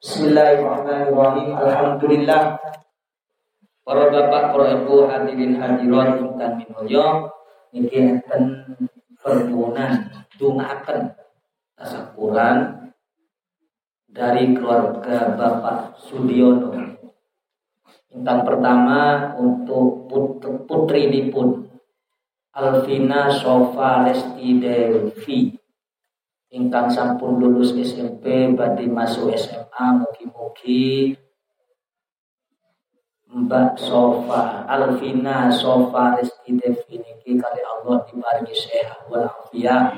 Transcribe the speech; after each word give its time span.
Bismillahirrahmanirrahim. 0.00 1.60
Alhamdulillah. 1.60 2.56
Para 3.84 4.08
bapak, 4.08 4.56
para 4.56 4.66
ibu, 4.80 5.04
hadirin 5.04 5.60
hadirat 5.60 6.24
ingkang 6.24 6.56
minulya 6.56 7.28
niki 7.68 8.08
enten 8.08 8.64
permohonan 9.20 10.08
dongaaken 10.40 11.12
tasakuran 11.76 12.56
dari 14.08 14.56
keluarga 14.56 15.36
Bapak 15.36 16.00
Sudiono. 16.00 16.96
Yang 18.08 18.40
pertama 18.48 19.36
untuk 19.36 20.08
putri 20.64 21.12
ini 21.12 21.28
pun 21.28 21.68
Alvina 22.56 23.28
Sofa 23.28 24.08
Lesti 24.08 24.48
Devi 24.64 25.59
ingkang 26.50 26.90
sampun 26.90 27.38
lulus 27.38 27.70
SMP 27.78 28.50
badhe 28.58 28.90
masuk 28.90 29.30
SMA 29.38 29.86
mugi-mugi 30.02 31.14
Mbak 33.30 33.78
Sofa 33.78 34.66
Alvina 34.66 35.46
Sofa 35.54 36.18
Rizki 36.18 36.58
Devi 36.58 36.98
niki 36.98 37.38
kali 37.38 37.62
Allah 37.62 38.02
diparingi 38.02 38.50
sehat 38.50 39.06
wal 39.06 39.30
afiat 39.30 39.94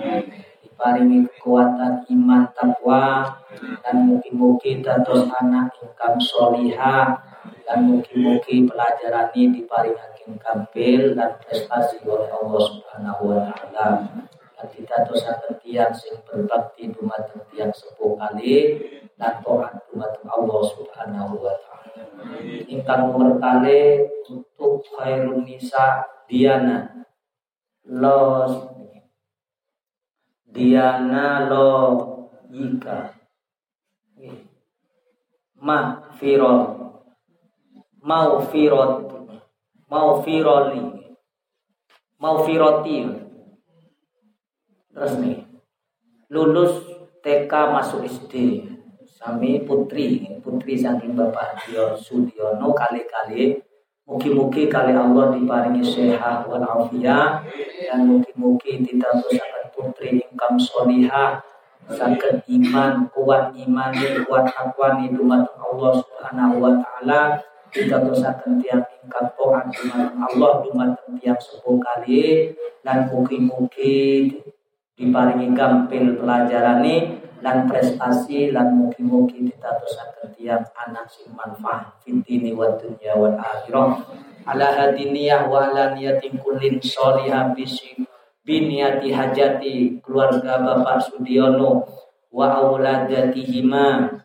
diparingi 0.61 1.25
kekuatan 1.33 2.05
iman 2.13 2.45
takwa 2.53 3.33
dan 3.81 4.05
mugi-mugi 4.05 4.85
dados 4.85 5.33
anak 5.41 5.73
ingkang 5.81 6.21
soliha 6.21 7.17
dan 7.65 7.89
mugi-mugi 7.89 8.69
pelajaran 8.69 9.33
ini 9.33 9.65
diparingi 9.65 10.29
ingkang 10.29 10.69
dan 11.17 11.31
prestasi 11.41 12.05
oleh 12.05 12.29
Allah 12.29 12.61
Subhanahu 12.61 13.23
wa 13.25 13.39
taala 13.49 13.87
dan 14.55 14.67
tidak 14.71 15.01
dosa 15.09 15.39
tiang 15.61 15.93
sing 15.93 16.17
berbakti 16.25 16.93
dumateng 16.93 17.43
tiang 17.53 17.73
sepuh 17.73 18.17
kali 18.19 18.81
dan 19.17 19.41
taat 19.43 19.75
dumateng 19.89 20.29
Allah 20.29 20.61
Subhanahu 20.73 21.35
wa 21.41 21.55
taala. 21.57 22.05
Ingkang 22.69 23.11
nomor 23.11 23.41
kali 23.41 24.07
untuk 24.31 24.85
khairun 24.97 25.43
nisa 25.43 26.07
Diana. 26.29 27.07
Lo 27.89 28.47
Diana 30.49 31.49
lo 31.51 31.71
Yika 32.53 33.23
ma 35.63 36.11
firot 36.19 36.63
mau 38.03 38.43
firot 38.51 38.93
mau 39.87 40.19
firoli 40.27 40.83
mau 42.19 42.43
firoti 42.43 43.22
nih 44.93 45.49
lulus 46.29 46.85
TK 47.23 47.53
masuk 47.73 48.05
SD 48.05 48.67
Sami 49.23 49.63
putri, 49.63 50.27
putri 50.43 50.75
saking 50.75 51.15
Bapak 51.15 51.63
Dio 51.63 51.95
Sudiono 51.95 52.75
kali-kali. 52.75 53.55
Mugi-mugi 54.03 54.67
kali 54.67 54.99
Allah 54.99 55.31
diparingi 55.31 55.79
sehat 55.79 56.51
wal 56.51 56.67
afiat. 56.67 57.47
Dan 57.87 58.11
mugi-mugi 58.11 58.83
tidak 58.83 59.23
dosakan 59.23 59.65
putri 59.71 60.19
ingkang 60.19 60.59
solihah. 60.59 61.39
Sakit 61.87 62.43
iman, 62.51 63.07
kuat 63.15 63.55
iman, 63.63 63.95
kuat 64.27 64.51
akwani 64.59 65.15
dumateng 65.15 65.71
Allah 65.71 66.03
Subhanahu 66.03 66.59
wa 66.59 66.73
taala. 66.83 67.39
Tidak 67.71 68.03
dosakan 68.03 68.59
tiang 68.59 68.83
taat 69.07 69.39
dumateng 69.71 70.19
Allah 70.19 70.67
dumateng 70.67 71.15
tiang 71.23 71.39
sepuh 71.39 71.79
kali. 71.79 72.51
Dan 72.83 73.07
mugi-mugi 73.07 74.35
diparingi 75.03 75.51
gampil 75.51 76.23
pelajaran 76.23 76.79
ini 76.87 77.19
lan 77.43 77.67
prestasi 77.67 78.55
lan 78.55 78.79
mugi-mugi 78.79 79.51
ditadosaken 79.51 80.31
tiang 80.39 80.63
anak 80.87 81.11
sing 81.11 81.35
manfaat. 81.35 81.99
Fitini 82.07 82.55
wa 82.55 82.71
dunya 82.79 83.19
wal 83.19 83.35
akhirah. 83.35 83.99
Ala 84.47 84.69
hadiniyah 84.79 85.51
wa 85.51 85.67
ala 85.67 85.99
niyatin 85.99 86.39
kullin 86.39 86.79
sholihah 86.79 87.51
bisi 87.51 87.99
biniyati 88.47 89.11
hajati 89.11 89.99
keluarga 90.03 90.63
Bapak 90.63 91.03
Sudiono 91.03 91.83
wa 92.31 92.47
auladatihima 92.63 94.19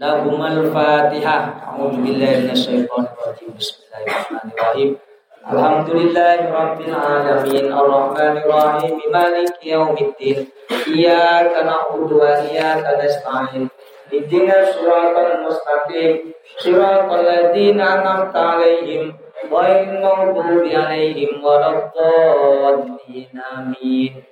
lahumal 0.00 0.72
fatihah. 0.72 1.76
A'udzu 1.76 2.00
billahi 2.00 2.48
minasyaitonir 2.48 3.12
rajim 3.20 3.48
bismillahirrahmanirrahim 3.52 5.11
Alhamdulillahi 5.42 6.54
Rabbil 6.54 6.94
Alamin. 6.94 7.66
Ar-Rahmanir-Rahim. 7.74 9.02
Maliki 9.10 9.74
Yawmiddin 9.74 10.46
Iyaka 10.86 11.66
na'budu 11.66 12.22
wa 12.22 12.46
iyaka 12.46 12.94
nasta'in. 12.94 13.66
Ihdina 14.14 14.70
siratal 14.70 15.42
mustaqim. 15.42 16.30
Siratal 16.62 17.26
ladzina 17.26 17.98
an'amta 17.98 18.38
'alaihim 18.38 19.18
ghairil 19.50 19.98
maghdubi 19.98 20.78
'alaihim 20.78 21.42
waladdallin 21.42 23.34
amin. 23.34 24.22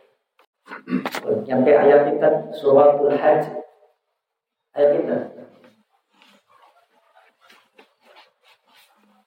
Sampai 1.43 1.75
ayat 1.75 2.07
kita 2.07 2.55
suratul 2.55 3.19
Hajj. 3.19 3.51
Ayat 4.79 4.91
kita. 4.95 5.17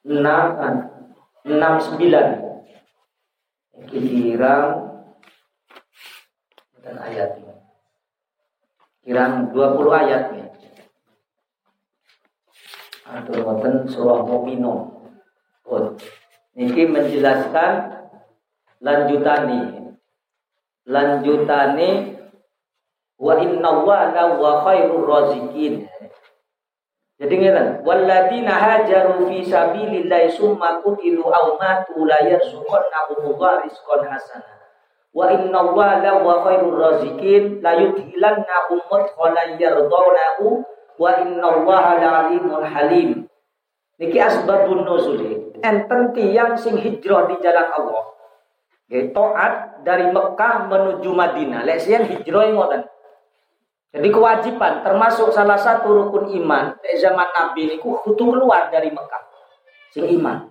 Nah, 0.03 0.51
69 1.43 1.99
kirang 3.91 4.67
dan 6.83 6.95
ayat 6.99 7.35
ini 7.39 7.55
kirang 9.03 9.51
20 9.51 9.91
ayat 9.91 10.23
ya 10.31 10.43
atau 13.03 13.35
ngoten 13.35 13.85
surah 13.91 14.23
Mu'minun 14.25 14.89
pun. 15.61 15.99
Niki 16.53 16.89
menjelaskan 16.89 18.01
lanjutani. 18.81 19.91
Lanjutani 20.83 22.19
wa 23.15 23.33
inna 23.39 23.71
wa 23.87 24.51
khairur 24.67 25.07
razikin 25.07 25.87
jadi 27.21 27.35
ngeten, 27.37 27.67
walladzina 27.85 28.57
hajaru 28.57 29.29
fi 29.29 29.45
sabilillahi 29.45 30.33
summa 30.33 30.81
qutilu 30.81 31.29
aw 31.29 31.53
matu 31.61 32.09
la 32.09 32.17
yarzuqannahum 32.25 33.37
rizqan 33.37 34.01
hasana. 34.09 34.53
Wa 35.13 35.29
inna 35.29 35.61
Allaha 35.61 36.01
la 36.01 36.13
wa 36.25 36.41
khairur 36.41 36.73
razikin 36.73 37.61
la 37.61 37.77
yudkhilannahum 37.77 38.81
mudkhalan 38.89 39.61
yardawnahu 39.61 40.65
wa 40.97 41.09
inna 41.21 41.45
Allaha 41.53 41.91
la 42.01 42.09
alimul 42.25 42.65
halim. 42.65 43.29
Niki 44.01 44.17
asbabun 44.17 44.81
nuzul. 44.81 45.21
Enten 45.61 46.17
tiyang 46.17 46.57
sing 46.57 46.81
hijrah 46.81 47.29
di 47.29 47.37
jalan 47.45 47.67
Allah. 47.77 48.03
Nggih, 48.89 49.13
taat 49.13 49.85
dari 49.85 50.09
Mekah 50.09 50.65
menuju 50.65 51.13
Madinah. 51.13 51.61
Lek 51.61 51.77
sian 51.77 52.09
hijrah 52.09 52.51
ngoten. 52.57 52.92
Jadi 53.93 54.09
kewajiban 54.09 54.81
termasuk 54.81 55.29
salah 55.29 55.53
satu 55.61 55.93
rukun 55.93 56.33
iman 56.41 56.73
di 56.81 56.97
zaman 56.97 57.29
Nabi 57.29 57.69
ini 57.69 57.75
kudu 57.77 58.09
keluar 58.17 58.73
dari 58.73 58.89
Mekah. 58.89 59.23
Sing 59.93 60.09
iman. 60.17 60.49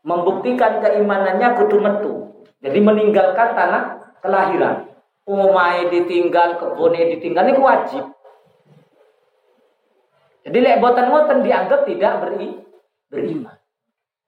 Membuktikan 0.00 0.80
keimanannya 0.80 1.48
kudu 1.60 1.76
metu. 1.76 2.12
Jadi 2.64 2.80
meninggalkan 2.80 3.52
tanah 3.52 3.84
kelahiran. 4.24 4.88
Umai 5.28 5.92
ditinggal, 5.92 6.56
kebunnya 6.56 7.04
ditinggal 7.12 7.44
ini 7.52 7.60
wajib. 7.60 8.04
Jadi 10.46 10.56
lek 10.62 10.78
boten 10.78 11.10
ngoten 11.10 11.42
dianggap 11.42 11.84
tidak 11.84 12.22
beri, 12.22 12.54
beriman. 13.10 13.58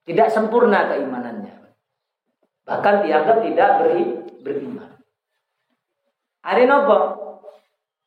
Tidak 0.03 0.29
sempurna 0.29 0.91
keimanannya. 0.91 1.73
Bahkan 2.67 2.95
dianggap 3.07 3.39
tidak 3.47 3.71
beri, 3.81 4.05
beriman. 4.43 4.98
Hari 6.43 6.65
nopo. 6.67 6.99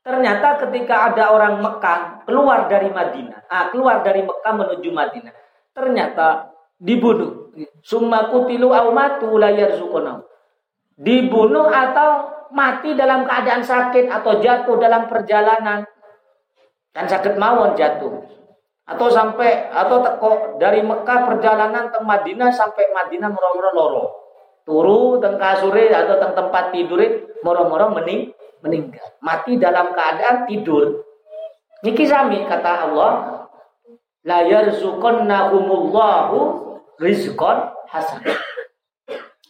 Ternyata 0.02 0.58
ketika 0.66 1.13
ada 1.13 1.30
orang 1.30 1.62
Mekah 1.62 2.25
keluar 2.25 2.66
dari 2.66 2.89
Madinah, 2.89 3.45
ah, 3.45 3.69
keluar 3.69 4.01
dari 4.01 4.25
Mekah 4.25 4.54
menuju 4.57 4.89
Madinah, 4.89 5.33
ternyata 5.78 6.50
dibunuh. 6.81 7.54
Summa 7.86 8.33
kutilu 8.33 8.74
au 8.74 8.89
matu 8.95 9.38
la 9.38 9.54
Dibunuh 10.98 11.69
atau 11.69 12.10
mati 12.54 12.98
dalam 12.98 13.30
keadaan 13.30 13.62
sakit 13.62 14.10
atau 14.10 14.42
jatuh 14.42 14.75
dalam 14.81 15.07
perjalanan 15.07 15.86
dan 16.92 17.06
sakit 17.07 17.39
mawon 17.39 17.74
jatuh 17.80 18.12
atau 18.86 19.07
sampai 19.07 19.72
atau 19.72 20.04
teko 20.04 20.31
dari 20.60 20.83
Mekah 20.83 21.19
perjalanan 21.31 21.88
ke 21.89 22.00
Madinah 22.04 22.51
sampai 22.51 22.92
Madinah 22.92 23.31
moro-moro 23.31 23.72
loro 23.72 24.06
turu 24.68 25.19
teng 25.22 25.38
kasure 25.42 25.90
atau 25.90 26.16
teng 26.22 26.34
tempat 26.38 26.72
tidur 26.74 27.02
moro-moro 27.42 27.94
mening 27.98 28.31
meninggal. 28.62 29.18
Mati 29.22 29.58
dalam 29.58 29.94
keadaan 29.94 30.46
tidur. 30.46 31.04
Niki 31.81 32.06
sami 32.06 32.46
kata 32.46 32.90
Allah 32.90 33.42
la 34.22 34.46
yarzuqannahumullahu 34.46 36.38
rizqan 37.02 37.74
hasan. 37.90 38.22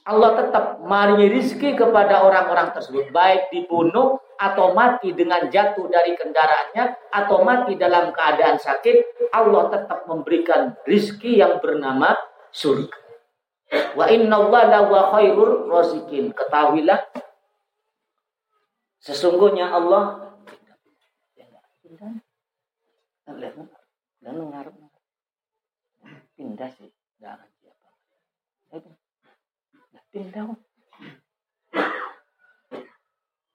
Allah 0.02 0.34
tetap 0.34 0.81
maringi 0.81 1.30
rizki 1.30 1.78
kepada 1.78 2.25
orang-orang 2.25 2.74
tersebut. 2.74 3.14
Baik 3.14 3.54
dibunuh 3.54 4.18
atau 4.42 4.74
mati 4.74 5.14
dengan 5.14 5.46
jatuh 5.46 5.86
dari 5.86 6.18
kendaraannya 6.18 7.14
atau 7.14 7.46
mati 7.46 7.78
dalam 7.78 8.10
keadaan 8.10 8.57
sakit, 8.57 9.30
Allah 9.30 9.69
tetap 9.69 10.10
memberikan 10.10 10.74
rizki 10.90 11.38
yang 11.38 11.62
bernama 11.62 12.18
surga. 12.50 13.00
Wa 13.71 14.06
inna 14.12 14.35
Allah 14.35 14.83
wa 14.88 15.01
khairur 15.15 15.71
razikin. 15.71 16.35
Ketahuilah 16.35 17.07
sesungguhnya 19.00 19.71
Allah 19.71 20.35
pindah. 26.35 26.69
Sih. 26.75 26.91
Siapa 27.21 27.47
pindah 30.12 30.44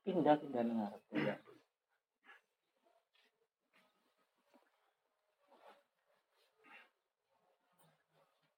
pindah 0.07 0.37
pindah 0.65 0.91
pindah 1.11 1.37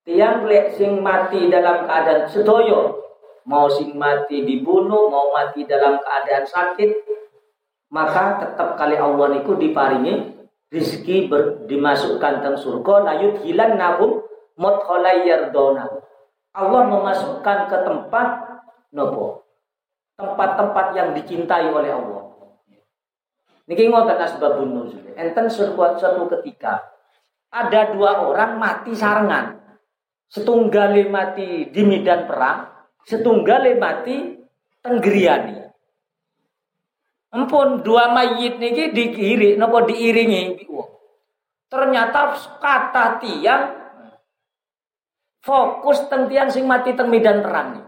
tiang 0.09 0.49
lek 0.49 0.73
sing 0.73 1.05
mati 1.05 1.53
dalam 1.53 1.85
keadaan 1.85 2.25
sedoyo 2.33 2.97
mau 3.45 3.69
sing 3.69 3.93
mati 3.93 4.41
dibunuh 4.41 5.13
mau 5.13 5.29
mati 5.37 5.69
dalam 5.69 6.01
keadaan 6.01 6.49
sakit 6.49 6.91
maka 7.93 8.41
tetap 8.41 8.81
kali 8.81 8.97
Allah 8.97 9.37
niku 9.37 9.61
diparingi 9.61 10.33
rizki 10.73 11.29
ber, 11.29 11.69
dimasukkan 11.69 12.41
ke 12.41 12.49
surga 12.57 12.95
layut 13.05 13.45
hilan 13.45 13.77
nahum 13.77 14.25
mutkhalayyardona 14.57 15.85
Allah 16.57 16.83
memasukkan 16.89 17.69
ke 17.69 17.77
tempat 17.85 18.29
nopo 18.97 19.45
tempat-tempat 20.19 20.87
yang 20.99 21.15
dicintai 21.15 21.71
oleh 21.71 21.95
Allah. 21.95 22.27
Niki 23.71 23.87
ngoten 23.87 24.19
asbabun 24.19 24.75
nuzul. 24.75 25.15
Enten 25.15 25.47
suatu 25.47 26.27
ketika 26.39 26.83
ada 27.55 27.95
dua 27.95 28.27
orang 28.27 28.59
mati 28.59 28.93
sarangan. 28.99 29.68
Setunggal 30.29 31.09
mati 31.09 31.73
di 31.73 31.83
medan 31.89 32.29
perang, 32.29 32.69
setunggal 33.09 33.65
mati 33.81 34.37
tenggriani. 34.85 35.57
Empun 37.29 37.85
dua 37.85 38.13
mayit 38.13 38.57
niki 38.57 38.93
diiring 38.93 39.61
napa 39.61 39.85
diiringi 39.85 40.65
Ternyata 41.69 42.33
kata 42.57 43.21
tiang 43.21 43.65
fokus 45.45 46.09
tentian 46.09 46.49
sing 46.49 46.65
mati 46.65 46.97
teng 46.97 47.13
medan 47.13 47.45
perang 47.45 47.69
nih. 47.77 47.85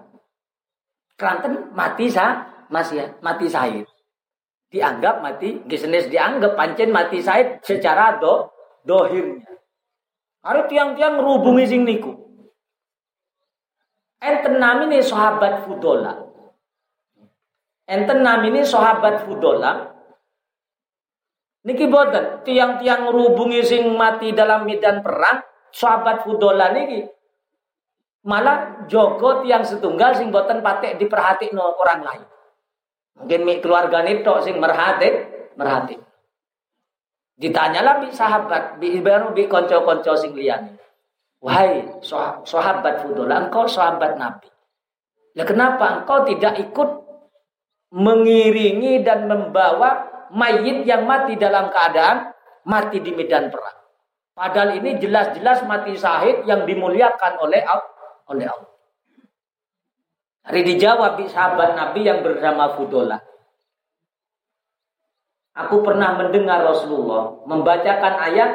Keranten 1.17 1.73
mati 1.73 2.13
sa 2.13 2.45
masih 2.69 2.97
ya, 3.01 3.07
mati 3.25 3.49
sahid. 3.49 3.89
Dianggap 4.69 5.25
mati, 5.25 5.65
gisnes 5.65 6.13
dianggap 6.13 6.55
pancen 6.57 6.93
mati 6.93 7.25
sahid 7.25 7.65
secara 7.65 8.21
do 8.21 8.53
dohirnya. 8.85 9.49
Hari 10.45 10.61
tiang-tiang 10.69 11.21
merubungi 11.21 11.65
sing 11.65 11.85
niku. 11.89 12.19
Enten 14.20 14.61
namine 14.61 15.00
sahabat 15.00 15.64
Fudola. 15.64 16.12
Enten 17.88 18.20
namine 18.20 18.61
sahabat 18.62 19.25
Fudola. 19.25 19.96
Niki 21.64 21.88
boten 21.88 22.44
tiang-tiang 22.44 23.08
merubungi 23.08 23.61
sing 23.61 23.93
mati 23.96 24.32
dalam 24.32 24.64
medan 24.64 25.05
perang, 25.05 25.44
sahabat 25.72 26.25
Fudola 26.25 26.72
niki 26.72 27.05
malah 28.20 28.84
jogo 28.84 29.40
tiang 29.44 29.64
setunggal 29.64 30.12
sing 30.17 30.28
boten 30.28 30.61
patek 30.61 31.00
no 31.52 31.72
orang 31.76 32.00
lain. 32.05 32.25
Mungkin 33.20 33.40
mi 33.44 33.61
keluarga 33.61 34.00
tok 34.25 34.40
sing 34.44 34.56
merhati, 34.56 35.08
merhati. 35.56 35.96
Ditanyalah 37.37 38.05
bi 38.05 38.08
sahabat, 38.12 38.81
bi 38.81 38.96
baru 39.00 39.32
bi 39.37 39.44
konco-konco 39.49 40.17
sing 40.17 40.32
liyane. 40.32 40.80
Wahai 41.41 41.89
sahabat 42.45 43.01
Fudola, 43.01 43.49
engkau 43.49 43.65
sahabat 43.65 44.21
Nabi. 44.21 44.49
Ya 45.33 45.49
kenapa 45.49 46.05
engkau 46.05 46.29
tidak 46.29 46.61
ikut 46.61 46.91
mengiringi 47.97 49.01
dan 49.01 49.25
membawa 49.25 50.05
mayit 50.37 50.85
yang 50.85 51.09
mati 51.09 51.41
dalam 51.41 51.73
keadaan 51.73 52.37
mati 52.69 53.01
di 53.01 53.17
medan 53.17 53.49
perang? 53.49 53.79
Padahal 54.37 54.77
ini 54.77 55.01
jelas-jelas 55.01 55.65
mati 55.65 55.97
syahid 55.97 56.45
yang 56.45 56.69
dimuliakan 56.69 57.41
oleh 57.41 57.65
oleh 58.29 58.47
Allah. 58.47 58.73
Hari 60.45 60.61
dijawab 60.65 61.21
di 61.21 61.27
sahabat 61.29 61.77
Nabi 61.77 62.05
yang 62.05 62.21
bernama 62.21 62.77
Fudola. 62.77 63.17
Aku 65.57 65.83
pernah 65.85 66.17
mendengar 66.17 66.63
Rasulullah 66.65 67.33
membacakan 67.45 68.15
ayat 68.29 68.51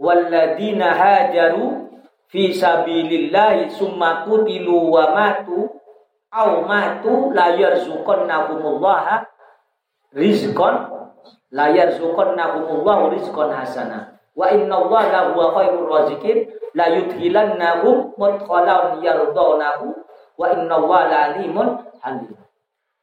Walladina 0.00 0.96
hajaru 0.96 1.89
fi 2.30 2.54
sabilillahi 2.54 3.74
summa 3.74 4.24
kutilu 4.24 4.88
wa 4.94 5.10
matu 5.10 5.66
au 6.30 6.62
matu 6.62 7.34
la 7.34 7.58
yarzuqannahumullah 7.58 9.26
rizqan 10.14 10.74
la 11.50 11.66
yarzuqannahumullah 11.74 12.98
rizqan 13.18 13.50
hasana 13.50 14.14
wa 14.38 14.46
inna 14.54 14.78
Allah 14.78 15.34
huwa 15.34 15.46
khairur 15.58 15.86
razikin 15.90 16.46
la 16.78 16.86
yudhilannahum 16.94 18.14
mudkhalan 18.14 19.02
yardawnahu 19.02 19.86
wa 20.38 20.46
inna 20.54 20.76
la 20.78 21.18
alimun 21.34 21.68
halim. 22.00 22.38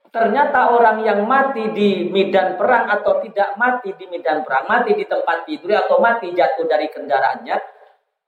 Ternyata 0.07 0.71
orang 0.71 1.03
yang 1.03 1.27
mati 1.27 1.67
di 1.75 2.07
medan 2.09 2.55
perang 2.55 2.89
atau 2.89 3.19
tidak 3.21 3.59
mati 3.59 3.91
di 3.93 4.07
medan 4.07 4.41
perang, 4.41 4.65
mati 4.65 4.95
di 4.95 5.03
tempat 5.03 5.43
tidur 5.45 5.77
atau 5.77 5.99
mati 5.99 6.31
jatuh 6.31 6.63
dari 6.63 6.87
kendaraannya, 6.89 7.76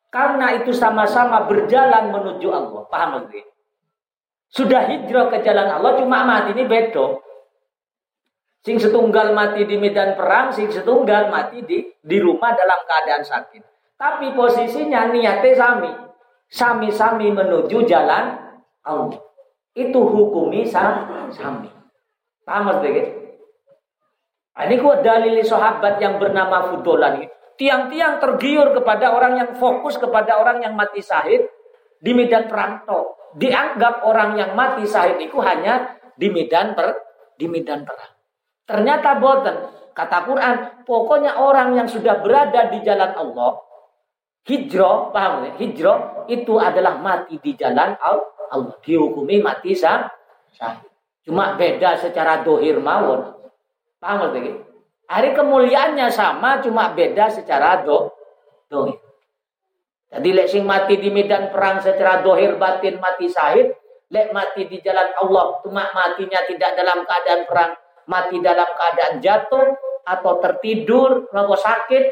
karena 0.10 0.58
itu 0.58 0.74
sama-sama 0.74 1.46
berjalan 1.46 2.10
menuju 2.10 2.50
Allah. 2.50 2.82
Paham 2.90 3.30
nggak? 3.30 3.46
Sudah 4.50 4.90
hijrah 4.90 5.30
ke 5.30 5.46
jalan 5.46 5.70
Allah, 5.70 6.02
cuma 6.02 6.26
mati 6.26 6.58
ini 6.58 6.66
bedo. 6.66 7.22
Sing 8.66 8.76
setunggal 8.82 9.32
mati 9.38 9.64
di 9.64 9.78
medan 9.78 10.18
perang, 10.18 10.52
sing 10.52 10.68
setunggal 10.68 11.30
mati 11.32 11.64
di 11.64 11.86
di 12.02 12.18
rumah 12.18 12.52
dalam 12.58 12.82
keadaan 12.84 13.24
sakit. 13.24 13.64
Tapi 13.96 14.34
posisinya 14.34 15.14
niatnya 15.14 15.54
sami. 15.56 15.92
Sami-sami 16.50 17.30
menuju 17.30 17.86
jalan 17.86 18.36
Allah. 18.82 19.22
Itu 19.78 20.02
hukumi 20.02 20.66
sami. 20.66 21.70
Paham 22.42 22.62
maksudnya? 22.66 23.06
Ini 24.60 24.76
kuat 24.82 25.06
dalil 25.06 25.40
sahabat 25.46 26.02
yang 26.04 26.20
bernama 26.20 26.74
Fudolan 26.74 27.24
ini. 27.24 27.39
Tiang-tiang 27.60 28.24
tergiur 28.24 28.72
kepada 28.72 29.12
orang 29.12 29.36
yang 29.36 29.52
fokus 29.60 30.00
kepada 30.00 30.40
orang 30.40 30.64
yang 30.64 30.80
mati 30.80 31.04
sahid 31.04 31.44
di 32.00 32.16
medan 32.16 32.48
perang. 32.48 32.88
Dianggap 33.36 34.08
orang 34.08 34.40
yang 34.40 34.56
mati 34.56 34.88
sahid 34.88 35.20
itu 35.20 35.36
hanya 35.44 36.00
di 36.16 36.32
medan 36.32 36.72
per 36.72 36.96
di 37.36 37.52
medan 37.52 37.84
perang. 37.84 38.16
Ternyata 38.64 39.20
boten. 39.20 39.58
Kata 39.92 40.24
Quran, 40.24 40.56
pokoknya 40.88 41.36
orang 41.36 41.76
yang 41.76 41.88
sudah 41.92 42.24
berada 42.24 42.72
di 42.72 42.80
jalan 42.80 43.12
Allah, 43.20 43.60
Hijrah, 44.48 45.12
paham 45.12 45.44
ya? 45.44 45.52
Hijrah 45.60 46.26
itu 46.32 46.56
adalah 46.56 46.96
mati 47.04 47.36
di 47.44 47.54
jalan 47.60 48.00
Allah. 48.00 48.80
Dihukumi 48.80 49.44
mati 49.44 49.76
sah. 49.76 50.08
Cuma 51.22 51.60
beda 51.60 52.00
secara 52.00 52.42
dohir 52.42 52.80
mawon. 52.80 53.36
Paham 54.00 54.32
ya? 54.40 54.69
Hari 55.10 55.34
kemuliaannya 55.34 56.08
sama, 56.14 56.62
cuma 56.62 56.94
beda 56.94 57.34
secara 57.34 57.82
do, 57.82 58.14
dohir. 58.70 59.02
Jadi 60.10 60.30
lek 60.34 60.48
sing 60.50 60.66
mati 60.70 61.02
di 61.02 61.10
medan 61.10 61.50
perang 61.50 61.82
secara 61.82 62.22
dohir 62.22 62.62
batin 62.62 63.02
mati 63.02 63.26
sahid, 63.26 63.74
lek 64.14 64.30
mati 64.30 64.70
di 64.70 64.78
jalan 64.86 65.10
Allah, 65.18 65.58
cuma 65.66 65.90
matinya 65.90 66.46
tidak 66.46 66.78
dalam 66.78 67.06
keadaan 67.10 67.42
perang, 67.50 67.72
mati 68.06 68.38
dalam 68.38 68.70
keadaan 68.70 69.18
jatuh 69.18 69.68
atau 70.06 70.34
tertidur, 70.42 71.26
atau 71.34 71.58
sakit, 71.58 72.04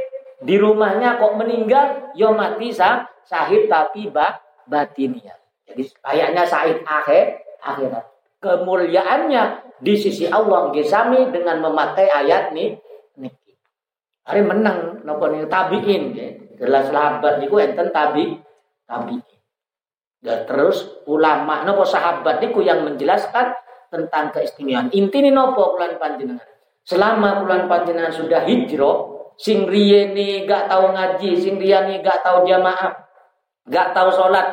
di 0.42 0.58
rumahnya 0.58 1.22
kok 1.22 1.34
meninggal, 1.38 2.14
yo 2.14 2.34
mati 2.34 2.70
sah, 2.74 3.06
sahid 3.26 3.70
tapi 3.70 4.10
ba, 4.10 4.42
batinnya. 4.66 5.38
Jadi 5.70 5.86
kayaknya 6.02 6.44
sahid 6.46 6.82
akhir 6.86 7.42
akhirat. 7.62 8.06
Kemuliaannya 8.38 9.44
di 9.82 9.94
sisi 9.98 10.30
Allah 10.30 10.70
gesami 10.70 11.30
dengan 11.34 11.62
memakai 11.66 12.06
ayat 12.10 12.54
nih. 12.54 12.78
Hari 14.28 14.44
menang 14.44 15.08
nopo 15.08 15.32
nih 15.32 15.48
tabiin 15.48 16.04
ya. 16.12 16.28
Jelas 16.60 16.92
sahabat 16.92 17.40
niku 17.40 17.64
enten 17.64 17.96
tabi 17.96 18.36
tabiin. 18.84 19.24
Dan 20.20 20.44
terus 20.44 21.04
ulama 21.08 21.64
nopo 21.64 21.88
sahabat 21.88 22.44
niku 22.44 22.60
yang 22.60 22.84
menjelaskan 22.84 23.56
tentang 23.88 24.36
keistimewaan. 24.36 24.92
Inti 24.92 25.24
ini 25.24 25.32
nopo 25.32 25.80
bulan 25.80 25.96
panjenengan. 25.96 26.44
Selama 26.84 27.44
bulan 27.44 27.68
panjenengan 27.68 28.12
sudah 28.12 28.44
hijrah, 28.48 29.32
sing 29.40 29.68
nih 29.68 30.48
gak 30.48 30.72
tahu 30.72 30.92
ngaji, 30.92 31.36
sing 31.36 31.60
nih 31.60 32.00
gak 32.00 32.24
tahu 32.24 32.48
jamaah, 32.48 32.96
gak 33.68 33.92
tahu 33.92 34.08
sholat, 34.12 34.48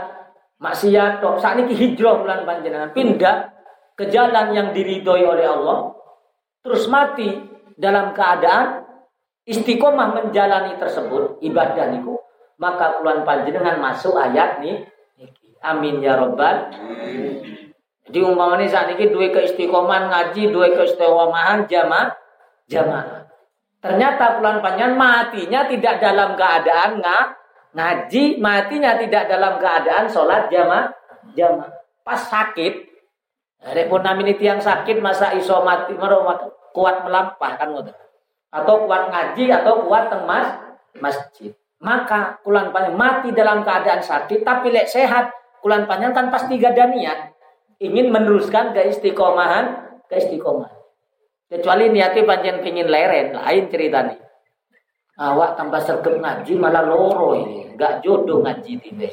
maksiat 0.59 1.23
tok. 1.23 1.38
Saat 1.38 1.62
ini 1.62 1.75
hijrah 1.75 2.19
bulan 2.19 2.43
panjenengan 2.43 2.90
pindah 2.90 3.54
ke 3.95 4.11
jalan 4.11 4.50
yang 4.54 4.69
diridhoi 4.75 5.23
oleh 5.23 5.47
Allah. 5.47 5.95
terus 6.64 6.88
mati 6.88 7.28
dalam 7.76 8.16
keadaan 8.16 8.84
istiqomah 9.44 10.16
menjalani 10.16 10.76
tersebut 10.80 11.40
ibadah 11.44 11.92
niku 11.92 12.16
maka 12.56 12.98
kuluan 12.98 13.26
panjenengan 13.26 13.80
masuk 13.80 14.16
ayat 14.16 14.62
nih 14.64 14.84
amin 15.64 16.00
ya 16.00 16.16
robbal 16.16 16.72
jadi 18.04 18.20
umpamanya 18.20 18.68
saat 18.68 18.92
ini 18.92 19.08
dua 19.08 19.32
keistiqomahan 19.32 20.12
ngaji, 20.12 20.52
dua 20.52 20.68
keistiqomahan 20.76 21.64
jamaah, 21.64 22.12
jamaah. 22.68 23.24
Ternyata 23.80 24.36
bulan 24.36 24.60
panjang 24.60 24.92
matinya 24.92 25.64
tidak 25.64 26.04
dalam 26.04 26.36
keadaan 26.36 27.00
nga, 27.00 27.32
ngaji, 27.72 28.44
matinya 28.44 29.00
tidak 29.00 29.24
dalam 29.24 29.56
keadaan 29.56 30.04
sholat 30.04 30.52
jamaah, 30.52 30.92
jamaah. 31.32 31.72
Pas 32.04 32.20
sakit, 32.20 32.92
Rek 33.64 33.88
pun 33.88 34.04
ini 34.04 34.36
tiang 34.36 34.60
sakit 34.60 35.00
masa 35.00 35.32
iso 35.32 35.64
mati 35.64 35.96
kuat 36.76 36.96
melampah 37.00 37.52
kan 37.56 37.72
Atau 38.54 38.87
kuat 38.87 39.11
ngaji 39.11 39.50
atau 39.50 39.82
kuat 39.90 40.14
temas 40.14 40.62
masjid. 41.02 41.50
Maka 41.82 42.38
kulan 42.46 42.70
panjang 42.70 42.94
mati 42.94 43.34
dalam 43.34 43.66
keadaan 43.66 44.00
sakit 44.00 44.46
tapi 44.46 44.70
lek 44.70 44.87
sehat 44.87 45.34
kulan 45.58 45.90
panjang 45.90 46.14
kan 46.14 46.30
pasti 46.30 46.56
gada 46.56 46.87
niat 46.87 47.34
ingin 47.82 48.08
meneruskan 48.08 48.73
keistiqomahan, 48.73 49.99
keistiqomahan. 50.06 50.78
Kecuali 51.50 51.92
niatnya 51.92 52.23
panjang 52.25 52.58
pingin 52.64 52.88
leren, 52.88 53.37
lain 53.37 53.64
cerita 53.68 53.99
nih. 54.08 54.18
Awak 55.14 55.54
tambah 55.54 55.78
sergap 55.87 56.18
ngaji 56.18 56.58
malah 56.58 56.82
loro 56.82 57.38
ini, 57.38 57.70
nggak 57.78 58.02
jodoh 58.02 58.42
ngaji 58.42 58.82
ini. 58.82 59.06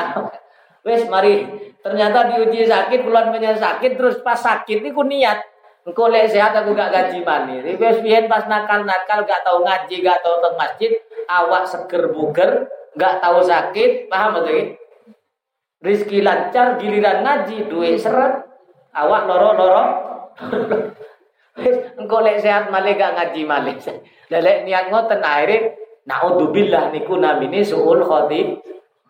Wes 0.86 1.04
mari, 1.10 1.44
ternyata 1.84 2.32
diuji 2.32 2.64
sakit, 2.64 3.04
bulan 3.04 3.28
punya 3.28 3.52
sakit, 3.52 3.98
terus 3.98 4.24
pas 4.24 4.40
sakit 4.40 4.80
ini 4.80 4.90
ku 4.94 5.04
niat. 5.04 5.36
Engkau 5.88 6.12
lek 6.12 6.28
sehat 6.28 6.52
aku 6.52 6.76
gak 6.76 6.92
gaji 6.92 7.24
mani. 7.24 7.64
Wes 7.64 8.04
biyen 8.04 8.28
pas 8.28 8.44
nakal-nakal 8.44 9.24
gak 9.24 9.40
tahu 9.40 9.64
ngaji, 9.64 10.04
gak 10.04 10.20
tahu 10.20 10.36
teng 10.44 10.54
masjid, 10.60 10.92
awak 11.24 11.64
seger 11.64 12.12
buger, 12.12 12.68
gak 13.00 13.24
tahu 13.24 13.40
sakit, 13.40 14.12
paham 14.12 14.36
betul? 14.36 14.76
Rizki 15.80 16.20
lancar 16.20 16.76
giliran 16.76 17.24
ngaji 17.24 17.72
duit 17.72 17.96
seret. 17.96 18.44
Awak 18.92 19.22
loro-loro. 19.32 19.84
Engkau 22.04 22.20
lek 22.20 22.44
sehat 22.44 22.68
male 22.68 22.92
gak 22.92 23.16
ngaji 23.16 23.40
male. 23.48 23.72
Lek 24.28 24.68
niat 24.68 24.92
ngoten 24.92 25.24
akhirnya 25.24 25.72
naudzubillah 26.04 26.92
niku 26.92 27.16
namine 27.16 27.64
suul 27.64 28.04
khotim. 28.04 28.60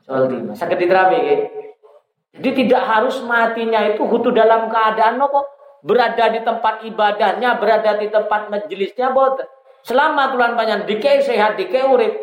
Khotim. 0.06 0.54
Saged 0.54 0.78
diterami. 0.78 1.42
Jadi 2.38 2.50
tidak 2.54 2.87
harus 2.87 3.18
matinya 3.26 3.82
itu 3.82 4.06
hutu 4.06 4.30
dalam 4.30 4.70
keadaan 4.70 5.18
nopo 5.18 5.57
berada 5.82 6.30
di 6.30 6.40
tempat 6.42 6.82
ibadahnya, 6.85 7.58
berada 7.58 7.99
di 7.99 8.08
tempat 8.11 8.50
majelisnya 8.50 9.14
boten. 9.14 9.47
Selama 9.87 10.35
bulan 10.35 10.58
panjang 10.58 10.85
dikei 10.85 11.23
sehat, 11.23 11.56
dikei 11.56 11.87
urip. 11.87 12.14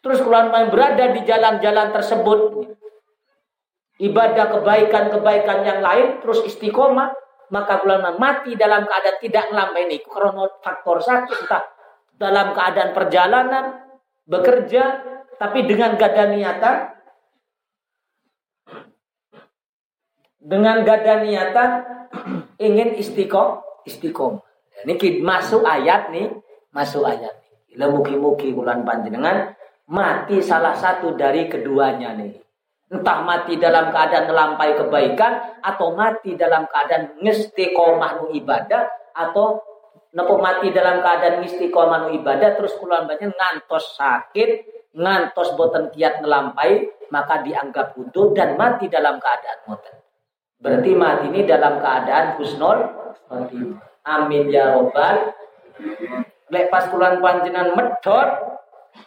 Terus 0.00 0.24
bulan 0.24 0.48
panjang 0.48 0.70
berada 0.72 1.04
di 1.12 1.20
jalan-jalan 1.28 1.88
tersebut, 1.92 2.40
ibadah 4.00 4.46
kebaikan-kebaikan 4.58 5.58
yang 5.62 5.80
lain 5.84 6.06
terus 6.24 6.40
istiqomah 6.48 7.12
maka 7.52 7.84
ulama 7.84 8.16
mati 8.16 8.56
dalam 8.56 8.88
keadaan 8.88 9.18
tidak 9.20 9.44
melampai 9.52 9.84
ini 9.86 10.00
karena 10.00 10.48
faktor 10.64 11.04
sakit 11.04 11.38
entah 11.44 11.64
dalam 12.16 12.56
keadaan 12.56 12.90
perjalanan 12.96 13.64
bekerja 14.24 14.84
tapi 15.36 15.68
dengan 15.68 16.00
gada 16.00 16.32
niatan 16.32 16.76
dengan 20.40 20.82
gada 20.82 21.20
niatan 21.20 21.70
ingin 22.66 22.96
istiqom 22.96 23.60
istiqom. 23.84 24.40
Ini 24.84 25.20
masuk 25.20 25.60
ayat 25.62 26.08
nih 26.08 26.32
masuk 26.72 27.04
ayat 27.04 27.36
nih. 27.36 27.86
Mugi-mugi 27.86 28.50
panjenengan 28.56 29.54
mati 29.86 30.40
salah 30.40 30.74
satu 30.74 31.14
dari 31.14 31.46
keduanya 31.46 32.16
nih. 32.16 32.40
Entah 32.90 33.22
mati 33.22 33.54
dalam 33.54 33.94
keadaan 33.94 34.26
melampai 34.26 34.74
kebaikan 34.74 35.62
atau 35.62 35.94
mati 35.94 36.34
dalam 36.34 36.66
keadaan 36.66 37.22
ngestiqomah 37.22 38.34
ibadah 38.34 39.14
atau 39.14 39.62
nopo 40.10 40.42
mati 40.42 40.74
dalam 40.74 40.98
keadaan 40.98 41.46
istiqomah 41.46 42.10
ibadah 42.10 42.58
terus 42.58 42.74
kuluan 42.82 43.06
banyak 43.06 43.30
ngantos 43.30 43.94
sakit, 43.94 44.50
ngantos 44.98 45.54
boten 45.54 45.94
kiat 45.94 46.18
melampai 46.18 46.90
maka 47.14 47.46
dianggap 47.46 47.94
butuh 47.94 48.34
dan 48.34 48.58
mati 48.58 48.90
dalam 48.90 49.22
keadaan 49.22 49.60
moten. 49.70 49.94
Berarti 50.60 50.92
mati 50.92 51.32
ini 51.32 51.48
dalam 51.48 51.80
keadaan 51.80 52.36
husnul 52.36 52.78
Amin 54.04 54.48
ya 54.52 54.76
robbal. 54.76 55.32
Lek 56.50 56.68
pas 56.68 56.88
kuluan 56.92 57.22
panjenan 57.24 57.72
medot 57.72 58.28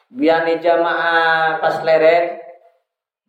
biane 0.09 0.57
jamaah 0.63 1.59
pas 1.59 1.81
leret 1.85 2.39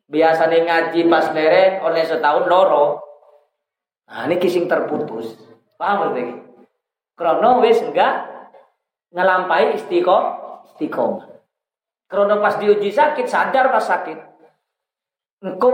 biasanya 0.08 0.58
ngaji 0.64 1.00
pas 1.08 1.26
lereng 1.34 1.82
oleh 1.82 2.04
setahun 2.04 2.44
loro. 2.46 3.00
Nah, 4.04 4.28
ini 4.28 4.36
kising 4.36 4.68
terputus. 4.68 5.34
Paham 5.80 6.12
berarti? 6.12 6.22
Krono 7.16 7.64
wis 7.64 7.80
enggak 7.80 8.28
ngelampai 9.10 9.74
istiqo 9.74 10.18
istiqomah. 10.72 11.26
Krono 12.06 12.38
pas 12.38 12.60
diuji 12.60 12.92
sakit 12.92 13.26
sadar 13.26 13.72
pas 13.72 13.82
sakit. 13.82 14.18
Engkau 15.42 15.72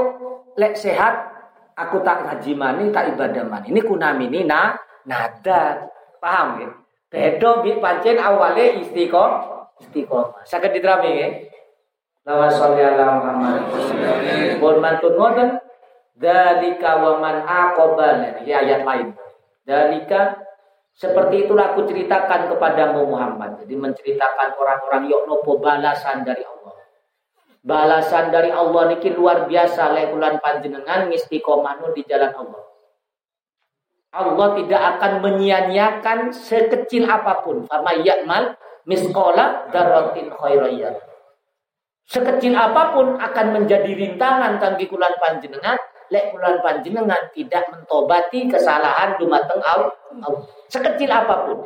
lek 0.57 0.79
sehat 0.79 1.30
aku 1.75 2.03
tak 2.03 2.27
ngaji 2.27 2.53
mani 2.55 2.91
tak 2.95 3.15
ibadah 3.17 3.45
mani. 3.47 3.71
Ini 3.71 3.81
kunamini 3.85 4.47
na 4.47 4.75
nada. 5.07 5.87
Paham 6.21 6.61
ya? 6.61 6.71
Bedo 7.11 7.65
bi 7.65 7.75
pancen 7.81 8.21
awale 8.21 8.81
istiqomah 8.85 9.81
istiqomah. 9.83 10.45
Sakit 10.47 10.71
diterami 10.77 11.11
ya? 11.17 11.29
Lawa 12.29 12.53
sholli 12.53 12.85
ala 12.85 13.19
Muhammad. 13.19 13.61
Pun 14.61 14.77
mantun 14.79 15.17
ngoten 15.17 15.49
dalika 16.15 17.01
wa 17.01 17.17
man 17.19 17.43
aqaba 17.43 18.37
ini 18.39 18.53
ayat 18.53 18.85
lain. 18.85 19.17
Dalika 19.65 20.37
seperti 20.93 21.49
itulah 21.49 21.73
aku 21.73 21.89
ceritakan 21.89 22.53
kepadamu 22.53 23.09
Muhammad. 23.09 23.57
Jadi 23.65 23.73
menceritakan 23.73 24.53
orang-orang 24.61 25.09
yok 25.09 25.23
nopo 25.25 25.57
balasan 25.57 26.23
dari 26.29 26.45
Allah. 26.45 26.77
Balasan 27.61 28.33
dari 28.33 28.49
Allah 28.49 28.97
niki 28.97 29.13
luar 29.13 29.45
biasa 29.45 29.93
lekulan 29.93 30.41
panjenengan 30.41 31.13
ngistiqomahnu 31.13 31.93
di 31.93 32.03
jalan 32.09 32.33
Allah. 32.33 32.63
Allah 34.11 34.49
tidak 34.59 34.83
akan 34.97 35.13
menyia-nyiakan 35.23 36.33
sekecil 36.33 37.05
apa 37.05 37.45
pun. 37.45 37.69
Fama 37.69 38.01
ya'mal 38.01 38.57
misqala 38.89 39.69
darratin 39.69 40.33
khairayat. 40.33 41.05
Sekecil 42.09 42.57
apa 42.57 42.97
pun 42.97 43.21
akan 43.21 43.47
menjadi 43.55 43.93
rintangan 43.93 44.59
kangge 44.59 44.91
kulan 44.91 45.15
panjenengan 45.21 45.79
lek 46.11 46.35
kulan 46.35 46.59
panjenengan 46.59 47.23
tidak 47.31 47.71
mentobati 47.71 48.51
kesalahan 48.51 49.15
dumateng 49.21 49.63
Allah. 49.63 49.95
Sekecil 50.67 51.07
apa 51.07 51.47
pun. 51.47 51.59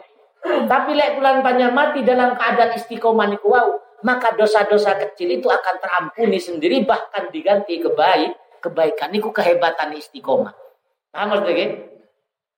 Tapi 0.44 0.90
lek 0.92 1.16
kulan 1.16 1.40
panjenengan 1.40 1.72
mati 1.72 2.04
dalam 2.04 2.36
keadaan 2.36 2.76
istiqomah 2.76 3.30
niku 3.30 3.56
maka 4.04 4.36
dosa-dosa 4.36 5.00
kecil 5.00 5.40
itu 5.40 5.48
akan 5.48 5.80
terampuni 5.80 6.36
sendiri 6.36 6.84
bahkan 6.84 7.32
diganti 7.32 7.80
kebaik 7.80 8.60
kebaikan 8.60 9.08
niku 9.08 9.32
kehebatan 9.32 9.96
istiqomah. 9.96 10.52
Paham 11.08 11.26
maksudnya? 11.32 11.88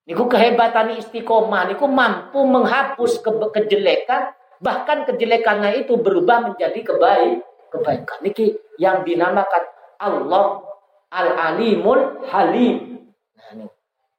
Niku 0.06 0.26
kehebatan 0.26 0.98
istiqomah 0.98 1.70
niku 1.70 1.86
mampu 1.86 2.42
menghapus 2.42 3.22
ke 3.22 3.30
kejelekan 3.30 4.34
bahkan 4.58 5.06
kejelekannya 5.06 5.86
itu 5.86 5.94
berubah 5.94 6.50
menjadi 6.50 6.82
kebaik 6.82 7.46
kebaikan. 7.70 8.18
Niki 8.26 8.58
yang 8.82 9.06
dinamakan 9.06 9.62
Allah 10.02 10.66
Al-Alimul 11.14 12.26
Halim. 12.26 13.06
Nah, 13.38 13.70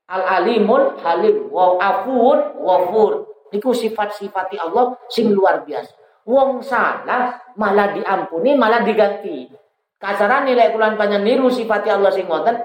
Al-Alimul 0.07 0.95
Halim 1.03 1.51
wa 1.51 1.75
afun 1.75 2.55
wafur. 2.63 3.11
Niku 3.51 3.75
sifat-sifati 3.75 4.59
Allah 4.59 4.95
sing 5.11 5.31
luar 5.31 5.63
biasa. 5.67 6.06
Wong 6.27 6.59
salah 6.59 7.39
malah 7.55 7.95
diampuni 7.95 8.51
malah 8.59 8.83
diganti. 8.83 9.47
Kasaran 9.95 10.43
nilai 10.43 10.75
kulan 10.75 10.99
panjang 10.99 11.23
niru 11.23 11.47
sifati 11.47 11.87
Allah 11.87 12.11
sing 12.11 12.27
ngoten. 12.27 12.59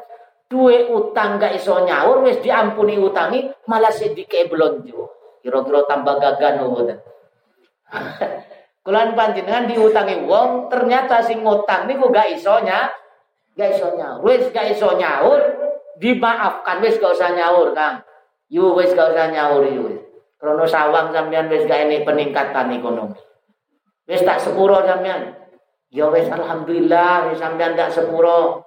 Duwe 0.50 0.90
utang 0.90 1.40
gak 1.40 1.56
iso 1.56 1.86
nyaur 1.86 2.26
wis 2.26 2.42
diampuni 2.42 2.98
utangi 2.98 3.48
malah 3.70 3.94
sedikit 3.94 4.50
belonjo. 4.52 5.08
Kira-kira 5.40 5.80
tambah 5.88 6.18
gagan 6.18 6.60
ngoten. 6.60 6.98
Kulan 8.82 9.14
panjenengan 9.18 9.70
diutangi 9.70 10.26
wong, 10.28 10.68
ternyata 10.68 11.22
sing 11.24 11.40
ngutang 11.40 11.88
niku 11.88 12.12
gak 12.12 12.34
isonya, 12.36 12.90
gak 13.56 13.78
iso 13.78 13.96
nyaur. 13.96 14.20
Wis 14.26 14.50
gak 14.52 14.74
iso 14.74 14.92
nyaur, 14.98 15.40
dimaafkan 16.02 16.82
wis 16.84 17.00
gak 17.00 17.14
usah 17.16 17.32
nyaur, 17.32 17.72
Kang. 17.72 18.04
Yu 18.52 18.76
wis 18.76 18.92
gak 18.92 19.16
usah 19.16 19.32
nyaur 19.32 19.64
yu. 19.64 20.02
Krono 20.36 20.66
sawang 20.68 21.14
sampean 21.14 21.48
wis 21.48 21.64
gak 21.64 21.88
ini 21.88 22.04
peningkatan 22.04 22.76
ekonomi. 22.76 23.31
Wis 24.12 24.28
tak 24.28 24.44
sepuro 24.44 24.84
sampean. 24.84 25.32
Ya 25.88 26.12
wis 26.12 26.28
alhamdulillah 26.28 27.32
wis 27.32 27.40
sampean 27.40 27.72
tak 27.72 27.88
sepuro. 27.88 28.60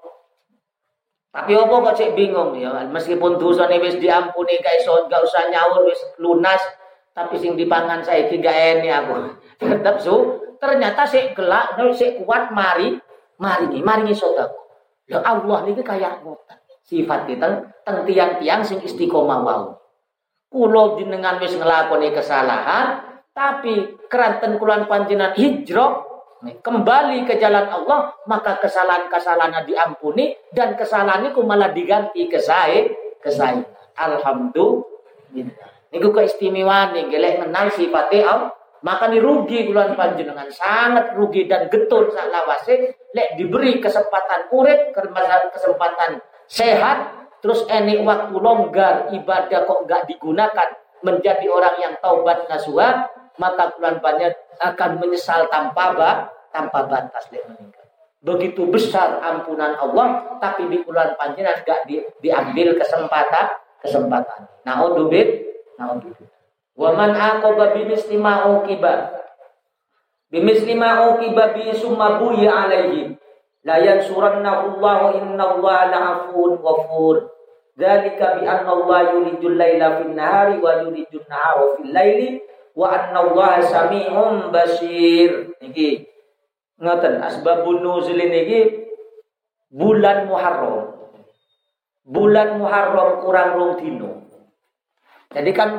Tapi 1.29 1.51
opo 1.53 1.83
kok 1.85 1.99
cek 1.99 2.15
bingung 2.15 2.55
ya, 2.55 2.71
meskipun 2.87 3.35
dosane 3.35 3.75
wis 3.83 3.99
diampuni 3.99 4.55
guys, 4.63 4.87
so 4.87 5.03
gak 5.11 5.19
usah 5.19 5.51
nyaur 5.51 5.83
wis 5.83 5.99
lunas, 6.15 6.63
tapi 7.11 7.35
sing 7.35 7.59
dipangan 7.59 7.99
saya 7.99 8.31
gak 8.31 8.79
ini 8.79 8.87
aku. 8.87 9.35
Tetap 9.59 9.99
su, 9.99 10.15
ternyata 10.63 11.03
sik 11.03 11.35
gelak, 11.35 11.75
sik 11.91 12.23
kuat 12.23 12.55
mari, 12.55 12.95
mari 13.35 13.83
mari 13.83 14.15
saudaraku. 14.15 14.65
Ya 15.11 15.21
Allah 15.21 15.67
niki 15.67 15.85
kayak 15.85 16.23
ngoten. 16.25 16.57
Sifat 16.85 17.25
kita 17.25 17.65
teng 17.81 18.05
tiang-tiang 18.05 18.61
sing 18.61 18.79
istiqomah 18.81 19.41
wau. 19.41 19.75
Kulo 20.49 20.95
jenengan 20.95 21.41
wis 21.41 21.57
nglakoni 21.57 22.13
kesalahan, 22.13 23.01
tapi 23.33 23.94
keranten 24.15 24.55
kulan 24.55 24.87
panjenengan 24.87 25.35
hijrah 25.35 26.07
kembali 26.63 27.27
ke 27.27 27.35
jalan 27.35 27.67
Allah, 27.67 28.15
maka 28.31 28.55
kesalahan-kesalahan 28.63 29.67
diampuni 29.67 30.31
dan 30.55 30.79
kesalahan 30.79 31.27
itu 31.27 31.43
malah 31.43 31.75
diganti 31.75 32.31
ke 32.31 32.39
saya, 32.39 32.87
ke 33.19 33.27
saya. 33.27 33.59
Alhamdulillah. 33.99 35.67
Niku 35.91 36.15
keistimewaan 36.15 36.95
nih, 36.95 37.11
gelek 37.11 37.43
menang 37.43 37.67
sifatnya 37.75 38.23
Allah. 38.23 38.51
Maka 38.85 39.09
ini 39.09 39.17
rugi 39.17 39.65
bulan 39.65 39.97
panjenengan 39.97 40.45
sangat 40.53 41.17
rugi 41.17 41.49
dan 41.49 41.65
getun 41.73 42.05
sak 42.13 42.29
lawase 42.29 42.93
lek 43.17 43.33
diberi 43.33 43.81
kesempatan 43.81 44.45
urip, 44.53 44.93
kesempatan 45.49 46.21
sehat, 46.45 47.25
terus 47.41 47.65
ini 47.65 48.05
waktu 48.05 48.37
longgar 48.37 49.09
ibadah 49.09 49.65
kok 49.65 49.89
nggak 49.89 50.05
digunakan 50.05 50.69
menjadi 51.01 51.49
orang 51.49 51.75
yang 51.81 51.93
taubat 51.97 52.45
nasuha, 52.45 53.09
maka 53.37 53.75
panjenengan 53.79 54.33
akan 54.61 54.91
menyesal 55.03 55.47
tanpa 55.51 55.91
bak, 55.95 56.15
tanpa 56.51 56.87
batas 56.87 57.27
dia 57.31 57.43
meninggal. 57.47 57.83
Begitu 58.25 58.65
besar 58.71 59.21
ampunan 59.21 59.77
Allah, 59.77 60.39
tapi 60.41 60.65
di 60.71 60.81
bulan 60.81 61.13
panjenengan 61.19 61.61
gak 61.61 61.85
di, 61.85 62.01
diambil 62.23 62.73
kesempatan 62.79 63.65
kesempatan. 63.85 64.49
Naudzubillah, 64.65 65.77
naudzubillah. 65.77 66.33
Wa 66.75 66.89
man 66.97 67.13
aqaba 67.13 67.77
bimisli 67.77 68.17
ma 68.19 68.49
uqiba 68.49 69.13
bimisli 70.27 70.75
ma 70.75 71.13
uqiba 71.13 71.55
bi 71.55 71.71
summa 71.71 72.19
buya 72.19 72.67
alaihi 72.67 73.15
la 73.63 73.79
yansurannahu 73.79 74.81
Allah 74.81 74.99
inna 75.21 75.43
Allah 75.55 75.79
la'afun 75.93 76.59
ghafur. 76.59 77.31
Dzalika 77.75 78.39
bi 78.39 78.43
anna 78.47 78.71
Allah 78.71 78.99
yulijul 79.15 79.55
laila 79.55 79.99
fin 79.99 80.15
nahari 80.15 80.59
wa 80.59 80.83
yulijul 80.83 81.23
nahara 81.27 81.75
fil 81.79 81.91
laili 81.91 82.39
wa 82.75 82.87
anna 82.91 83.19
Allah 83.23 83.63
sami'un 83.63 84.51
basir. 84.51 85.55
Niki 85.63 86.05
Ngoten 86.75 87.23
asbabun 87.23 87.79
nuzul 87.79 88.19
ini 88.19 88.83
bulan 89.71 90.27
Muharram. 90.27 90.91
Bulan 92.03 92.59
Muharram 92.59 93.23
kurang 93.23 93.49
rong 93.55 93.73
dino. 93.79 94.11
Jadi 95.31 95.51
kan 95.55 95.69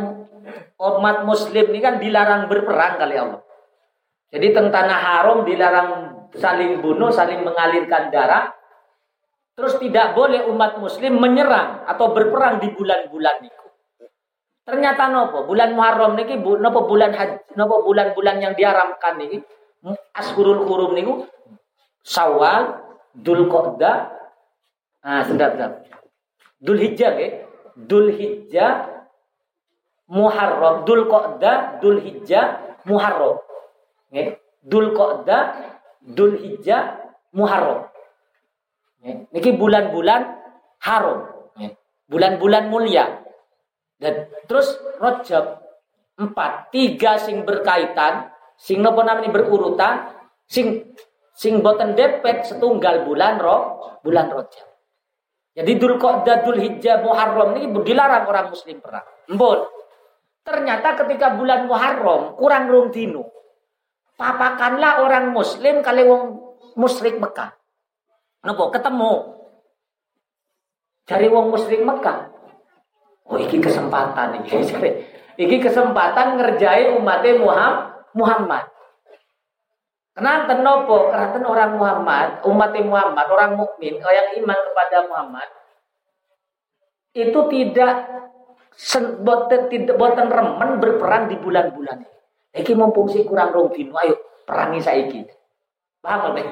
umat 0.77 1.29
muslim 1.29 1.69
ini 1.73 1.81
kan 1.85 2.01
dilarang 2.01 2.49
berperang 2.49 2.97
kali 2.97 3.15
Allah. 3.17 3.45
Jadi 4.33 4.47
teng 4.53 4.69
tanah 4.73 4.99
haram 5.01 5.47
dilarang 5.47 5.91
saling 6.35 6.81
bunuh, 6.81 7.13
saling 7.13 7.45
mengalirkan 7.45 8.09
darah. 8.11 8.53
Terus 9.57 9.81
tidak 9.81 10.13
boleh 10.13 10.45
umat 10.53 10.77
muslim 10.77 11.17
menyerang 11.17 11.89
atau 11.89 12.13
berperang 12.13 12.61
di 12.61 12.69
bulan-bulan 12.77 13.37
itu. 13.45 13.66
Ternyata 14.67 15.07
nopo 15.15 15.47
bulan 15.47 15.79
Muharram 15.79 16.19
niki 16.19 16.43
nopo 16.43 16.91
bulan 16.91 17.15
haji, 17.15 17.55
nopo 17.55 17.87
bulan-bulan 17.87 18.43
yang 18.43 18.53
diharamkan 18.59 19.15
niki 19.15 19.39
Ashurul 20.11 20.67
Hurum 20.67 20.99
niku 20.99 21.23
Sawal, 22.07 22.87
Dul 23.15 23.51
Qa'dah, 23.51 24.15
ah 25.03 25.23
sedap 25.27 25.59
sedap. 25.59 25.73
Dul 26.63 26.79
Hijjah 26.79 27.19
nggih. 27.19 27.33
Dul 27.75 28.15
Hijjah 28.15 29.03
Muharram, 30.07 30.87
Dul 30.87 31.11
Qa'dah, 31.11 31.83
Dul 31.83 31.99
Hijjah 31.99 32.79
Muharram. 32.87 33.43
Nggih. 34.15 34.39
Dul 34.63 34.95
Qa'dah, 34.95 35.43
Dul 35.99 36.39
Hijjah 36.39 37.11
Muharram. 37.35 37.91
Nggih. 39.03 39.35
Niki 39.35 39.51
bulan-bulan 39.59 40.31
haram. 40.79 41.27
Bulan-bulan 42.07 42.71
mulia. 42.71 43.26
Dan 43.97 44.29
terus 44.45 44.77
Rajab 45.01 45.61
empat, 46.17 46.73
tiga 46.73 47.21
sing 47.21 47.45
berkaitan 47.45 48.33
sing 48.57 48.81
napa 48.81 49.05
namanya 49.05 49.29
berurutan 49.33 50.09
sing 50.49 50.97
sing 51.37 51.61
boten 51.61 51.93
depet 51.93 52.49
setunggal 52.49 53.05
bulan 53.05 53.37
roh 53.41 53.61
bulan 54.01 54.33
Rajab. 54.33 54.69
Jadi 55.57 55.73
Dul 55.81 55.97
Qa'dah, 55.97 56.45
Dul 56.45 56.61
Hijjah, 56.61 57.01
Muharram 57.01 57.57
ini 57.57 57.73
dilarang 57.81 58.29
orang 58.29 58.53
muslim 58.53 58.77
perang. 58.77 59.09
Mbon. 59.33 59.65
Ternyata 60.45 61.01
ketika 61.01 61.33
bulan 61.33 61.65
Muharram 61.65 62.37
kurang 62.37 62.69
rong 62.69 62.93
dino. 62.93 63.33
Papakanlah 64.21 65.01
orang 65.01 65.33
muslim 65.33 65.81
kali 65.81 66.05
wong 66.05 66.41
musyrik 66.77 67.17
Mekah. 67.17 67.57
Napa 68.45 68.65
ketemu 68.69 69.13
cari 71.09 71.27
wong 71.33 71.47
musyrik 71.51 71.83
Mekah. 71.83 72.36
Oh, 73.27 73.39
iki 73.39 73.59
kesempatan 73.59 74.43
iki. 74.43 74.63
iki 75.37 75.57
kesempatan 75.61 76.39
ngerjai 76.39 76.95
umatnya 76.97 77.37
Muhammad 77.37 77.97
Muhammad. 78.17 78.65
Kenapa 80.17 80.57
nopo? 80.57 81.13
Karena 81.13 81.45
orang 81.45 81.77
Muhammad, 81.77 82.29
umat 82.49 82.73
Muhammad, 82.73 83.27
orang 83.29 83.53
mukmin, 83.61 84.01
yang 84.01 84.33
iman 84.41 84.59
kepada 84.73 85.05
Muhammad 85.05 85.49
itu 87.17 87.41
tidak 87.53 87.93
boten 89.25 89.73
tidak 89.73 89.97
boten 89.97 90.29
remen 90.29 90.81
berperang 90.81 91.29
di 91.33 91.37
bulan-bulan 91.41 92.05
ini. 92.05 92.17
Iki 92.57 92.73
mumpung 92.77 93.09
sih 93.09 93.25
kurang 93.29 93.53
rong 93.53 93.73
ayo 93.77 94.17
perangi 94.49 94.81
saiki. 94.81 95.21
Paham 96.01 96.33
nggak? 96.33 96.49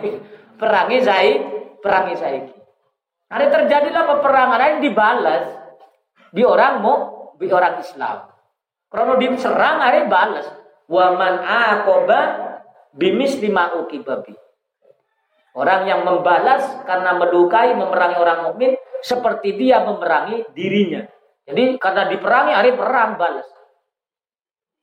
Perangi 0.61 0.99
saya, 1.01 1.35
perangi 1.81 2.15
saiki. 2.17 2.57
Nanti 3.29 3.47
terjadilah 3.49 4.05
peperangan 4.09 4.61
yang 4.61 4.81
dibalas 4.85 5.45
di 6.35 6.43
orang 6.43 6.83
mau, 6.83 6.99
di 7.39 7.47
orang 7.47 7.79
Islam. 7.79 8.27
Kalau 8.91 9.15
diserang 9.23 9.79
hari 9.79 10.11
balas 10.11 10.51
wa 10.91 11.15
man 11.15 11.39
aqaba 11.39 12.21
bimis 12.91 13.39
lima 13.39 13.79
ukibabi. 13.79 14.35
Orang 15.55 15.87
yang 15.87 16.03
membalas 16.03 16.83
karena 16.83 17.15
melukai, 17.15 17.79
memerangi 17.79 18.19
orang 18.19 18.51
mukmin 18.51 18.75
seperti 19.07 19.55
dia 19.55 19.87
memerangi 19.87 20.51
dirinya. 20.51 21.07
Jadi 21.47 21.79
karena 21.79 22.11
diperangi, 22.11 22.53
hari 22.59 22.75
perang 22.75 23.15
balas. 23.15 23.47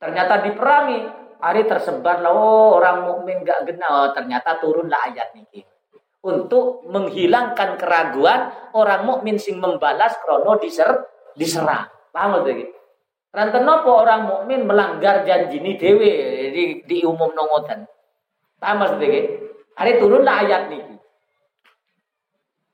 Ternyata 0.00 0.40
diperangi, 0.48 1.00
hari 1.44 1.68
tersebarlah 1.68 2.32
oh 2.32 2.80
orang 2.80 3.04
mukmin 3.04 3.44
gak 3.44 3.68
kenal. 3.68 4.08
Oh, 4.08 4.10
ternyata 4.16 4.56
turunlah 4.64 5.12
ayat 5.12 5.36
ini 5.36 5.60
untuk 6.22 6.86
menghilangkan 6.86 7.74
keraguan 7.76 8.70
orang 8.78 9.02
mukmin 9.02 9.42
sing 9.42 9.58
membalas 9.58 10.14
krono 10.22 10.54
diser 10.54 11.11
diserang. 11.36 11.88
Paham 12.12 12.44
gitu? 12.44 12.72
Ranten 13.32 13.64
orang 13.64 14.28
mukmin 14.28 14.68
melanggar 14.68 15.24
janji 15.24 15.56
ini 15.56 15.80
dewe 15.80 16.12
di, 16.52 16.84
di 16.84 16.98
umum 17.00 17.32
nongotan. 17.32 17.88
Tamas 18.60 19.00
dege. 19.00 19.40
Hari 19.72 19.96
turunlah 19.96 20.44
ayat 20.44 20.68
ini. 20.68 21.00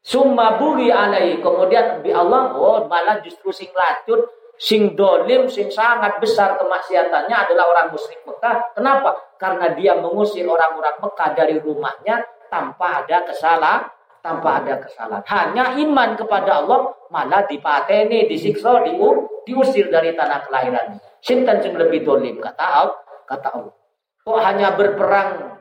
Summa 0.03 0.59
buri 0.59 0.91
alai. 0.91 1.39
Kemudian 1.39 2.03
bi 2.03 2.11
Allah, 2.11 2.59
oh 2.59 2.91
malah 2.91 3.23
justru 3.23 3.55
sing 3.55 3.71
lacut, 3.71 4.27
sing 4.59 4.99
dolim, 4.99 5.47
sing 5.47 5.71
sangat 5.71 6.19
besar 6.19 6.59
kemaksiatannya 6.59 7.37
adalah 7.39 7.71
orang 7.71 7.95
musyrik 7.95 8.19
Mekah. 8.27 8.75
Kenapa? 8.75 9.15
Karena 9.39 9.71
dia 9.79 9.95
mengusir 9.95 10.43
orang-orang 10.43 10.99
Mekah 10.99 11.31
dari 11.39 11.55
rumahnya 11.63 12.27
tanpa 12.51 13.07
ada 13.07 13.23
kesalahan 13.31 13.98
tanpa 14.21 14.63
ada 14.63 14.83
kesalahan. 14.83 15.25
Hanya 15.27 15.65
iman 15.81 16.19
kepada 16.19 16.65
Allah 16.65 16.93
malah 17.09 17.45
dipateni, 17.47 18.29
disiksa, 18.29 18.85
diu, 18.85 19.43
diusir 19.47 19.89
dari 19.89 20.13
tanah 20.13 20.47
kelahiran. 20.49 21.01
Sinten 21.23 21.59
sing 21.65 21.75
lebih 21.75 22.05
dolim 22.05 22.39
kata 22.39 22.65
Allah, 22.65 22.99
kata 23.27 23.49
Allah. 23.55 23.75
Kok 24.23 24.41
hanya 24.45 24.69
berperang 24.77 25.61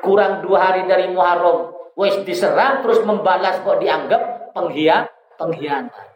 kurang 0.00 0.44
dua 0.44 0.70
hari 0.70 0.86
dari 0.86 1.10
Muharram, 1.10 1.72
wes 1.98 2.20
diserang 2.22 2.84
terus 2.84 3.02
membalas 3.02 3.58
kok 3.64 3.80
dianggap 3.82 4.54
pengkhianat, 4.54 5.10
pengkhianat. 5.40 6.06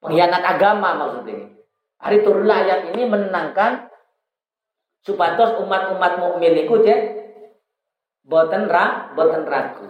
Pengkhianat 0.00 0.42
agama 0.42 0.94
maksudnya. 0.96 1.52
Hari 1.96 2.20
turunlah 2.22 2.56
ayat 2.62 2.80
ini 2.92 3.08
menenangkan 3.08 3.88
supados 5.00 5.56
umat-umat 5.64 6.20
mukmin 6.20 6.52
ya 6.60 6.96
boten 8.26 8.66
ra, 8.66 9.14
boten 9.14 9.46
ragu. 9.46 9.86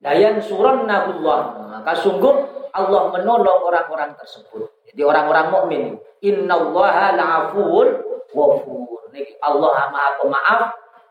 Dayan 0.00 0.40
suran 0.44 0.84
nabullah. 0.84 1.56
Maka 1.80 1.92
sungguh 1.96 2.34
Allah 2.76 3.08
menolong 3.12 3.60
orang-orang 3.64 4.12
tersebut. 4.20 4.68
Jadi 4.92 5.00
orang-orang 5.00 5.46
mukmin. 5.48 5.82
Inna 6.24 6.56
Allah 6.56 7.16
la'afun 7.16 7.86
wafur. 8.32 9.08
Allah 9.40 9.76
maha 9.88 10.10
pemaaf. 10.20 10.62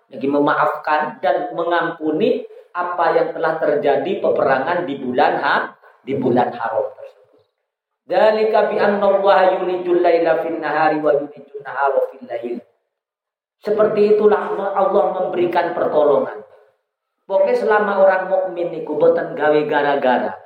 Lagi 0.06 0.28
memaafkan 0.30 1.18
dan 1.18 1.58
mengampuni 1.58 2.46
apa 2.76 3.06
yang 3.16 3.34
telah 3.34 3.58
terjadi 3.58 4.22
peperangan 4.22 4.86
di 4.86 5.02
bulan 5.02 5.34
ha 5.42 5.56
di 6.06 6.14
bulan 6.14 6.54
haram 6.54 6.92
tersebut. 6.94 7.42
Dalika 8.06 8.70
bi 8.70 8.78
anna 8.78 9.02
Allah 9.02 9.58
yulijul 9.58 10.04
laila 10.04 10.46
nahari 10.46 11.02
wa 11.02 11.10
yulijul 11.16 11.60
nahara 11.66 12.00
fil. 12.14 12.62
Seperti 13.66 14.14
itulah 14.14 14.54
Allah 14.78 15.06
memberikan 15.18 15.74
pertolongan. 15.74 16.46
Pokoknya 17.26 17.58
selama 17.58 18.06
orang 18.06 18.30
mukmin 18.30 18.70
niku 18.70 19.02
boten 19.02 19.34
gawe 19.34 19.60
gara-gara. 19.66 20.38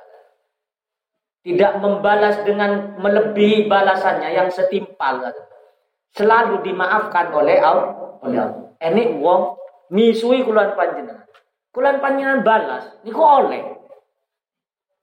Tidak 1.44 1.72
membalas 1.80 2.40
dengan 2.44 2.96
melebihi 2.96 3.68
balasannya 3.68 4.32
yang 4.32 4.48
setimpal. 4.48 5.28
Selalu 6.16 6.64
dimaafkan 6.64 7.32
oleh 7.36 7.60
Allah. 7.60 8.72
Ini 8.80 9.20
wong 9.20 9.60
misui 9.92 10.40
kulan 10.40 10.72
panjenengan. 10.72 11.28
Kulan 11.70 12.00
panjenengan 12.00 12.40
balas, 12.40 12.84
niku 13.04 13.20
oleh. 13.20 13.62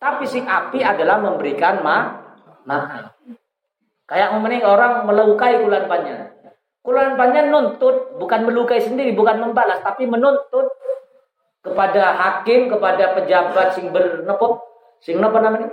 Tapi 0.01 0.25
sing 0.25 0.49
api 0.49 0.81
adalah 0.81 1.21
memberikan 1.21 1.81
ma 1.85 2.25
maaf. 2.65 3.13
Kayak 4.09 4.33
ngomongin 4.33 4.65
orang 4.65 5.05
melukai 5.05 5.61
kulan 5.61 5.85
panjenengan. 5.85 6.33
Kulan 6.81 7.17
panjenengan 7.17 7.53
nuntut, 7.53 8.17
bukan 8.17 8.49
melukai 8.49 8.81
sendiri, 8.81 9.13
bukan 9.13 9.41
membalas, 9.41 9.81
tapi 9.85 10.09
menuntut 10.09 10.69
kepada 11.61 12.15
hakim, 12.15 12.71
kepada 12.71 13.17
pejabat 13.17 13.75
sing 13.75 13.91
bernepok, 13.91 14.63
sing 15.03 15.19
apa 15.19 15.37
namanya? 15.41 15.69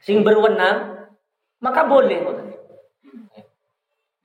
Sing 0.00 0.24
berwenang, 0.24 1.08
maka 1.60 1.84
boleh 1.84 2.20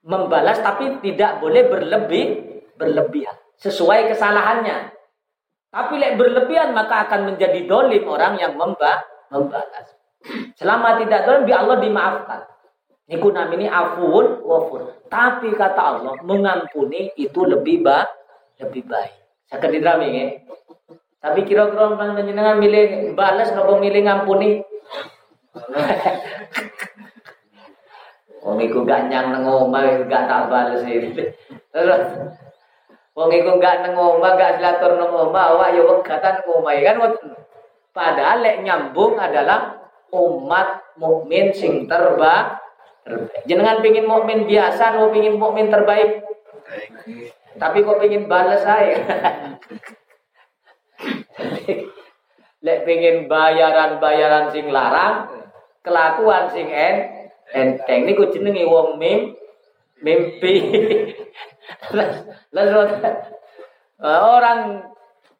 membalas 0.05 0.61
tapi 0.61 1.01
tidak 1.01 1.41
boleh 1.41 1.65
berlebih 1.65 2.25
berlebihan 2.77 3.35
sesuai 3.57 4.13
kesalahannya. 4.13 4.93
Tapi 5.73 5.93
lek 5.99 6.15
berlebihan 6.15 6.71
maka 6.71 7.09
akan 7.09 7.35
menjadi 7.35 7.67
dolim 7.67 8.07
orang 8.07 8.39
yang 8.39 8.55
memba 8.55 9.03
membalas. 9.27 9.91
Selama 10.55 11.01
tidak 11.03 11.27
dolim, 11.27 11.51
Allah 11.51 11.77
dimaafkan. 11.83 12.41
Niku 13.05 13.29
ini 13.35 13.69
afun 13.69 14.41
wafur. 14.41 15.03
Tapi 15.11 15.53
kata 15.53 15.81
Allah 15.81 16.15
mengampuni 16.25 17.13
itu 17.19 17.43
lebih 17.43 17.85
baik, 17.85 18.09
lebih 18.63 18.87
baik. 18.87 19.24
Saya 19.45 19.67
didrami 19.69 20.08
ya. 20.10 20.25
Tapi 21.25 21.41
kira-kira 21.45 21.97
panjenengan 21.97 22.62
milih 22.62 23.17
balas 23.17 23.49
nopo 23.53 23.81
milih 23.81 24.05
ngampuni? 24.05 24.62
Wong 28.45 28.62
iku 28.62 28.86
gak 28.86 29.10
nyang 29.10 29.34
nang 29.34 29.49
omah 29.49 30.05
gak 30.05 30.29
tak 30.29 30.53
bales 30.53 30.86
iki. 30.86 31.34
Terus 31.73 32.03
wong 33.17 33.29
iku 33.34 33.58
gak 33.58 33.81
nang 33.81 33.97
omah 33.97 34.38
gak 34.38 34.62
silatur 34.62 35.01
nang 35.01 35.10
omah 35.10 35.58
awak 35.58 35.73
yo 35.73 35.89
wegatan 35.89 36.45
omah 36.45 36.73
kan 36.86 36.97
Padahal 37.95 38.43
lek 38.43 38.62
nyambung 38.62 39.17
adalah 39.17 39.81
umat 40.13 40.84
mukmin 40.99 41.55
sing 41.55 41.89
terbaik. 41.89 42.60
Jangan 43.45 43.86
pingin 43.86 44.10
mukmin 44.10 44.49
biasa, 44.49 44.97
mau 44.97 45.13
pingin 45.13 45.38
mukmin 45.38 45.69
terbaik. 45.69 46.25
Tapi 47.55 47.77
kok 47.83 47.99
pingin 48.03 48.27
balas 48.27 48.61
saya. 48.63 48.99
Lek 52.65 52.81
pengen 52.81 53.29
bayaran-bayaran 53.29 54.49
sing 54.49 54.73
larang, 54.73 55.29
kelakuan 55.85 56.49
sing 56.49 56.65
en 56.73 56.95
enteng 57.53 58.09
niku 58.09 58.27
jenenge 58.33 58.65
wong 58.65 58.97
mim 58.97 59.37
mimpi. 60.01 60.65
Lalu 62.49 62.75
orang 64.01 64.81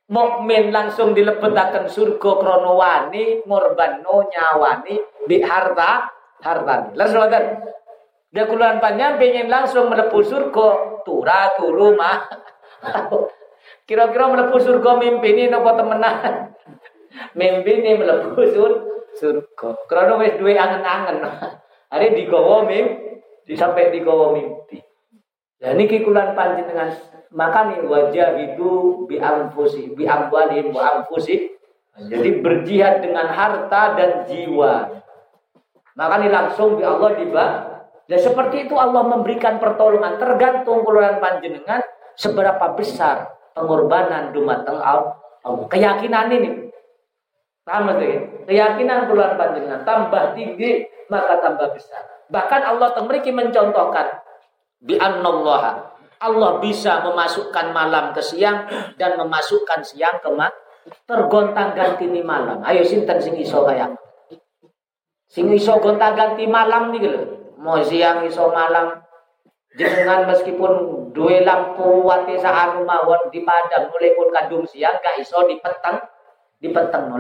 mukmin 0.06 0.70
langsung 0.70 1.18
dilebetaken 1.18 1.90
surga 1.90 2.32
krana 2.38 2.72
wani 2.78 3.42
ngorbano 3.42 4.30
nyawani 4.30 4.96
di 5.26 5.42
harta 5.42 6.14
harta. 6.46 6.94
Lalu 6.94 7.18
dia 8.36 8.44
kuluan 8.44 8.84
panjang 8.84 9.16
pengen 9.16 9.48
langsung 9.48 9.88
melepuh 9.88 10.20
surga 10.20 10.68
tura 11.08 11.56
turu 11.56 11.96
mah 11.96 12.20
Kira-kira 13.86 14.26
melepuh 14.26 14.58
surga 14.58 14.98
mimpi 14.98 15.38
ini 15.38 15.44
nopo 15.46 15.70
temenan. 15.78 16.50
mimpi 17.38 17.72
ini 17.86 18.02
melepuh 18.02 18.46
sur 18.50 18.72
surga. 19.14 19.70
Karena 19.86 20.18
wis 20.18 20.34
duwe 20.42 20.58
angen-angen. 20.58 21.22
Hari 21.94 22.18
digawa 22.18 22.66
mimpi, 22.66 23.54
sampai 23.54 23.94
digawa 23.94 24.34
mimpi. 24.34 24.82
Dan 25.62 25.78
ini 25.78 25.86
kikulan 25.86 26.34
dengan 26.36 26.92
maka 27.30 27.72
nih 27.72 27.86
wajah 27.86 28.42
itu 28.42 29.06
bi 29.06 29.22
amfusi, 29.22 29.94
bi 29.94 30.10
amwalin 30.10 30.74
wa 30.74 31.00
amfusi. 31.00 31.54
Jadi 31.96 32.44
berjihad 32.44 33.06
dengan 33.06 33.32
harta 33.32 33.96
dan 33.96 34.28
jiwa. 34.28 35.00
Maka 35.96 36.16
ini 36.20 36.28
langsung 36.28 36.76
di 36.76 36.84
Allah 36.84 37.16
diba. 37.16 37.48
Dan 38.06 38.20
seperti 38.22 38.70
itu 38.70 38.76
Allah 38.78 39.02
memberikan 39.02 39.58
pertolongan 39.58 40.22
tergantung 40.22 40.86
keluaran 40.86 41.18
panjenengan 41.18 41.82
seberapa 42.14 42.78
besar 42.78 43.34
pengorbanan 43.58 44.30
dumateng 44.30 44.78
Allah. 44.78 45.18
Keyakinan 45.46 46.30
ini. 46.30 46.50
Paham 47.66 47.98
ya? 47.98 48.22
Keyakinan 48.46 49.10
bulan 49.10 49.42
panjenengan 49.42 49.82
tambah 49.82 50.38
tinggi 50.38 50.86
maka 51.10 51.42
tambah 51.42 51.74
besar. 51.74 52.06
Bahkan 52.30 52.62
Allah 52.62 52.94
temriki 52.94 53.34
mencontohkan 53.34 54.22
bi 54.82 55.02
annallaha 55.02 55.98
Allah 56.22 56.62
bisa 56.62 57.02
memasukkan 57.02 57.74
malam 57.74 58.14
ke 58.14 58.22
siang 58.22 58.70
dan 58.96 59.18
memasukkan 59.18 59.82
siang 59.82 60.22
ke 60.22 60.30
malam. 60.30 60.54
Tergontang 61.10 61.74
ganti 61.74 62.06
ni 62.06 62.22
malam. 62.22 62.62
Ayo 62.62 62.86
sinten 62.86 63.18
sing 63.18 63.34
iso 63.42 63.66
kaya. 63.66 63.90
Sing 65.26 65.50
iso 65.50 65.74
gonta 65.82 66.14
ganti 66.14 66.46
malam 66.46 66.94
nih 66.94 67.02
lho. 67.02 67.35
Mau 67.60 67.80
siang 67.84 68.26
iso 68.28 68.52
malam 68.52 69.06
Jenengan 69.76 70.24
meskipun 70.24 70.72
dua 71.12 71.44
lampu 71.44 72.00
wati 72.08 72.40
saan 72.40 72.88
mawon 72.88 73.28
di 73.28 73.44
padang 73.44 73.92
mulai 73.92 74.16
pun 74.16 74.32
kandung 74.32 74.64
siang 74.64 74.96
gak 75.04 75.20
iso 75.20 75.44
di 75.52 75.60
petang 75.60 76.00
di 76.64 76.72
petang 76.72 77.12
no 77.12 77.20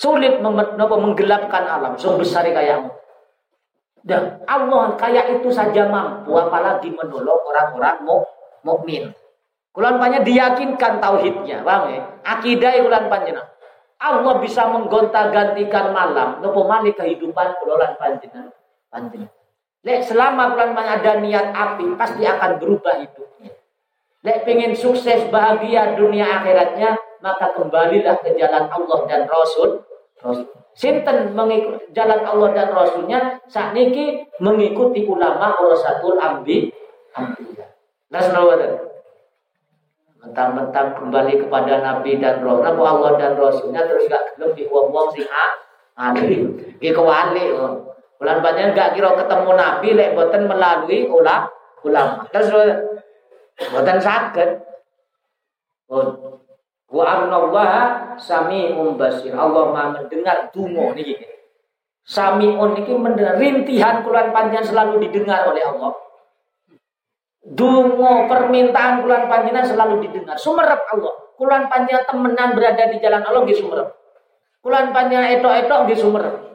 sulit 0.00 0.40
nopo 0.40 0.96
menggelapkan 0.96 1.60
alam 1.68 1.92
so 2.00 2.16
besar 2.16 2.48
kayak 2.48 2.88
dan 4.00 4.40
Allah 4.48 4.96
kayak 4.96 5.40
itu 5.40 5.52
saja 5.52 5.84
mampu 5.92 6.32
apalagi 6.32 6.88
menolong 6.88 7.40
orang-orang 7.52 8.00
mukmin. 8.64 9.12
Kulan 9.70 10.00
panjang 10.02 10.26
diyakinkan 10.26 10.98
tauhidnya, 10.98 11.62
bang 11.62 11.84
ya? 11.94 12.00
Akidah 12.26 12.74
kulan 12.80 13.06
panjang. 13.06 13.38
Allah 14.00 14.34
bisa 14.40 14.66
menggonta-gantikan 14.72 15.92
malam, 15.92 16.40
nopo 16.40 16.64
malik 16.64 16.96
kehidupan 16.96 17.60
kulan 17.60 17.92
panjang. 18.00 18.48
Lek 19.80 20.04
selama 20.04 20.52
bulan 20.52 20.76
ada 20.76 21.22
niat 21.22 21.56
api, 21.56 21.96
pasti 21.96 22.26
akan 22.28 22.60
berubah 22.60 23.00
hidupnya. 23.00 23.56
Lek 24.20 24.44
pengen 24.44 24.76
sukses, 24.76 25.32
bahagia 25.32 25.96
dunia 25.96 26.42
akhiratnya, 26.42 26.98
maka 27.24 27.56
kembalilah 27.56 28.20
ke 28.20 28.36
jalan 28.36 28.68
Allah 28.68 29.00
dan 29.08 29.24
Rasul. 29.24 29.80
Sinten 30.76 31.32
mengikut 31.32 31.88
jalan 31.96 32.20
Allah 32.28 32.48
dan 32.52 32.68
Rasulnya, 32.76 33.40
saat 33.48 33.72
ini 33.72 34.20
mengikuti 34.38 35.08
ulama 35.08 35.56
Rasul 35.56 36.20
Ambi. 36.20 36.68
Nah, 38.12 38.20
Mentang-mentang 40.20 41.00
kembali 41.00 41.40
kepada 41.40 41.80
Nabi 41.80 42.20
dan 42.20 42.44
Rasul, 42.44 42.60
Nabi 42.60 42.82
Allah 42.84 43.12
dan 43.16 43.32
Rasulnya 43.40 43.88
terus 43.88 44.04
gak 44.12 44.36
gelem 44.36 44.52
di 44.52 44.68
uang-uang 44.68 45.08
sing 45.16 45.24
ahli. 45.96 46.44
Iki 46.76 46.92
kewali. 46.92 47.56
Bulan 48.20 48.44
panjang 48.44 48.76
gak 48.76 48.92
kira 48.92 49.16
ketemu 49.16 49.50
Nabi 49.56 49.88
lek 49.96 50.12
boten 50.12 50.44
melalui 50.44 51.08
ulah 51.08 51.48
ulama. 51.80 52.28
Terus 52.28 52.52
boten 53.72 53.96
sakit. 53.96 54.50
Wa 55.88 57.04
Allah 57.16 57.74
sami'un 58.20 59.00
basir. 59.00 59.32
Allah 59.32 59.72
Maha 59.72 60.04
mendengar 60.04 60.52
donga 60.52 60.92
niki. 60.92 61.16
Sami'un 62.04 62.76
niki 62.76 62.92
mendengar 62.92 63.40
rintihan 63.40 64.04
kulan 64.04 64.36
panjang 64.36 64.68
selalu 64.68 65.00
didengar 65.08 65.48
oleh 65.48 65.64
Allah. 65.64 65.96
Dungo 67.40 68.28
permintaan 68.28 69.00
kulan 69.00 69.32
panjenengan 69.32 69.64
selalu 69.64 70.04
didengar. 70.04 70.36
Sumerep 70.36 70.84
Allah. 70.92 71.14
Kulan 71.40 71.72
panjang 71.72 72.04
temenan 72.04 72.52
berada 72.52 72.84
di 72.92 73.00
jalan 73.00 73.24
Allah 73.24 73.48
nggih 73.48 73.56
sumerep. 73.56 73.88
Kulan 74.60 74.92
panjang 74.92 75.40
etok-etok 75.40 75.88
nggih 75.88 75.96
sumerep. 75.96 76.49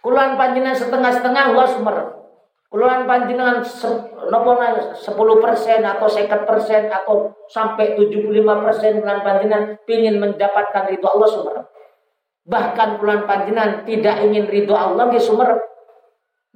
Kuluan 0.00 0.38
panjenengan 0.38 0.76
setengah-setengah 0.76 1.42
Allah 1.52 1.66
sumer. 1.66 1.96
Kuluan 2.66 3.06
panjenengan 3.06 3.62
nopo 4.28 4.58
10 4.58 5.44
persen 5.44 5.80
atau 5.86 6.06
50 6.10 6.50
persen 6.50 6.90
atau 6.90 7.30
sampai 7.46 7.94
75 7.94 8.42
persen 8.42 9.00
kuluan 9.00 9.22
panjenengan 9.22 9.78
ingin 9.86 10.18
mendapatkan 10.18 10.84
ridho 10.90 11.06
Allah 11.06 11.28
sumer. 11.30 11.56
Bahkan 12.46 12.88
kuluan 12.98 13.26
panjenengan 13.26 13.86
tidak 13.86 14.22
ingin 14.26 14.46
ridho 14.50 14.74
Allah 14.74 15.10
di 15.10 15.18
sumer. 15.18 15.56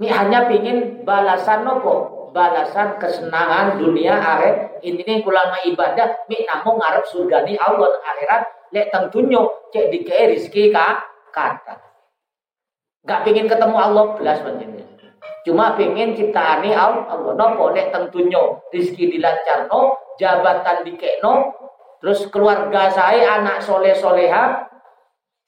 Ini 0.00 0.08
hanya 0.10 0.48
ingin 0.48 1.04
balasan 1.04 1.62
nopo 1.62 2.20
balasan 2.30 2.96
kesenangan 2.98 3.78
dunia 3.78 4.14
akhirat 4.16 4.82
ini 4.86 5.22
kulama 5.22 5.58
ibadah 5.66 6.26
mi 6.30 6.46
namung 6.46 6.78
ngarep 6.78 7.04
surga 7.10 7.42
ni 7.42 7.58
Allah 7.58 7.90
akhirat 8.06 8.42
lek 8.70 8.86
tentunya 8.94 9.42
cek 9.74 9.90
dikei 9.90 10.70
ka 10.70 11.02
kata 11.34 11.89
gak 13.06 13.22
pingin 13.24 13.48
ketemu 13.48 13.76
Allah 13.76 14.04
belas 14.16 14.38
penting 14.44 14.80
cuma 15.44 15.72
pingin 15.76 16.12
ciptaani 16.12 16.76
Allah 16.76 17.32
nopo 17.32 17.72
lek 17.72 17.92
tentunya 17.92 18.40
rizki 18.68 19.08
dilancarno 19.08 19.96
jabatan 20.20 20.84
dikekno 20.84 21.52
terus 22.00 22.28
keluarga 22.28 22.92
saya 22.92 23.40
anak 23.40 23.64
soleh 23.64 23.96
soleha 23.96 24.68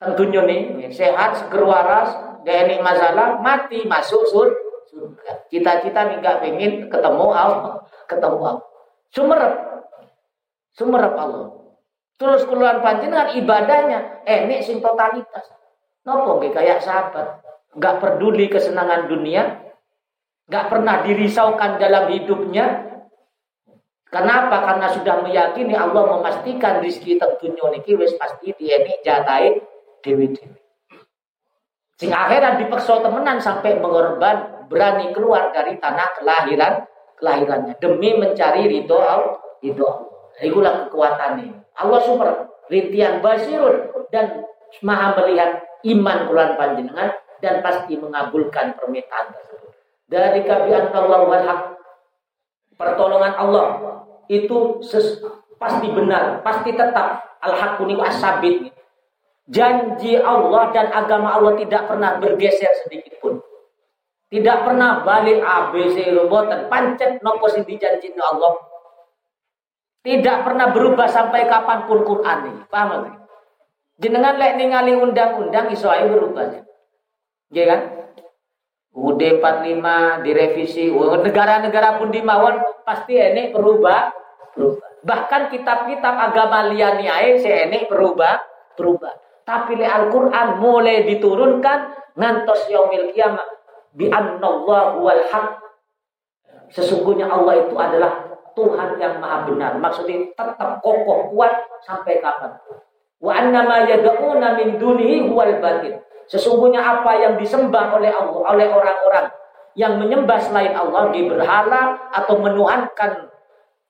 tentunya 0.00 0.42
nih 0.42 0.88
sehat 0.88 1.36
seger 1.38 1.62
waras 1.64 2.32
gak 2.42 2.58
ini 2.68 2.76
masalah 2.82 3.38
mati 3.38 3.86
masuk 3.86 4.22
sur. 4.28 4.48
Cita-cita 5.48 6.10
nih 6.10 6.20
gak 6.20 6.42
pengen 6.44 6.90
ketemu 6.90 7.26
Allah, 7.32 7.80
ketemu 8.10 8.38
Allah. 8.44 8.64
Sumerep, 9.12 9.54
sumerep 10.76 11.14
Allah. 11.16 11.48
Terus 12.20 12.44
keluar 12.44 12.84
panjenengan 12.84 13.32
ibadahnya, 13.32 14.22
ini 14.28 14.60
sing 14.60 14.84
totalitas. 14.84 15.48
Nopo 16.04 16.42
gak 16.42 16.60
kayak 16.60 16.82
sahabat, 16.82 17.40
gak 17.76 17.98
peduli 18.00 18.48
kesenangan 18.52 19.08
dunia, 19.08 19.62
gak 20.48 20.68
pernah 20.68 21.00
dirisaukan 21.04 21.80
dalam 21.80 22.12
hidupnya. 22.12 22.92
Kenapa? 24.12 24.60
Karena 24.60 24.92
sudah 24.92 25.24
meyakini 25.24 25.72
Allah 25.72 26.20
memastikan 26.20 26.84
rizki 26.84 27.16
tentunya 27.16 27.64
niki 27.72 27.96
wis 27.96 28.12
pasti 28.20 28.52
dia 28.60 28.84
ini 28.84 29.00
jatai 29.00 29.56
dewi-dewi. 30.04 30.60
Sing 31.96 32.12
akhirat 32.12 32.60
dipaksa 32.60 33.00
temenan 33.00 33.40
sampai 33.40 33.80
mengorban 33.80 34.68
berani 34.68 35.16
keluar 35.16 35.48
dari 35.54 35.80
tanah 35.80 36.18
kelahiran 36.20 36.84
kelahirannya 37.16 37.78
demi 37.80 38.12
mencari 38.18 38.68
ridho 38.68 39.00
Allah. 39.00 39.40
Ridho 39.64 39.86
Allah. 39.86 40.12
Itulah 40.42 40.74
kekuatannya. 40.88 41.78
Allah 41.78 42.00
super 42.02 42.28
rintian 42.66 43.22
basirun 43.22 43.94
dan 44.10 44.44
maha 44.82 45.14
melihat 45.22 45.62
iman 45.86 46.18
bulan 46.26 46.58
panjenengan 46.58 47.21
dan 47.42 47.58
pasti 47.60 47.98
mengabulkan 47.98 48.78
permintaan 48.78 49.34
tersebut. 49.34 49.74
Dari 50.06 50.46
kabian 50.46 50.94
Allah 50.94 51.20
haq 51.42 51.60
pertolongan 52.78 53.34
Allah 53.34 53.66
itu 54.30 54.78
ses, 54.80 55.18
pasti 55.58 55.90
benar, 55.90 56.40
pasti 56.46 56.70
tetap 56.72 57.36
al-hakuni 57.42 57.98
asabit. 57.98 58.70
Janji 59.50 60.14
Allah 60.14 60.70
dan 60.70 60.94
agama 60.94 61.34
Allah 61.34 61.58
tidak 61.58 61.90
pernah 61.90 62.16
bergeser 62.22 62.70
sedikit 62.86 63.18
pun. 63.18 63.42
Tidak 64.30 64.58
pernah 64.64 65.02
balik 65.02 65.42
ABC 65.42 66.14
robotan 66.14 66.70
pancet 66.70 67.20
nopo 67.20 67.50
sing 67.50 67.66
dijanjin 67.66 68.16
Allah. 68.22 68.54
Tidak 70.06 70.46
pernah 70.46 70.70
berubah 70.70 71.10
sampai 71.10 71.50
kapan 71.50 71.84
pun 71.90 72.06
Quran 72.06 72.38
ini. 72.48 72.62
Paham? 72.70 73.22
Jenengan 74.00 74.38
lek 74.40 74.56
ningali 74.56 74.96
undang-undang 74.96 75.68
iso 75.74 75.90
ae 75.90 76.06
berubah. 76.08 76.48
Ya 76.48 76.71
kan? 77.52 77.80
UD 78.92 79.40
45 79.40 80.24
direvisi, 80.24 80.92
negara-negara 80.92 81.96
pun 81.96 82.12
dimawon 82.12 82.60
pasti 82.84 83.16
ini 83.16 83.48
berubah, 83.48 84.12
berubah. 84.52 84.88
Bahkan 85.00 85.42
kitab-kitab 85.48 86.14
agama 86.14 86.68
liani 86.68 87.08
ae 87.08 87.40
ini 87.40 87.88
berubah, 87.88 88.36
berubah. 88.76 89.16
Tapi 89.42 89.74
le 89.74 89.88
Al-Qur'an 89.88 90.60
mulai 90.62 91.08
diturunkan 91.08 91.78
ngantos 92.14 92.70
yaumil 92.70 93.10
kiamat 93.10 93.48
bi 93.96 94.12
annallahu 94.12 95.02
wal 95.02 95.22
haq. 95.32 95.58
Sesungguhnya 96.72 97.28
Allah 97.28 97.64
itu 97.66 97.74
adalah 97.76 98.32
Tuhan 98.52 99.00
yang 99.00 99.18
maha 99.18 99.48
benar. 99.48 99.80
Maksudnya 99.80 100.30
tetap 100.32 100.80
kokoh 100.84 101.32
kuat 101.32 101.52
sampai 101.84 102.20
kapan. 102.20 102.54
Wa 103.18 103.32
annama 103.34 103.88
yad'una 103.88 104.56
min 104.60 104.76
dunihi 104.76 105.26
huwal 105.28 105.58
batin. 105.60 106.00
Sesungguhnya 106.30 106.80
apa 106.80 107.12
yang 107.18 107.34
disembah 107.36 107.94
oleh 107.96 108.10
Allah 108.12 108.40
oleh 108.52 108.66
orang-orang 108.70 109.26
yang 109.78 109.96
menyembah 109.96 110.36
selain 110.36 110.76
Allah 110.76 111.08
di 111.10 111.24
berhala 111.26 112.12
atau 112.12 112.36
menuhankan 112.36 113.32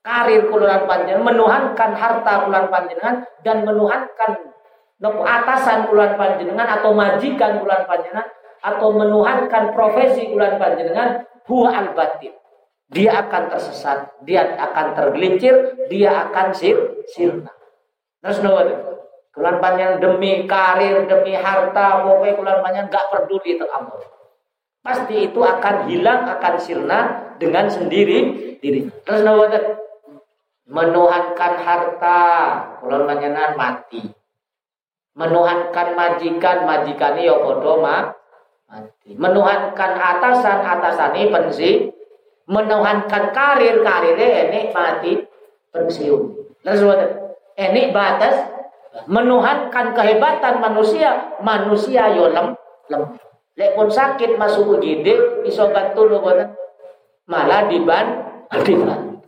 karir 0.03 0.47
kululan 0.51 0.83
panjenengan, 0.87 1.23
menuhankan 1.23 1.91
harta 1.95 2.47
kululan 2.47 2.67
panjenengan 2.67 3.15
dan 3.43 3.63
menuhankan 3.63 4.53
atasan 5.03 5.91
kululan 5.91 6.15
panjenengan 6.15 6.67
atau 6.79 6.95
majikan 6.95 7.59
kululan 7.59 7.83
panjenengan 7.83 8.27
atau 8.63 8.95
menuhankan 8.95 9.75
profesi 9.75 10.31
bulan 10.31 10.55
panjenengan 10.55 11.27
huwa 11.51 11.75
al 11.75 11.91
dia 12.87 13.11
akan 13.27 13.51
tersesat 13.51 14.23
dia 14.23 14.55
akan 14.55 14.95
tergelincir 14.95 15.75
dia 15.91 16.31
akan 16.31 16.55
sir 16.55 17.03
sirna. 17.11 17.51
Terus 18.23 18.39
bulan 19.33 19.57
panjenengan 19.57 19.97
demi 19.99 20.45
karir 20.45 21.09
demi 21.09 21.33
harta 21.33 22.05
pokoknya 22.05 22.37
bulan 22.37 22.57
panjenengan 22.61 22.93
gak 22.93 23.05
peduli 23.09 23.57
Allah 23.65 24.01
pasti 24.83 25.15
itu 25.31 25.39
akan 25.41 25.89
hilang 25.89 26.27
akan 26.27 26.55
sirna 26.59 26.99
dengan 27.41 27.65
sendiri 27.65 28.57
diri 28.61 28.87
terus 29.03 29.25
nawa 29.25 29.49
menuhankan 30.69 31.53
harta 31.59 32.21
bulan 32.79 33.09
panjenengan 33.09 33.57
mati 33.57 34.13
menuhankan 35.13 35.93
majikan 35.93 36.65
majikan 36.65 37.13
ya 37.21 37.37
padha 37.37 37.73
mati. 37.77 39.11
Menuhankan 39.13 39.91
atasan, 39.93 40.65
atasan 40.65 41.11
ini 41.17 41.29
pensiun. 41.29 41.79
Menuhankan 42.43 43.31
karir, 43.31 43.79
karirnya 43.85 44.49
ini 44.49 44.59
mati 44.73 45.13
pensiun. 45.71 46.21
Lalu 46.65 46.87
ini 47.55 47.93
batas 47.93 48.35
menuhankan 49.09 49.93
kehebatan 49.93 50.61
manusia, 50.61 51.37
manusia 51.41 52.13
yo 52.13 52.29
lem 52.29 52.53
lem. 52.89 53.03
Lek 53.53 53.77
sakit 53.77 54.33
masuk 54.41 54.81
UGD, 54.81 55.05
iso 55.45 55.69
bantu 55.69 56.09
lo 56.09 56.25
Malah 57.29 57.69
diban, 57.69 58.07
diban. 58.65 59.21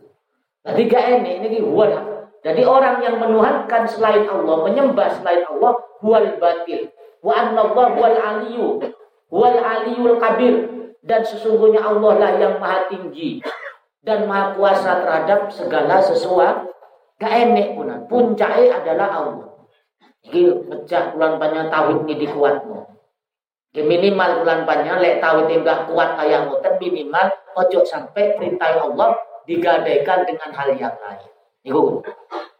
Jadi 0.66 0.82
gak 0.90 1.04
ini, 1.22 1.46
ini 1.46 1.62
huwal. 1.62 1.94
Jadi 2.42 2.66
orang 2.66 2.98
yang 3.00 3.22
menuhankan 3.22 3.86
selain 3.86 4.26
Allah, 4.26 4.66
menyembah 4.66 5.14
selain 5.14 5.46
Allah, 5.46 5.78
huwal 6.02 6.26
batil. 6.42 6.90
Wa 7.22 7.38
anna 7.38 7.70
Allah 7.70 7.86
huwal 7.94 8.18
aliyu 8.18 8.82
wal 9.30 9.58
aliyul 9.58 10.18
kabir 10.22 10.54
dan 11.02 11.22
sesungguhnya 11.22 11.82
Allah 11.82 12.12
lah 12.18 12.32
yang 12.38 12.54
maha 12.62 12.86
tinggi 12.86 13.42
dan 14.06 14.30
maha 14.30 14.54
kuasa 14.54 15.02
terhadap 15.02 15.50
segala 15.50 15.98
sesuatu 15.98 16.70
gak 17.18 17.32
enek 17.32 17.74
pun 17.74 17.90
puncaknya 18.06 18.78
adalah 18.78 19.08
Allah 19.18 19.45
iki 20.26 20.50
pecah 20.66 21.14
bulan 21.14 21.38
panjang 21.38 21.70
tauhid 21.70 22.02
ini 22.02 22.14
dikuatmu. 22.26 22.78
Ya 23.76 23.82
minimal 23.86 24.42
bulan 24.42 24.66
panjang 24.66 24.98
lek 24.98 25.22
tauhid 25.22 25.62
enggak 25.62 25.86
kuat 25.86 26.18
kayak 26.18 26.50
ngoten 26.50 26.74
minimal 26.82 27.26
ojo 27.54 27.80
sampai 27.86 28.34
perintah 28.34 28.74
Allah 28.82 29.14
digadaikan 29.46 30.26
dengan 30.26 30.50
hal 30.50 30.74
yang 30.74 30.96
lain. 30.98 31.30
Iku. 31.62 32.02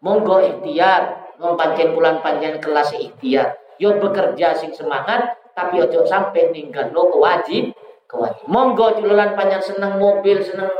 Monggo 0.04 0.38
ikhtiar 0.44 1.34
mempancen 1.42 1.96
bulan 1.96 2.22
panjang 2.22 2.62
kelas 2.62 2.94
ikhtiar. 2.94 3.58
Yo 3.82 3.98
bekerja 3.98 4.54
sing 4.54 4.70
semangat 4.70 5.34
tapi 5.58 5.82
ojo 5.82 6.06
sampai 6.06 6.54
ninggal 6.54 6.94
lo 6.94 7.10
kewajib 7.10 7.74
kewajib. 8.06 8.46
Monggo 8.46 9.02
jualan 9.02 9.34
panjang 9.34 9.64
seneng 9.64 9.98
mobil 9.98 10.38
seneng 10.44 10.70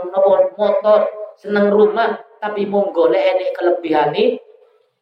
motor 0.55 1.11
seneng 1.37 1.69
rumah 1.69 2.23
tapi 2.39 2.65
monggo 2.69 3.11
le 3.11 3.19
enek 3.19 3.57
kelebihan 3.57 4.13
nih 4.15 4.39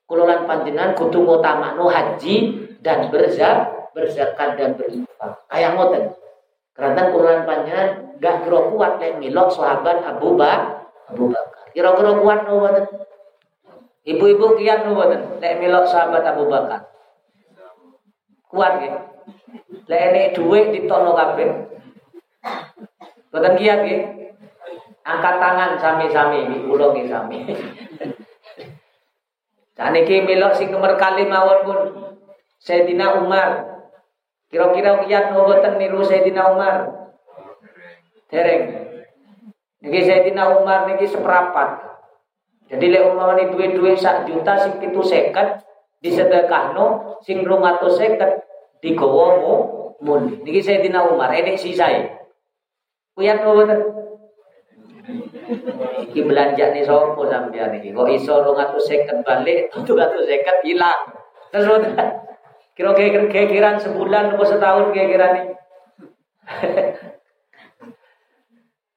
kulolan 0.04 0.44
panjenengan 0.44 0.92
kudu 0.96 1.24
utama 1.24 1.74
no 1.74 1.88
haji 1.88 2.68
dan 2.84 3.08
berzak 3.08 3.72
berzakat 3.96 4.60
dan 4.60 4.76
berinfak 4.76 5.32
kayak 5.48 5.70
ngoten 5.74 6.04
karena 6.74 7.02
kulolan 7.14 7.42
panjenengan 7.48 7.88
gak 8.18 8.44
kira 8.44 8.60
kuat 8.74 8.92
lek 9.00 9.16
milok 9.22 9.48
sahabat 9.52 10.04
Abu 10.04 10.34
Bakar 10.36 10.90
Abu 11.08 11.30
Bakar 11.30 11.64
kira-kira 11.72 12.12
kuat 12.20 12.40
no 12.44 12.56
ibu-ibu 14.04 14.46
kian 14.60 14.88
no 14.88 14.98
lek 15.40 15.54
milok 15.60 15.88
sahabat 15.88 16.22
Abu 16.26 16.50
Bakar 16.50 16.90
kuat 18.50 18.82
ya 18.82 19.14
ini 19.88 20.32
duit 20.32 20.72
ditokno 20.72 21.12
kabeh. 21.12 21.48
Boten 23.28 23.54
kiat 23.58 23.78
nggih. 23.84 24.02
Angkat 25.04 25.36
tangan 25.36 25.70
sami-sami 25.76 26.64
kula 26.64 26.96
nggih 26.96 27.06
sami. 27.10 27.38
Saniki 29.74 30.22
milok 30.22 30.54
sing 30.54 30.70
nomor 30.70 30.94
kali 30.94 31.26
mawon 31.26 31.58
pun 31.66 31.78
Sayyidina 32.62 33.18
Umar. 33.18 33.74
Kira-kira 34.46 35.02
kiat 35.02 35.34
boten 35.34 35.82
niru 35.82 35.98
Sayyidina 36.06 36.54
Umar. 36.54 36.94
Dereng. 38.30 38.62
Niki 39.82 40.00
Sayyidina 40.06 40.62
Umar 40.62 40.86
niki 40.86 41.10
seperapat. 41.10 41.90
Jadi 42.70 42.86
lek 42.86 43.02
umpamane 43.12 43.50
duit-duit 43.50 43.98
sak 43.98 44.24
juta 44.24 44.56
sing 44.56 44.80
pitu 44.80 45.04
seket 45.04 45.60
disedekahno 46.00 47.18
sing 47.20 47.42
250 47.42 48.80
digawa 48.80 49.26
mu 49.42 49.54
muni. 50.00 50.38
Niki 50.46 50.62
Sayyidina 50.62 51.02
Umar, 51.10 51.34
ini 51.34 51.58
si 51.58 51.74
saya. 51.74 52.14
Kuyat 53.18 53.42
betul? 53.42 54.03
Iki 56.08 56.20
belanja 56.26 56.70
nih 56.74 56.84
sopo 56.86 57.26
sampean 57.26 57.74
iki. 57.78 57.94
Kok 57.94 58.08
iso 58.10 58.42
250 58.42 59.26
balik, 59.26 59.70
250 59.72 60.66
hilang. 60.66 61.00
Terus 61.54 61.86
kira-kira 62.74 63.30
kira 63.30 63.70
sebulan 63.78 64.34
atau 64.34 64.46
setahun 64.46 64.90
kira-kira 64.90 65.26
nih. 65.34 65.46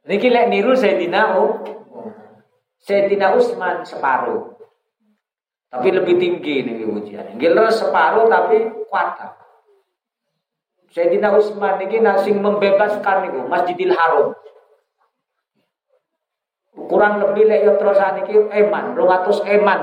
Niki 0.07 0.31
lek 0.31 0.47
niru 0.47 0.71
Sayyidina 0.71 1.35
Sayyidina 2.79 3.35
Utsman 3.35 3.83
separuh. 3.83 4.55
Tapi 5.67 5.91
lebih 5.91 6.15
tinggi 6.15 6.63
nih 6.63 6.87
ujian. 6.87 7.35
Gila 7.35 7.67
separuh 7.67 8.31
tapi 8.31 8.71
kuat. 8.87 9.19
Sayyidina 10.95 11.35
Utsman 11.35 11.75
niki 11.83 11.99
nasing 11.99 12.39
membebaskan 12.39 13.27
niku 13.27 13.45
Masjidil 13.51 13.91
Haram. 13.91 14.31
Kurang 16.87 17.19
lebih 17.19 17.51
lek 17.51 17.67
yo 17.67 17.73
terus 17.75 17.99
niki 17.99 18.33
eman, 18.47 18.95
200 18.95 19.43
eman. 19.59 19.79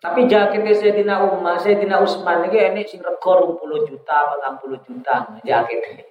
Tapi 0.00 0.24
jaketnya 0.24 0.72
Sayyidina 0.72 1.28
Umar, 1.28 1.60
Sayyidina 1.60 2.00
Utsman 2.00 2.46
niki 2.46 2.56
enek 2.56 2.88
sing 2.88 3.04
rego 3.04 3.58
20 3.60 3.90
juta, 3.90 4.16
40 4.40 4.86
juta 4.86 5.14
jaketnya. 5.44 6.08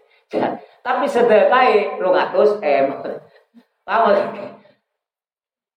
Tapi 0.86 1.06
sedekah 1.10 1.98
200 1.98 2.62
M. 2.62 2.86
Paham 3.82 4.14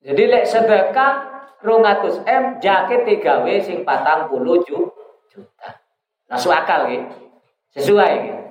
Jadi 0.02 0.22
lek 0.28 0.44
sedekah 0.44 1.12
200 1.64 2.26
M 2.26 2.44
jaket 2.60 3.00
3W 3.06 3.46
sing 3.64 3.86
40 3.86 4.66
juta. 4.66 5.68
Masuk 6.28 6.52
akal 6.52 6.90
gitu. 6.92 7.16
Sesuai 7.72 8.12
gitu. 8.28 8.42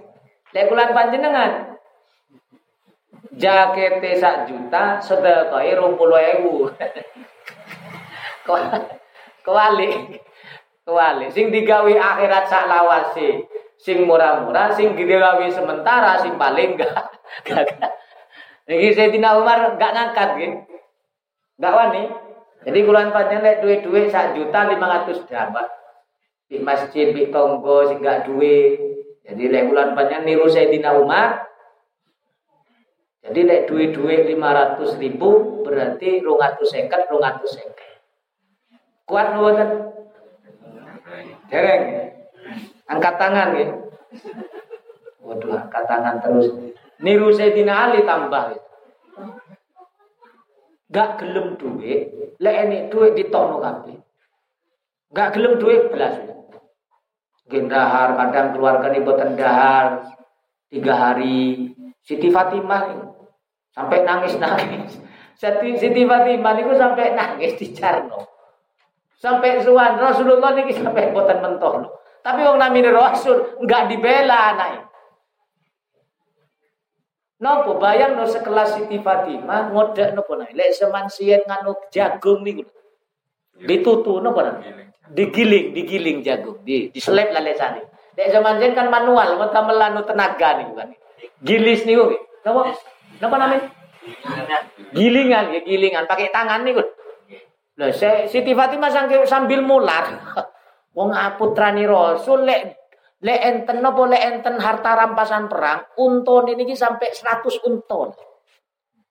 Lek 0.58 0.66
kula 0.72 0.90
panjenengan 0.90 1.71
jaket 3.42 3.98
sak 4.22 4.46
juta 4.46 5.02
sedekah 5.02 5.66
20.000. 5.66 5.98
Kewali. 9.46 9.90
Kewali. 10.86 11.26
Sing 11.34 11.50
digawe 11.50 11.90
akhirat 11.90 12.46
sak 12.46 12.70
lawase 12.70 13.50
sing 13.82 14.06
murah-murah, 14.06 14.78
sing 14.78 14.94
gawe 14.94 15.46
sementara, 15.50 16.22
sing 16.22 16.38
paling 16.38 16.78
enggak. 16.78 17.02
Jadi 18.70 18.88
Sayyidina 18.94 19.42
Umar 19.42 19.74
enggak 19.74 19.92
ngangkat 19.98 20.30
gitu. 20.38 20.58
Enggak 21.58 21.74
wani. 21.74 22.04
Jadi 22.62 22.80
kulan 22.86 23.10
panjang 23.10 23.42
lek 23.42 23.66
duit-duit 23.66 24.14
sak 24.14 24.38
juta 24.38 24.70
lima 24.70 24.86
ratus 24.86 25.26
dapat. 25.26 25.66
Di 26.46 26.62
masjid, 26.62 27.10
di 27.10 27.34
tonggo, 27.34 27.90
sing 27.90 28.06
enggak 28.06 28.30
duit. 28.30 28.78
Jadi 29.26 29.44
lek 29.50 29.74
kulan 29.74 29.98
panjang 29.98 30.30
niru 30.30 30.46
Sayyidina 30.46 30.94
Umar. 31.02 31.51
Jadi 33.32 33.48
lek 33.48 33.72
duit-duit 33.72 34.28
lima 34.28 34.52
ratus 34.52 35.00
ribu 35.00 35.64
berarti 35.64 36.20
rong 36.20 36.44
seket, 36.68 37.08
rong 37.08 37.24
seket. 37.48 38.04
Kuat 39.08 39.32
nuwatan. 39.32 39.88
Dereng. 41.48 42.12
Angkat 42.92 43.16
tangan 43.16 43.56
ya. 43.56 43.72
Waduh, 45.24 45.64
angkat 45.64 45.84
tangan 45.88 46.20
terus. 46.20 46.52
Niru 47.00 47.32
Sayyidina 47.32 47.72
Ali 47.88 48.04
tambah. 48.04 48.52
Ya. 48.52 48.60
Gak 50.92 51.24
gelem 51.24 51.56
duit, 51.56 52.36
lek 52.36 52.58
ini 52.68 52.92
duit 52.92 53.16
ditono 53.16 53.64
kabeh. 53.64 53.96
Gak 55.16 55.40
gelem 55.40 55.56
duit 55.56 55.88
belas. 55.88 56.20
Gendahar 57.48 58.20
kadang 58.20 58.52
keluarga 58.52 58.92
nih 58.92 59.08
boten 59.08 59.40
dahar 59.40 60.20
tiga 60.68 61.00
hari. 61.00 61.72
Siti 62.02 62.34
Fatimah 62.34 62.82
nih, 62.90 63.02
sampai 63.72 64.04
nangis 64.04 64.36
nangis. 64.38 65.00
Siti 65.42 66.06
Fatimah 66.06 66.54
niku 66.54 66.78
sampai 66.78 67.18
nangis 67.18 67.58
di 67.58 67.74
Carno. 67.74 68.30
Sampai 69.18 69.62
suan 69.62 69.98
Rasulullah 69.98 70.54
nih 70.54 70.70
sampai 70.70 71.10
boten 71.10 71.42
mentoh 71.42 71.74
loh. 71.82 71.92
Tapi 72.22 72.46
wong 72.46 72.62
namine 72.62 72.94
Rasul 72.94 73.58
enggak 73.58 73.90
dibela 73.90 74.54
anak. 74.54 74.86
Nopo 77.42 77.82
bayang 77.82 78.22
no 78.22 78.30
sekelas 78.30 78.78
Siti 78.78 79.02
Fatimah 79.02 79.74
ngodak 79.74 80.14
nopo 80.14 80.38
naik. 80.38 80.54
Lek 80.54 80.78
seman 80.78 81.10
sien 81.10 81.42
nganu 81.42 81.74
jagung 81.90 82.46
niku. 82.46 82.70
Ditutu 83.58 84.22
nopo 84.22 84.46
naik. 84.46 84.94
Digiling, 85.12 85.76
digiling 85.76 86.24
jagung, 86.24 86.62
di 86.62 86.88
diselip 86.94 87.34
lalesane. 87.34 87.90
Lek 88.14 88.30
zaman 88.30 88.62
sien 88.62 88.78
kan 88.78 88.94
manual, 88.94 89.42
mata 89.42 89.66
melanu 89.66 90.06
tenaga 90.06 90.62
niku 90.62 90.78
kan. 90.78 90.94
Gilis 91.42 91.82
niku. 91.90 92.14
Nopo? 92.46 92.70
Nopo 93.22 93.36
namanya? 93.38 93.70
Gilingan, 94.92 95.54
ya 95.54 95.62
gilingan 95.62 96.10
pakai 96.10 96.34
tangan 96.34 96.66
niku. 96.66 96.82
Lah 97.78 97.94
Siti 98.28 98.52
Fatimah 98.52 98.90
sambil 99.30 99.62
mular. 99.62 100.06
Wong 100.98 101.16
putrani 101.40 101.88
Rasul 101.88 102.44
lek 102.44 102.62
lek 103.24 103.40
enten 103.40 103.80
napa 103.80 104.04
lek 104.10 104.20
enten 104.20 104.60
harta 104.60 104.92
rampasan 104.98 105.48
perang, 105.48 105.88
unton 105.96 106.52
ini 106.52 106.76
sampai 106.76 107.16
100 107.16 107.64
unton. 107.64 108.12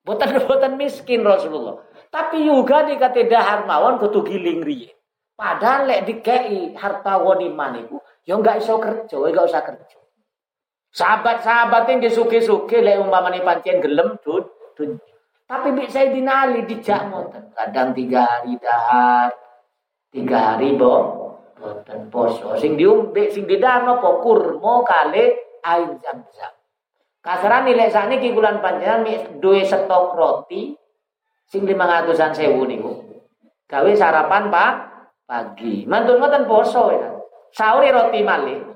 Boten 0.04 0.28
boten 0.44 0.76
miskin 0.76 1.24
Rasulullah. 1.24 1.80
Tapi 2.10 2.42
juga 2.42 2.84
dikate 2.84 3.30
dahar 3.30 3.64
mawon 3.64 3.96
kudu 3.96 4.26
giling 4.26 4.60
riye. 4.60 4.90
Padahal 5.38 5.88
lek 5.88 6.04
dikei 6.04 6.76
harta 6.76 7.16
ghanimah 7.16 7.68
niku 7.72 7.96
ya 8.28 8.36
enggak 8.36 8.60
iso 8.60 8.76
kerja, 8.76 9.16
enggak 9.16 9.46
usah 9.48 9.62
kerja. 9.64 9.99
Sahabat-sahabat 10.90 11.87
yang 11.87 12.03
disuke-suke 12.03 12.83
lek 12.83 12.98
umpamane 12.98 13.46
pancen 13.46 13.79
gelem 13.79 14.18
dun, 14.26 14.42
dun. 14.74 14.98
Tapi 15.46 15.74
bi 15.74 15.87
Sayyidina 15.87 16.50
Ali 16.50 16.66
dijak 16.66 17.11
ngoten. 17.11 17.55
Kadang 17.55 17.94
tiga 17.94 18.26
hari 18.26 18.59
dahar, 18.59 19.31
tiga 20.11 20.38
hari 20.55 20.74
bo, 20.74 20.94
boten 21.55 22.11
poso. 22.11 22.59
Sing 22.59 22.74
diumbe 22.74 23.31
sing 23.31 23.46
didano 23.46 24.03
apa 24.03 24.11
kurma 24.18 24.83
kali 24.83 25.31
air 25.62 25.90
zam-zam. 26.03 26.53
Kasaran 27.22 27.68
nilai 27.70 27.90
sakniki 27.92 28.35
bulan 28.35 28.59
panjenengan 28.59 29.05
mi 29.05 29.12
duwe 29.38 29.62
stok 29.62 30.16
roti 30.16 30.74
sing 31.46 31.66
500-an 31.66 32.35
sewu 32.35 32.66
niku. 32.66 32.90
Gawe 33.70 33.90
sarapan 33.94 34.50
pak 34.50 34.72
pagi. 35.26 35.87
Mantun 35.87 36.18
ngoten 36.18 36.50
poso 36.50 36.90
ya. 36.90 37.14
Sahur 37.55 37.83
roti 37.87 38.22
malih 38.22 38.69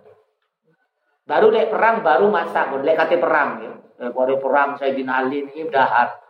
baru 1.24 1.48
lek 1.48 1.72
perang 1.72 2.04
baru 2.04 2.28
masak 2.28 2.72
lek 2.84 2.96
kate 2.96 3.16
perang 3.16 3.60
ya 3.64 3.72
lek 4.04 4.40
perang 4.40 4.76
saya 4.76 4.92
bin 4.92 5.08
Ali 5.08 5.44
ini 5.44 5.68
dahar 5.72 6.20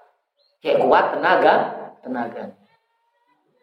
kayak 0.62 0.80
kuat 0.83 1.18
tenaga 1.18 1.54
tenaga 2.00 2.54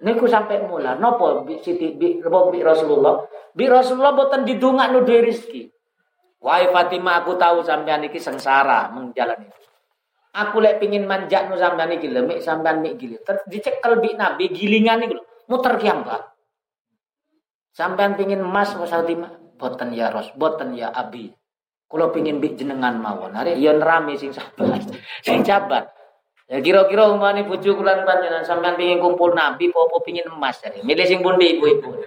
Niku 0.01 0.25
sampai 0.25 0.65
mula. 0.65 0.97
Nopo 0.97 1.45
bi 1.45 1.61
Siti 1.61 1.93
bi, 1.93 2.17
bi 2.17 2.59
Rasulullah. 2.65 3.21
Bi 3.53 3.69
Rasulullah 3.69 4.17
boten 4.17 4.41
didongakno 4.49 5.05
duwe 5.05 5.29
rezeki. 5.29 5.69
Wahai 6.41 6.73
Fatimah 6.73 7.21
aku 7.21 7.37
tahu 7.37 7.61
sampean 7.61 8.01
iki 8.01 8.17
sengsara 8.17 8.89
menjalani 8.89 9.45
itu. 9.45 9.69
Aku 10.33 10.57
lek 10.57 10.81
pingin 10.81 11.05
manjak 11.05 11.53
nu 11.53 11.59
sampean 11.59 11.93
iki 11.93 12.09
lho, 12.09 12.25
mik 12.25 12.41
sampean 12.41 12.81
mik 12.81 12.97
gili. 12.97 13.21
Dicekel 13.45 14.01
bi 14.01 14.17
Nabi 14.17 14.49
gilingan 14.49 15.05
niku 15.05 15.21
lho, 15.21 15.23
muter 15.45 15.77
kiambak. 15.77 16.33
Sampean 17.69 18.17
pingin 18.17 18.41
emas 18.41 18.73
Mas 18.73 18.89
Fatimah? 18.89 19.40
Boten 19.61 19.93
ya 19.93 20.09
Ros, 20.09 20.33
boten 20.33 20.73
ya 20.73 20.89
Abi. 20.89 21.29
Kulo 21.85 22.09
pingin 22.09 22.41
bi 22.41 22.57
jenengan 22.57 22.97
mawon. 22.97 23.37
Hari 23.37 23.61
yen 23.61 23.77
rame 23.77 24.17
sing 24.17 24.33
sabar. 24.33 24.81
sing 25.25 25.45
sabar. 25.45 25.93
Ya 26.49 26.57
kira-kira 26.59 27.13
umane 27.13 27.45
bojo 27.45 27.77
kula 27.77 28.01
panjenengan 28.01 28.41
sampean 28.41 28.73
pengin 28.73 28.97
kumpul 28.97 29.37
nabi 29.37 29.69
apa 29.69 29.97
pengin 30.01 30.25
emas 30.33 30.57
jadi. 30.57 30.81
Milih 30.81 31.05
sing 31.05 31.21
pundi 31.21 31.61
ibu-ibu. 31.61 31.93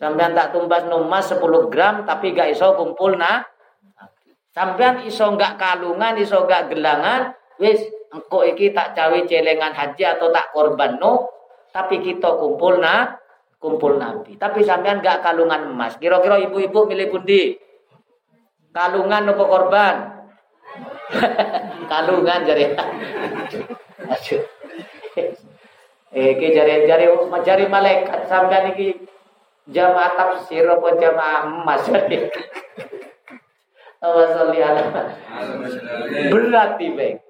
sampean 0.00 0.32
tak 0.32 0.56
tumbas 0.56 0.88
emas 0.88 1.28
10 1.28 1.44
gram 1.68 2.08
tapi 2.08 2.32
gak 2.32 2.56
iso 2.56 2.72
kumpul 2.80 3.20
na. 3.20 3.44
Sampean 4.56 5.04
iso 5.04 5.36
gak 5.36 5.60
kalungan, 5.60 6.16
iso 6.16 6.48
gak 6.48 6.72
gelangan, 6.72 7.36
wis 7.60 7.76
engko 8.08 8.40
iki 8.40 8.72
tak 8.72 8.96
cawe 8.96 9.20
celengan 9.28 9.76
haji 9.76 10.16
atau 10.16 10.32
tak 10.32 10.48
korban 10.56 10.96
no, 10.96 11.28
tapi 11.76 12.00
kita 12.00 12.40
kumpul 12.40 12.80
na 12.80 13.20
kumpul 13.56 13.96
nabi. 13.98 14.36
Tapi 14.36 14.62
sampean 14.62 15.00
gak 15.00 15.24
kalungan 15.24 15.72
emas. 15.72 15.96
Kira-kira 15.96 16.38
ibu-ibu 16.40 16.86
milih 16.86 17.08
pundi? 17.12 17.56
Kalungan 18.70 19.24
nopo 19.28 19.48
korban? 19.48 19.96
Kalungan 21.92 22.40
jari. 22.44 22.64
Eh 26.16 26.32
ke 26.38 26.48
jari 26.54 26.88
jari 26.88 27.12
jari 27.44 27.64
malaikat 27.68 28.24
sampean 28.24 28.72
iki 28.72 29.04
jamaah 29.68 30.16
tafsir 30.16 30.64
apa 30.64 30.96
jamaah 30.96 31.44
emas 31.44 31.84
jari. 31.84 32.24
Berat 36.32 36.78
tiba. 36.78 37.20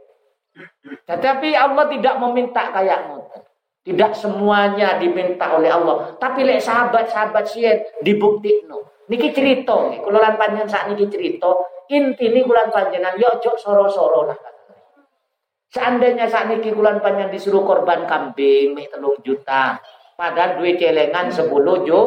Tetapi 1.07 1.49
Allah 1.57 1.85
tidak 1.89 2.15
meminta 2.21 2.69
kayak 2.71 3.11
ngoten. 3.11 3.43
Tidak 3.87 4.13
semuanya 4.19 4.99
diminta 4.99 5.55
oleh 5.55 5.71
Allah. 5.71 6.19
Tapi 6.19 6.43
lek 6.43 6.59
sahabat-sahabat 6.59 7.47
sien 7.47 7.79
dibukti 8.03 8.67
no. 8.67 9.07
Niki 9.07 9.31
cerita, 9.31 9.79
kalau 10.03 10.19
lan 10.19 10.35
panjang 10.35 10.67
saat 10.67 10.91
niki 10.91 11.07
cerita, 11.07 11.47
intine 11.87 12.43
kulan 12.43 12.75
panjenengan 12.75 13.15
yo 13.15 13.31
ojo 13.39 13.55
soro-soro 13.55 14.27
lah. 14.27 14.35
Seandainya 15.71 16.27
saat 16.27 16.51
ini 16.51 16.75
kulan 16.75 16.99
panjang 16.99 17.31
disuruh 17.31 17.63
korban 17.63 18.03
kambing 18.11 18.75
mek 18.75 18.91
telung 18.91 19.15
juta, 19.23 19.79
padahal 20.19 20.59
duit 20.59 20.83
celengan 20.83 21.31
sepuluh 21.31 21.87
ju, 21.87 22.01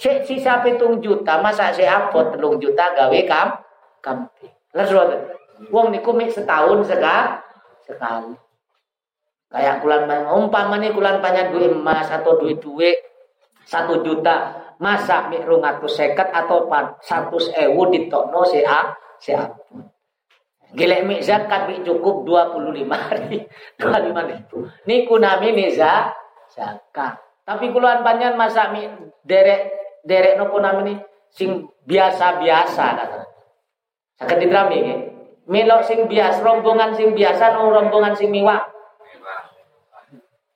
si 0.00 0.24
sisa 0.24 0.64
pitung 0.64 1.04
juta 1.04 1.44
masa 1.44 1.68
si 1.76 1.84
apot 1.84 2.32
telung 2.32 2.56
juta 2.56 2.96
gawe 2.96 3.20
kam 3.28 3.60
kambing. 4.00 4.52
Lalu 4.72 5.36
Wong 5.68 5.90
niku 5.90 6.14
mek 6.14 6.32
setahun 6.32 6.86
sekali 6.86 7.44
sekali. 7.82 8.32
Kayak 9.48 9.80
kulan 9.80 10.04
umpamanya 10.28 10.92
kulan 10.92 11.24
panjang 11.24 11.56
duit 11.56 11.72
emas 11.72 12.12
atau 12.12 12.36
duit 12.36 12.60
duit 12.60 12.96
satu 13.64 14.04
juta 14.04 14.64
masa 14.80 15.28
mik 15.28 15.44
rungatus 15.48 15.96
seket 15.96 16.28
atau 16.32 16.68
satu 17.00 17.36
ewu 17.56 17.88
ditokno 17.88 18.44
si 18.44 18.60
a 18.60 18.92
si 19.16 19.32
a 19.32 19.48
Gilek 20.68 21.08
mik 21.08 21.24
zakat 21.24 21.64
mik 21.64 21.80
cukup 21.80 22.28
dua 22.28 22.52
puluh 22.52 22.76
lima 22.76 23.00
hari 23.00 23.40
dua 23.80 24.04
lima 24.04 24.20
ribu. 24.28 24.68
Niku 24.84 25.16
nami 25.16 25.56
miza 25.56 26.12
zakat. 26.52 27.16
Tapi 27.48 27.72
kuluan 27.72 28.04
panjang 28.04 28.36
masa 28.36 28.68
mik 28.68 29.16
derek 29.24 29.72
derek 30.04 30.36
nopo 30.36 30.60
nami 30.60 31.00
sing 31.32 31.64
biasa 31.88 32.44
biasa 32.44 32.84
kata. 33.00 33.20
Sakit 34.20 34.36
ditrami 34.44 34.78
ya. 34.84 34.96
Melok 35.48 35.88
sing 35.88 36.04
biasa 36.04 36.44
rombongan 36.44 36.92
sing 36.92 37.16
biasa 37.16 37.56
no 37.56 37.72
rombongan 37.72 38.12
sing 38.12 38.28
miwa. 38.28 38.60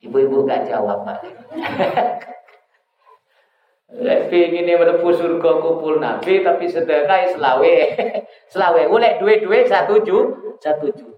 Ibu-ibu 0.02 0.42
gak 0.42 0.66
jawab 0.66 1.06
pak. 1.06 1.18
Lek 3.92 4.32
pingin 4.32 4.64
mlebu 4.64 5.12
surga 5.12 5.60
kumpul 5.60 6.00
nabi 6.00 6.40
tapi 6.40 6.64
sedekah 6.64 7.36
selawe. 7.36 7.74
selawe. 8.52 8.82
Oleh 8.88 9.20
duit-duit 9.20 9.68
satu 9.68 10.00
juta, 10.00 10.56
satu 10.64 10.88
juta. 10.96 11.12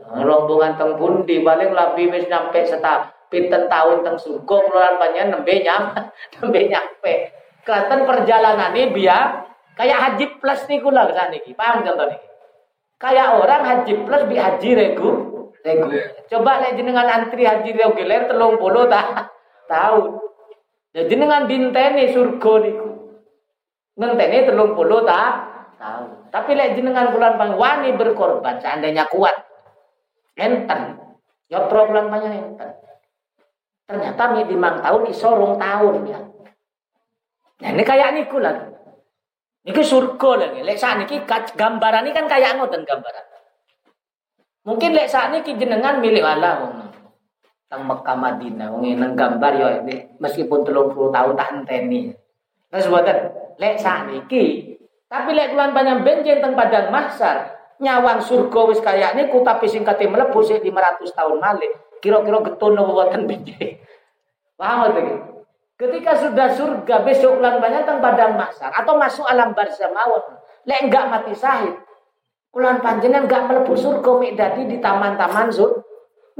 Rombongan 0.00 0.78
teng 0.78 0.94
pundi 0.94 1.42
paling 1.42 1.74
labi 1.74 2.06
wis 2.08 2.30
nyampe 2.30 2.62
seta 2.62 3.10
pinten 3.26 3.66
tahun 3.66 4.06
teng 4.06 4.16
surga 4.16 4.56
keluaran 4.70 4.96
banyak 5.02 5.24
nembe 5.34 5.54
nyam, 5.66 5.90
nembe 6.38 6.60
nyampe. 6.70 7.14
Perjalanan 7.66 8.74
ini 8.74 8.90
biar 8.94 9.50
kayak 9.74 9.98
haji 9.98 10.24
plus 10.38 10.66
niku 10.70 10.94
lah 10.94 11.10
kesan 11.10 11.34
iki. 11.36 11.58
Paham 11.58 11.82
contoh 11.82 12.06
niki? 12.06 12.28
Kayak 13.02 13.38
orang 13.38 13.62
haji 13.66 13.92
plus 14.06 14.22
bi 14.30 14.36
haji 14.38 14.68
regu. 14.78 15.10
Coba 16.30 16.52
lek 16.64 16.80
jenengan 16.80 17.04
antri 17.04 17.44
haji 17.44 17.70
reguler 17.76 18.28
30 18.28 18.92
ta 18.92 19.28
tahun. 19.68 20.30
Jadi 20.90 21.14
dengan 21.14 21.46
dinteni 21.46 22.10
surga 22.10 22.52
niku. 22.66 22.88
Ngenteni 24.00 24.48
telung 24.48 24.72
puluh 24.74 25.04
tak 25.06 25.32
tahu. 25.78 26.04
Tapi 26.32 26.50
lek 26.56 26.74
jenengan 26.74 27.14
bulan 27.14 27.36
pang 27.36 27.54
wani 27.54 27.94
berkorban 27.94 28.58
seandainya 28.58 29.06
kuat. 29.06 29.36
Enten. 30.34 30.98
Ya 31.46 31.66
problem 31.70 32.10
banyak 32.10 32.32
enten. 32.34 32.70
Ternyata 33.86 34.22
mi 34.34 34.46
limang 34.46 34.82
tahun 34.82 35.02
isorong 35.10 35.58
tahun 35.58 35.94
ya. 36.06 36.20
Nah 37.60 37.70
ini 37.76 37.82
kayak 37.84 38.16
niku 38.16 38.40
lagi. 38.40 38.66
Niki 39.66 39.82
surga 39.84 40.30
lagi. 40.40 40.58
Lek 40.64 40.80
saat 40.80 40.98
niki 40.98 41.22
gambaran 41.54 42.08
ini 42.08 42.16
kan 42.16 42.26
kayak 42.26 42.56
ngoten 42.58 42.82
gambaran. 42.82 43.29
Mungkin 44.60 44.92
lek 44.92 45.08
saat 45.08 45.32
niki 45.32 45.56
jenengan 45.56 46.04
milih 46.04 46.20
Allah 46.20 46.68
tang 47.70 47.86
Mekah 47.86 48.18
Madinah 48.18 48.74
wong 48.74 48.82
nang 48.98 49.14
gambar 49.14 49.52
yo 49.54 49.68
ini 49.86 50.18
meskipun 50.18 50.66
30 50.66 50.90
tahun 51.14 51.32
tak 51.38 51.48
enteni. 51.54 52.10
Terus 52.68 52.90
buatan 52.90 53.18
lek 53.56 53.78
sakniki 53.78 54.76
tapi 55.06 55.32
lek 55.32 55.54
kulan 55.54 55.70
banyak 55.70 56.02
benjen 56.02 56.42
teng 56.42 56.58
padang 56.58 56.90
mahsar 56.90 57.56
nyawang 57.80 58.20
surga 58.20 58.60
wis 58.68 58.82
kaya 58.82 59.16
niku 59.16 59.40
tapi 59.40 59.70
sing 59.70 59.86
kate 59.86 60.10
mlebu 60.10 60.42
sik 60.44 60.60
500 60.60 61.14
tahun 61.14 61.38
malih. 61.40 61.72
Kira-kira 62.02 62.40
getun 62.44 62.76
mboten 62.76 63.24
benjen. 63.24 63.80
Paham 64.60 64.92
iki? 64.92 65.16
Ketika 65.80 66.12
sudah 66.12 66.52
surga 66.52 67.00
besok 67.06 67.40
bulan 67.40 67.56
banyak 67.56 67.88
teng 67.88 68.04
padang 68.04 68.36
mahsar 68.36 68.68
atau 68.76 69.00
masuk 69.00 69.24
alam 69.24 69.56
barzah 69.56 69.88
mawon. 69.88 70.36
Lek 70.68 70.84
enggak 70.84 71.08
mati 71.08 71.32
sahid. 71.32 71.72
Kulan 72.50 72.82
panjenengan 72.82 73.30
enggak 73.30 73.46
mlebu 73.46 73.74
surga 73.78 74.10
mek 74.18 74.34
dadi 74.34 74.62
di 74.66 74.76
taman-taman 74.82 75.48
sur 75.54 75.86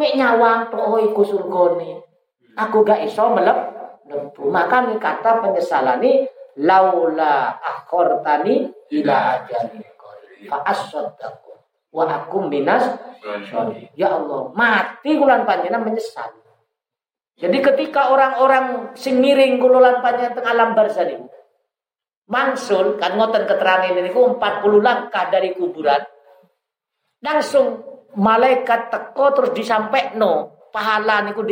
Mek 0.00 0.16
nyawang 0.16 0.72
toh 0.72 0.96
iku 0.96 1.20
surgone. 1.20 2.00
Aku 2.56 2.80
gak 2.80 3.04
iso 3.04 3.28
melep 3.36 3.58
lebu. 4.08 4.48
Maka 4.48 4.88
mi 4.88 4.96
kata 4.96 5.44
penyesalan 5.44 6.00
ini 6.00 6.24
laula 6.64 7.60
akhortani 7.60 8.72
ila 8.96 9.44
ajalin 9.44 9.84
fa 10.48 10.64
asaddaqu. 10.64 11.52
Wa 11.92 12.08
aku 12.08 12.48
minas 12.48 12.96
ya 13.92 14.08
Allah 14.16 14.48
mati 14.56 15.20
kulan 15.20 15.44
panjenengan 15.44 15.84
menyesal. 15.84 16.32
Jadi 17.36 17.60
ketika 17.60 18.12
orang-orang 18.12 18.96
sing 18.96 19.20
miring 19.20 19.60
kulan 19.60 20.00
panjenengan 20.00 20.32
teng 20.32 20.48
alam 20.48 20.72
barzah 20.72 21.04
ini 22.30 22.36
mangsul 22.38 22.94
kan 23.02 23.18
ngoten 23.18 23.42
keterangan 23.42 23.90
ini 23.90 24.14
ku 24.14 24.38
40 24.38 24.86
langkah 24.86 25.26
dari 25.34 25.50
kuburan. 25.58 25.98
Langsung 27.26 27.82
malaikat 28.14 28.94
teko 28.94 29.34
terus 29.34 29.50
disampaikan 29.50 30.46
pahala 30.70 31.26
niku 31.26 31.42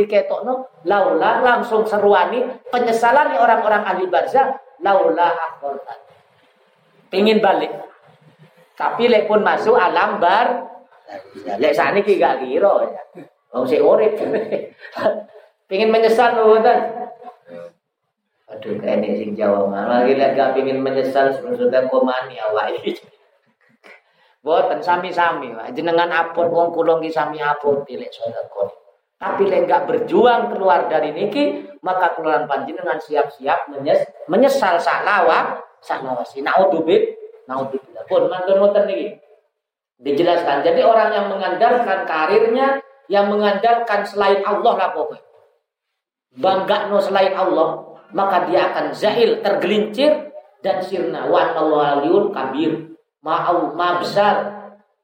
no 0.46 0.70
laula 0.86 1.42
langsung 1.42 1.82
seruani. 1.82 2.46
Penyesalan 2.70 3.34
orang-orang 3.34 3.82
ahli 3.82 4.06
barzah 4.06 4.54
laula 4.78 5.34
akhortan 5.34 5.98
pingin 7.10 7.42
balik. 7.42 7.74
Tapi 8.78 9.10
lek 9.10 9.26
pun 9.26 9.42
masuk 9.42 9.74
alam 9.74 10.22
bar 10.22 10.70
lek 11.58 11.74
sakniki 11.74 12.14
gak 12.22 12.46
kira 12.46 12.86
ya. 12.86 13.02
Wong 13.50 13.66
sik 13.66 13.82
urip. 13.82 14.14
Pingin 15.68 15.92
menyesal 15.92 16.32
mboten 16.32 16.97
aduh 18.48 18.74
kene 18.80 19.08
sing 19.16 19.36
Jawa 19.36 19.68
malah 19.68 20.08
lek 20.08 20.32
gak 20.36 20.56
pingin 20.56 20.80
menyesal 20.80 21.32
sudah 21.36 21.84
komani 21.92 22.40
awak 22.40 22.72
iki 22.80 22.96
Boten 24.38 24.78
sami-sami, 24.78 25.50
jenengan 25.74 26.08
apot 26.14 26.46
wong 26.46 26.70
kula 26.70 27.02
nggih 27.02 27.10
sami 27.10 27.42
apot 27.42 27.82
pilih 27.82 28.06
sedekah. 28.06 28.70
Tapi 29.18 29.50
lek 29.50 29.66
enggak 29.66 29.90
berjuang 29.90 30.54
keluar 30.54 30.86
dari 30.86 31.10
niki, 31.10 31.66
maka 31.82 32.14
keluaran 32.14 32.46
panjenengan 32.46 33.02
siap-siap 33.02 33.66
menyes 33.74 34.06
menyesal 34.30 34.78
salawa 34.78 35.58
salawasi. 35.82 36.46
Naudzubillah, 36.46 37.18
naudzubillah. 37.50 38.06
Pun 38.06 38.30
mantun 38.30 38.62
ngoten 38.62 38.86
niki. 38.86 39.18
Dijelaskan. 39.98 40.62
Jadi 40.62 40.86
orang 40.86 41.10
yang 41.10 41.26
mengandalkan 41.26 42.06
karirnya, 42.06 42.78
yang 43.10 43.26
mengandalkan 43.26 44.06
selain 44.06 44.46
Allah 44.46 44.72
lah 44.78 44.88
pokoknya. 44.94 45.26
Bangga 46.38 46.86
no 46.86 47.02
selain 47.02 47.34
Allah, 47.34 47.82
maka 48.12 48.48
dia 48.48 48.72
akan 48.72 48.92
zahil, 48.96 49.40
tergelincir 49.44 50.32
dan 50.64 50.80
sirna. 50.80 51.28
Wa 51.28 51.52
Allah 51.56 52.04
kabir. 52.32 52.96
Ma'au 53.18 53.74
ma 53.74 53.98
besar 53.98 54.58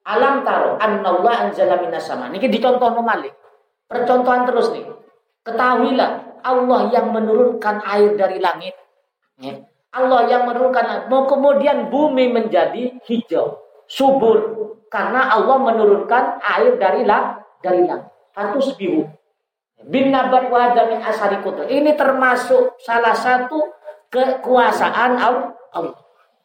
alam 0.04 0.44
taro 0.44 0.76
annallah 0.76 1.48
anzala 1.48 1.80
minas 1.80 2.04
sama. 2.04 2.28
Niki 2.28 2.52
dicontoh 2.52 2.92
malik. 3.00 3.32
Percontohan 3.88 4.44
terus 4.44 4.68
nih. 4.72 4.84
Ketahuilah 5.44 6.40
Allah 6.44 6.80
yang 6.92 7.12
menurunkan 7.12 7.80
air 7.84 8.12
dari 8.16 8.36
langit. 8.40 8.76
Ya. 9.40 9.64
Allah 9.96 10.28
yang 10.28 10.44
menurunkan 10.44 11.08
mau 11.08 11.24
kemudian 11.24 11.88
bumi 11.88 12.28
menjadi 12.32 13.00
hijau 13.08 13.60
subur. 13.88 14.38
Karena 14.92 15.32
Allah 15.32 15.58
menurunkan 15.58 16.38
air 16.44 16.76
dari 16.76 17.02
lang 17.08 17.40
dari 17.64 17.88
langit. 17.88 18.12
Hatus 18.36 18.76
biru 18.76 19.08
bin 19.88 20.12
nabat 20.12 20.48
min 20.48 21.00
asari 21.00 21.40
ini 21.72 21.92
termasuk 21.96 22.80
salah 22.80 23.14
satu 23.14 23.60
kekuasaan 24.08 25.18
Allah 25.18 26.04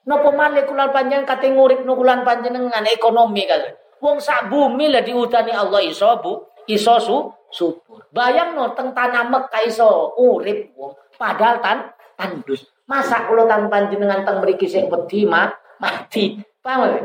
Napa 0.09 0.33
maneh 0.33 0.65
panjang 0.65 1.21
kate 1.21 1.53
ngurip 1.53 1.85
nukulan 1.85 2.25
panjenengan 2.25 2.81
ekonomi 2.89 3.45
kan. 3.45 3.61
Wong 4.01 4.17
sak 4.17 4.49
bumi 4.49 4.89
lah 4.89 5.05
diutani 5.05 5.53
Allah 5.53 5.85
iso 5.85 6.09
bu, 6.23 6.49
iso 6.65 6.97
su, 6.97 7.17
subur. 7.53 8.09
Bayang 8.09 8.57
no 8.57 8.73
teng 8.73 8.95
tanah 8.95 9.29
Mekah 9.29 9.63
iso 9.69 10.17
urip 10.17 10.73
wong 10.73 10.97
padahal 11.13 11.61
tan 11.61 11.93
tandus. 12.17 12.65
Masa 12.89 13.29
kula 13.29 13.45
tan 13.45 13.69
panjenengan 13.69 14.25
teng 14.25 14.41
mriki 14.41 14.65
sing 14.65 14.89
wedi 14.89 15.29
mah 15.29 15.51
mati. 15.77 16.41
Paham? 16.63 16.95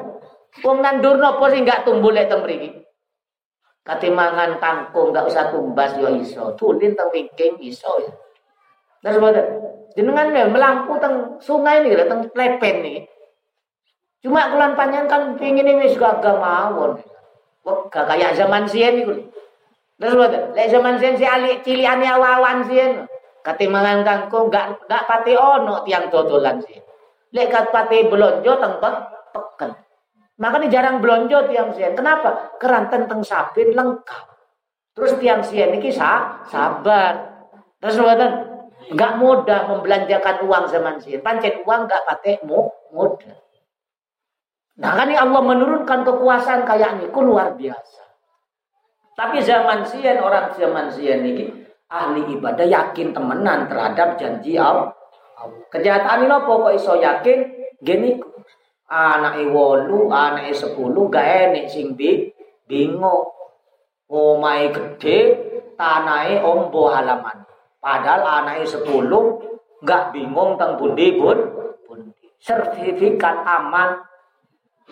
Wong 0.65 0.79
nandur 0.81 1.19
napa 1.21 1.45
sing 1.51 1.67
gak 1.67 1.85
tumbuh 1.85 2.15
lek 2.15 2.31
teng 2.33 2.41
mriki? 2.41 2.84
Kate 3.85 4.09
mangan 4.09 4.57
kangkung 4.57 5.13
gak 5.13 5.29
usah 5.29 5.53
tumbas 5.53 5.93
yo 6.01 6.09
iso. 6.17 6.57
Tulin 6.57 6.97
teng 6.97 7.13
wingking 7.13 7.61
iso 7.61 7.93
ya. 8.01 8.13
Terus 9.05 9.21
boten. 9.21 9.47
Jenengan 9.93 10.33
ya 10.33 10.49
melampu 10.49 10.97
teng 10.97 11.37
sungai 11.39 11.85
nih, 11.85 12.09
teng 12.09 12.25
lepen 12.33 12.77
nih. 12.81 13.05
Cuma 14.25 14.49
kulan 14.49 14.73
panjang 14.73 15.05
kan 15.05 15.37
pingin 15.37 15.69
ini 15.69 15.93
gagah 15.93 16.41
mawon. 16.41 16.97
Gak 17.93 18.09
kayak 18.09 18.33
zaman 18.41 18.65
sien 18.65 19.05
nih. 19.05 19.29
Terus 20.01 20.17
boten. 20.17 20.57
Lek 20.57 20.73
zaman 20.73 20.97
sien 20.97 21.21
si 21.21 21.29
ali 21.29 21.61
ciliane 21.61 22.09
awawan 22.09 22.65
sien. 22.65 23.05
Katimangan 23.45 24.01
kangkung 24.01 24.49
gak 24.49 24.89
gak 24.89 25.05
pati 25.05 25.37
ono 25.37 25.85
tiang 25.85 26.09
dodolan 26.09 26.57
sien. 26.65 26.81
Lek 27.37 27.53
kat 27.53 27.69
pati 27.69 28.09
belonjo 28.09 28.53
teng 28.57 28.81
peken. 28.81 29.84
Makanya 30.35 30.69
jarang 30.71 30.99
belonjo 30.99 31.47
tiang 31.47 31.71
sien. 31.71 31.95
Kenapa? 31.95 32.59
Keranten 32.59 33.07
teng 33.07 33.23
sabin 33.23 33.71
lengkap. 33.71 34.27
Terus 34.95 35.13
tiang 35.23 35.43
sien 35.47 35.71
ini 35.75 35.79
kisah 35.79 36.47
sabar. 36.51 37.47
Terus 37.79 37.99
buatan 37.99 38.33
nggak 38.95 39.13
mudah 39.23 39.61
membelanjakan 39.71 40.43
uang 40.47 40.65
zaman 40.67 40.99
sien. 40.99 41.23
Pancen 41.23 41.63
uang 41.63 41.87
nggak 41.87 42.03
pakai 42.07 42.43
mu 42.43 42.67
mudah. 42.91 43.39
Nah 44.75 44.91
kan 44.99 45.07
ini 45.07 45.15
Allah 45.15 45.39
menurunkan 45.39 46.03
kekuasaan 46.03 46.67
kayak 46.67 46.99
ini, 46.99 47.07
luar 47.15 47.55
biasa. 47.55 48.03
Tapi 49.15 49.39
zaman 49.39 49.87
sien 49.87 50.19
orang 50.19 50.51
zaman 50.51 50.91
sien 50.91 51.23
ini 51.23 51.47
ahli 51.87 52.27
ibadah 52.35 52.67
yakin 52.67 53.15
temenan 53.15 53.71
terhadap 53.71 54.19
janji 54.19 54.59
Allah. 54.59 54.91
Kejahatan 55.71 56.27
ini 56.27 56.39
pokok 56.43 56.75
iso 56.75 56.99
yakin 56.99 57.39
gini 57.79 58.19
anak 58.95 59.43
wolu, 59.51 60.07
anak 60.07 60.55
sepuluh 60.55 61.11
gak 61.11 61.51
enek 61.51 61.67
sing 61.67 61.99
bi 61.99 62.31
bingung. 62.71 63.35
Omai 64.07 64.71
gede, 64.71 65.19
tanai 65.75 66.39
ombo 66.39 66.87
halaman. 66.87 67.43
Padahal 67.83 68.23
anak 68.23 68.63
sepuluh 68.63 69.43
gak 69.83 70.15
bingung 70.15 70.55
tentang 70.55 70.79
bundi 70.79 71.19
bun. 71.19 71.39
Sertifikat 72.39 73.43
aman. 73.43 73.99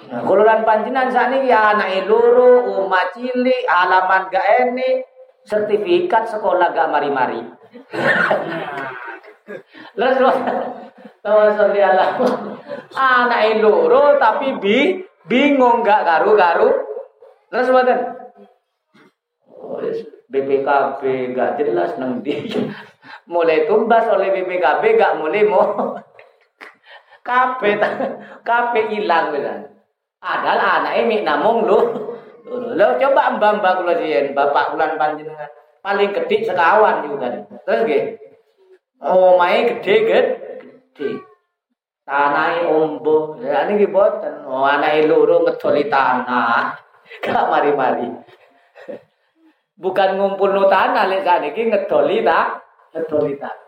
Nah, 0.09 0.25
kuluran 0.25 0.65
panjinan 0.65 1.13
saat 1.13 1.37
ini 1.37 1.53
ya 1.53 1.77
anak 1.77 2.09
luru, 2.09 2.65
umat 2.81 3.13
cili, 3.13 3.55
halaman 3.69 4.33
gak 4.33 4.67
enek, 4.67 5.05
sertifikat 5.45 6.27
sekolah 6.27 6.73
gak 6.73 6.91
mari-mari. 6.91 7.45
Terus 9.47 10.37
Tawa 11.23 11.55
sholli 11.55 11.79
ala 11.79 12.19
Anak 12.95 13.63
loro 13.63 14.19
tapi 14.19 14.59
bi 14.59 14.99
bingung 15.27 15.87
gak 15.87 16.03
garu-garu. 16.03 16.71
Terus 17.51 17.71
mboten. 17.71 18.01
BPKB 20.33 21.03
gak 21.37 21.61
jelas 21.61 21.95
nang 22.01 22.25
di. 22.25 22.49
Mulai 23.33 23.71
tumbas 23.71 24.09
oleh 24.11 24.35
BPKB 24.35 24.83
gak 24.99 25.17
mulai 25.21 25.47
mau. 25.47 25.95
KP 27.29 27.63
KP 28.43 28.75
hilang 28.91 29.31
benar. 29.31 29.71
Padahal 30.19 30.59
anak 30.59 30.95
ini 31.03 31.23
namung 31.23 31.67
lu 31.67 31.79
Lo 32.53 33.01
coba 33.01 33.39
mbak-mbak 33.39 33.81
kula 33.81 33.95
jian, 33.97 34.37
bapak 34.37 34.75
bulan 34.77 35.01
panjenengan 35.01 35.49
paling 35.83 36.11
gede 36.15 36.47
sekawan 36.47 37.07
juga. 37.07 37.49
Terus 37.67 37.81
nggih. 37.87 38.03
Oh, 39.03 39.35
main 39.35 39.67
gede 39.67 39.95
gede. 40.07 41.11
Tanah 42.07 42.71
ombo. 42.71 43.39
Ya 43.43 43.67
niki 43.67 43.91
boten. 43.91 44.47
Oh, 44.47 44.63
anake 44.63 45.11
loro 45.11 45.43
ngedoli 45.43 45.91
tanah. 45.91 46.79
Gak 47.25 47.45
mari-mari. 47.51 48.09
Bukan 49.75 50.11
ngumpul 50.15 50.55
no 50.55 50.71
tanah 50.71 51.11
lek 51.11 51.27
saniki 51.27 51.67
ngedoli 51.67 52.23
ta, 52.23 52.63
ngedoli 52.95 53.35
tanah. 53.35 53.61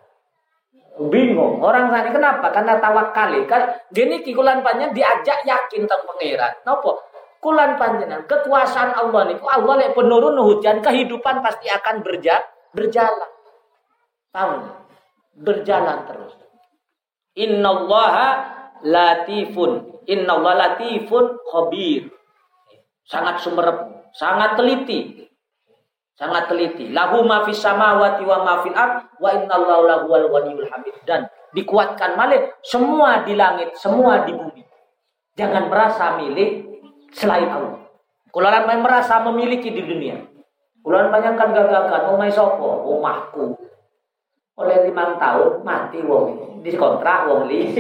Bingung 1.11 1.59
orang 1.59 1.91
sana 1.91 2.15
kenapa? 2.15 2.55
Karena 2.55 2.79
tawakal 2.79 3.35
kan 3.51 3.75
gini 3.91 4.23
kikulan 4.23 4.63
panjang 4.63 4.95
diajak 4.95 5.43
yakin 5.43 5.91
tentang 5.91 6.07
pangeran. 6.07 6.55
Nopo? 6.63 7.15
kulan 7.45 7.77
panjenengan 7.77 8.25
kekuasaan 8.25 8.97
Allah 8.97 9.29
niku 9.29 9.45
Allah 9.45 9.85
lek 9.85 9.93
penurun 9.93 10.41
hujan 10.41 10.81
kehidupan 10.81 11.45
pasti 11.45 11.69
akan 11.69 12.01
berja 12.01 12.41
berjalan 12.73 13.31
tahu 14.33 14.65
berjalan 15.39 16.07
terus. 16.07 16.35
Innallaha 17.35 18.29
latifun. 18.87 20.03
Innallaha 20.07 20.57
latifun 20.57 21.25
khabir. 21.51 22.11
Sangat 23.05 23.43
sumerep 23.43 24.11
sangat 24.15 24.57
teliti. 24.57 25.29
Sangat 26.15 26.47
teliti. 26.47 26.95
Lahu 26.95 27.27
ma 27.27 27.43
fis 27.43 27.59
samawati 27.59 28.23
wa 28.23 28.39
ma 28.47 28.55
fil 28.63 28.77
ard 28.77 29.19
wa 29.19 29.31
innallaha 29.35 29.83
lahuwal 29.83 30.27
ghaniyul 30.31 30.69
hamid. 30.71 30.95
Dan 31.03 31.27
dikuatkan 31.55 32.15
malik 32.15 32.55
semua 32.63 33.27
di 33.27 33.35
langit 33.35 33.75
semua 33.79 34.23
di 34.23 34.33
bumi. 34.35 34.63
Jangan 35.35 35.67
merasa 35.67 36.15
milik 36.15 36.63
selain 37.11 37.51
Allah. 37.51 37.85
Kulolan 38.35 38.67
main 38.67 38.83
merasa 38.83 39.23
memiliki 39.23 39.71
di 39.71 39.83
dunia. 39.83 40.19
Kulolan 40.83 41.15
bayangkan 41.15 41.55
gagakan, 41.55 42.11
oh 42.11 42.19
main 42.19 42.35
sopo, 42.35 42.67
omahku. 42.99 43.55
Oleh 44.55 44.87
lima 44.87 45.19
tahun 45.19 45.67
mati 45.67 45.99
wong 46.07 46.63
di 46.63 46.71
kontrak 46.79 47.27
wong 47.27 47.51
li. 47.51 47.75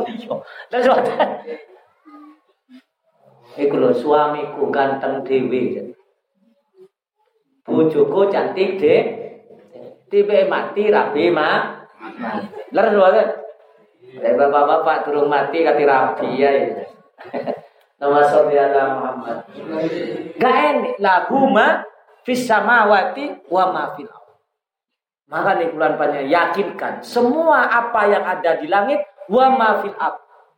Dan 0.70 0.80
suatan. 0.80 1.28
Iku 3.58 3.74
lho 3.74 3.90
suamiku 3.90 4.70
ganteng 4.70 5.26
dewi. 5.26 5.90
Bojoku 7.66 8.30
cantik 8.30 8.78
de. 8.78 8.96
Tiba 10.06 10.46
mati 10.46 10.86
rapi 10.86 11.34
ma. 11.34 11.82
Leres 12.70 12.94
suatan. 12.94 13.28
Bapak-bapak 14.14 15.10
turun 15.10 15.26
mati 15.26 15.66
kati 15.66 15.82
rapi 15.82 16.28
ya. 16.38 16.50
Nama 17.98 18.20
sholli 18.30 18.54
ala 18.54 18.82
Muhammad. 18.94 19.36
Gak 20.38 20.54
enak 20.54 20.94
lagu 21.02 21.50
ma 21.50 21.82
fis 22.22 22.46
wa 22.46 23.64
ma 23.74 23.82
fil 23.98 24.10
Maka 25.24 25.56
nih 25.56 25.72
panjang 25.72 26.28
yakinkan 26.28 27.00
semua 27.00 27.64
apa 27.64 28.04
yang 28.06 28.24
ada 28.24 28.60
di 28.60 28.68
langit 28.68 29.00
wa 29.32 29.48
ma 29.56 29.80
fil 29.80 29.96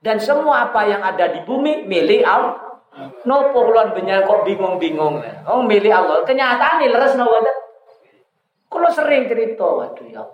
dan 0.02 0.18
semua 0.18 0.70
apa 0.70 0.86
yang 0.86 1.02
ada 1.02 1.30
di 1.30 1.40
bumi 1.46 1.86
milik 1.86 2.22
Allah. 2.26 2.62
Nopo 3.28 3.68
bulan 3.68 3.92
banyak 3.92 4.24
kok 4.24 4.48
bingung-bingung. 4.48 5.20
Oh 5.44 5.60
milik 5.60 5.92
Allah. 5.92 6.24
Kenyataan 6.24 6.80
nih 6.80 6.88
leres 6.90 7.14
no 7.18 7.28
Kalau 8.66 8.90
sering 8.90 9.30
cerita, 9.30 9.62
waduh 9.62 10.06
ya 10.10 10.26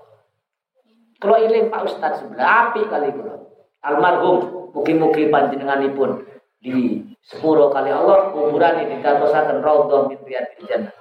Kalau 1.22 1.38
iling 1.38 1.70
Pak 1.70 1.86
Ustadz 1.86 2.26
sebelah 2.26 2.74
api 2.74 2.82
kali 2.90 3.14
kalau 3.14 3.46
almarhum 3.86 4.70
mungkin-mungkin 4.74 5.30
panjenenganipun 5.30 6.26
di 6.58 6.98
sepuluh 7.22 7.70
kali 7.70 7.94
Allah 7.94 8.34
kuburan 8.34 8.82
ini 8.82 8.98
dikatosaken 8.98 9.62
raudhah 9.62 10.10
min 10.10 10.18
riyadil 10.26 10.66
jannah. 10.66 10.94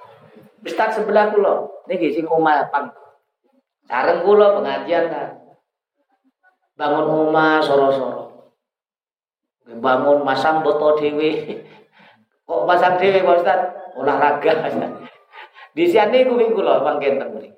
Ustaz 0.62 0.94
sebelah 0.94 1.34
kula 1.34 1.66
niki 1.90 2.14
sing 2.14 2.30
omah 2.30 2.70
pang. 2.70 2.94
Sareng 3.86 4.22
kula 4.22 4.58
pengajian 4.58 5.10
kan. 5.10 5.28
Bangun 6.78 7.28
omah 7.28 7.62
soro-soro. 7.62 8.52
Bangun 9.68 10.26
masang 10.26 10.64
boto 10.66 10.98
dhewe. 10.98 11.30
Kok 12.48 12.66
pasang 12.66 12.98
dhewe 12.98 13.22
Pak 13.22 13.38
Ustaz? 13.40 13.60
Olahraga. 13.96 14.52
Di 15.72 15.88
sini 15.88 16.28
kuwi 16.28 16.52
kula 16.52 16.84
pangken 16.84 17.16
teng 17.16 17.30
mriki. 17.32 17.56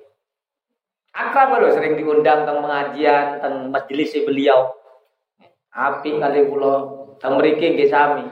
Akrab 1.14 1.62
lho 1.62 1.70
sering 1.70 1.98
diundang 1.98 2.46
teng 2.46 2.62
pengajian, 2.62 3.42
teng 3.42 3.70
majelis 3.74 4.14
beliau. 4.22 4.70
Api 5.74 6.22
kali 6.22 6.46
kula 6.46 6.74
teng 7.18 7.38
mriki 7.38 7.74
nggih 7.74 7.90
sami. 7.90 8.26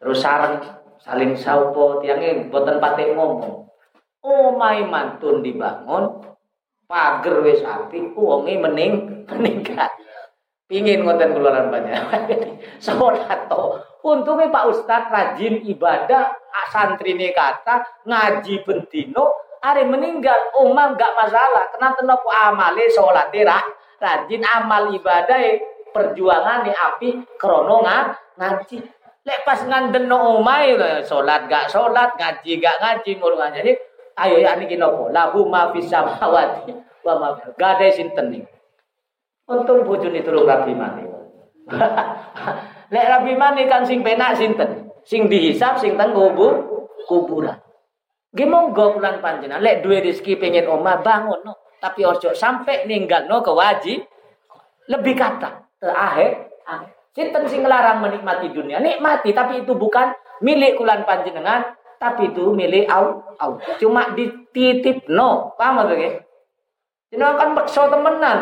Terus 0.00 0.20
sareng 0.20 0.60
saling 1.00 1.36
saupo 1.36 2.00
tiangnya 2.00 2.48
boten 2.48 2.80
patek 2.80 3.12
ngomong. 3.12 3.68
Omahe 4.24 4.88
mantun 4.88 5.44
dibangun, 5.44 6.35
pager 6.86 7.42
wis 7.42 7.60
api, 7.66 8.14
wonge 8.14 8.54
mening 8.58 8.92
meningkat. 9.30 9.90
Pingin 10.66 11.06
ngoten 11.06 11.30
kula 11.30 11.70
banyak. 11.70 12.02
Salat 12.82 13.46
to. 13.46 13.78
Untungnya 14.02 14.50
Pak 14.50 14.66
Ustadz 14.70 15.10
rajin 15.10 15.62
ibadah, 15.62 16.30
santri 16.70 17.14
ini 17.14 17.30
kata 17.30 18.02
ngaji 18.06 18.66
bentino, 18.66 19.30
hari 19.62 19.86
meninggal, 19.86 20.54
umam 20.58 20.98
gak 20.98 21.14
masalah. 21.14 21.70
Kenapa 21.70 22.02
nopo 22.02 22.30
amale 22.30 22.86
sholat 22.90 23.30
rajin 24.02 24.42
amal 24.42 24.90
ibadah 24.90 25.38
perjuangan 25.94 26.66
nih 26.66 26.74
api 26.74 27.08
krono 27.38 27.82
ngaji. 27.82 28.78
Lek 29.26 29.42
pas 29.42 29.58
ngandeno 29.62 30.38
omai 30.38 30.74
salat 31.06 31.46
gak 31.46 31.70
salat, 31.70 32.14
ngaji 32.14 32.58
gak 32.58 32.78
ngaji 32.82 33.10
ngurung 33.18 33.54
jadi 33.54 33.74
ayo 34.16 34.36
ya 34.40 34.56
niki 34.56 34.76
nopo? 34.80 35.12
Lahu 35.12 35.48
ma 35.48 35.72
fis 35.72 35.88
samawati 35.88 36.72
wa 37.04 37.14
ma 37.20 37.28
gak 37.56 37.80
ada 37.80 37.86
sinten 37.92 38.32
nih. 38.32 38.44
Untung 39.46 39.86
bojone 39.86 40.20
turun 40.24 40.48
rabi 40.48 40.74
mani. 40.74 41.04
Lek 42.94 43.06
rabi 43.06 43.32
mani 43.38 43.68
kan 43.70 43.86
sing 43.86 44.02
penak 44.02 44.34
sinten? 44.34 44.90
Sing 45.06 45.30
dihisap 45.30 45.78
sing 45.78 45.94
teng 45.94 46.10
kubur 46.16 46.66
kuburan. 47.06 47.60
Nggih 48.34 48.48
monggo 48.50 48.98
bulan 48.98 49.22
panjenengan 49.22 49.62
lek 49.62 49.80
duwe 49.86 50.02
rezeki 50.02 50.36
pengen 50.36 50.66
omah 50.66 51.00
bangun 51.00 51.40
no. 51.46 51.54
Tapi 51.78 52.02
ojo 52.02 52.34
sampai 52.34 52.88
ninggal 52.90 53.30
no 53.30 53.40
kewajib 53.40 54.02
lebih 54.90 55.14
kata 55.14 55.70
akhir 55.84 56.50
akhir. 56.66 56.96
Sinten 57.16 57.48
sing 57.48 57.64
ngelarang 57.64 58.04
menikmati 58.04 58.52
dunia? 58.52 58.76
Nikmati, 58.76 59.32
tapi 59.32 59.64
itu 59.64 59.72
bukan 59.72 60.12
milik 60.44 60.76
kulan 60.76 61.08
panjenengan, 61.08 61.64
tapi 61.96 62.32
itu 62.32 62.52
milik 62.52 62.88
Allah. 62.88 63.60
Cuma 63.80 64.12
dititip 64.16 65.08
no, 65.12 65.52
paham 65.56 65.88
gak 65.88 65.98
ya? 66.00 66.10
Jenengan 67.06 67.38
kan 67.38 67.50
maksa 67.54 67.86
temenan, 67.86 68.38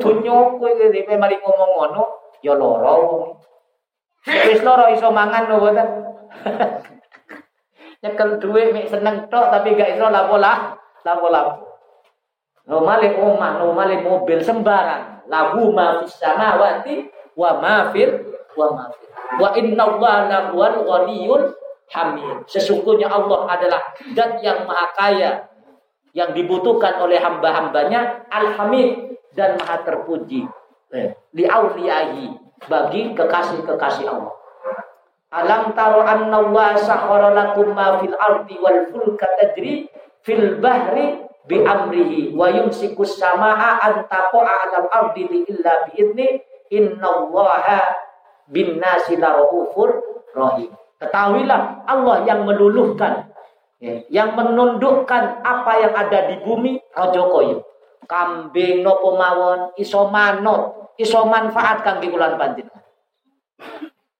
dunia 0.00 0.56
kowe 0.56 0.70
iki 0.72 1.14
mari 1.20 1.36
ngomong 1.36 1.70
ngono, 1.76 2.02
ya 2.40 2.56
loro 2.56 3.36
Wis 4.24 4.64
loro 4.64 4.88
iso 4.88 5.12
mangan 5.12 5.52
lho 5.52 5.60
boten. 5.60 5.88
Nyekel 8.02 8.40
duit 8.40 8.72
mek 8.72 8.88
seneng 8.88 9.28
tok 9.28 9.52
tapi 9.52 9.76
gak 9.76 10.00
iso 10.00 10.08
lapo-lah, 10.08 10.80
lapo-lapo. 11.04 11.76
No 12.64 12.80
male 12.80 13.12
omah, 13.20 13.60
no 13.60 13.76
male 13.76 14.00
mobil 14.00 14.40
sembarang. 14.40 15.28
Lahu 15.28 15.76
ma 15.76 16.00
fis 16.00 16.16
samawati 16.16 17.04
wa 17.36 17.60
ma 17.60 17.92
fil 17.92 18.16
wa 18.56 18.66
ma 18.72 18.84
fil. 18.88 19.08
Wa 19.36 19.48
inna 19.60 19.84
Allah 19.84 20.16
lahuwal 20.32 20.88
ghaniyul 20.88 21.42
hamid. 21.92 22.48
Sesungguhnya 22.48 23.10
Allah 23.10 23.48
adalah 23.50 23.82
zat 24.14 24.40
yang 24.40 24.64
maha 24.64 24.86
kaya 24.96 25.30
yang 26.14 26.30
dibutuhkan 26.30 27.02
oleh 27.02 27.18
hamba-hambanya 27.18 28.24
al-hamid 28.30 29.18
dan 29.34 29.58
maha 29.58 29.82
terpuji 29.82 30.46
eh, 30.94 31.18
li 31.34 31.44
auliyahi 31.44 32.38
bagi 32.70 33.12
kekasih-kekasih 33.18 34.06
Allah. 34.06 34.34
Alam 35.34 35.74
taro 35.74 36.06
anna 36.06 36.38
Allah 36.38 36.78
sakhara 36.78 37.34
lakum 37.34 37.74
ma 37.74 37.98
fil 37.98 38.14
ardi 38.14 38.54
wal 38.62 38.86
fulka 38.94 39.26
tajri 39.42 39.90
fil 40.22 40.62
bahri 40.62 41.26
bi 41.50 41.58
amrihi 41.58 42.30
wa 42.38 42.46
yumsikus 42.46 43.18
samaa 43.18 43.82
an 43.82 44.06
taqa'a 44.06 44.46
'alal 44.46 44.88
ardi 44.94 45.26
illa 45.26 45.90
bi 45.90 45.92
idni 45.98 46.28
innallaha 46.70 47.82
bin 48.46 48.78
nasi 48.78 49.18
laufur 49.18 49.98
rahim. 50.30 50.70
Ketahuilah 51.04 51.84
Allah 51.84 52.24
yang 52.24 52.48
meluluhkan 52.48 53.28
ya, 53.76 54.00
yang 54.08 54.32
menundukkan 54.32 55.44
apa 55.44 55.72
yang 55.84 55.92
ada 55.92 56.32
di 56.32 56.40
bumi 56.40 56.80
raja 56.96 57.20
koyo. 57.20 57.60
Kambing 58.08 58.80
nopo 58.80 59.16
mawon 59.16 59.76
iso 59.76 60.08
manut, 60.08 60.92
iso 60.96 61.24
manfaat 61.28 61.84
kangge 61.84 62.08
kula 62.08 62.36
panjenengan. 62.36 62.84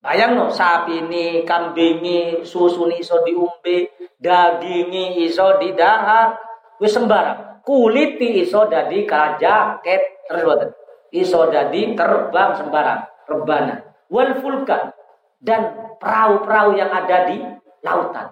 Bayang 0.05 0.37
no, 0.37 0.53
sapi 0.53 1.01
ini, 1.01 1.49
kambing 1.49 2.05
ini, 2.05 2.45
susu 2.45 2.85
ini 2.93 3.01
iso 3.01 3.24
diumbe, 3.24 3.89
daging 4.20 4.93
ini 4.93 5.24
iso 5.24 5.57
didahar, 5.57 6.37
wis 6.76 6.93
sembarang. 6.93 7.64
Kulit 7.64 8.20
iso 8.20 8.68
dadi 8.68 9.09
jaket 9.09 10.28
terus 10.28 10.76
Iso 11.09 11.49
dadi 11.49 11.97
terbang 11.97 12.53
sembarang, 12.53 13.01
rebana. 13.24 13.80
Wal 14.12 14.37
fulka 14.45 14.93
dan 15.41 15.84
perahu-perahu 16.01 16.78
yang 16.78 16.90
ada 16.90 17.28
di 17.28 17.42
lautan. 17.84 18.30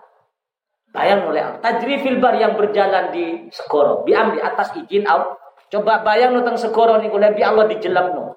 Bayang 0.93 1.25
oleh 1.25 1.41
Allah. 1.41 1.61
Tajri 1.65 2.01
filbar 2.05 2.37
yang 2.37 2.53
berjalan 2.53 3.09
di 3.11 3.49
segoro. 3.49 4.05
Biam 4.05 4.37
di 4.37 4.41
atas 4.45 4.77
izin 4.77 5.09
Allah. 5.09 5.41
Coba 5.73 6.05
bayang 6.05 6.37
nutang 6.37 6.61
segoro 6.61 7.01
nih 7.01 7.09
boleh 7.09 7.33
bi 7.33 7.41
Allah 7.41 7.65
dijelam 7.65 8.13
no. 8.13 8.37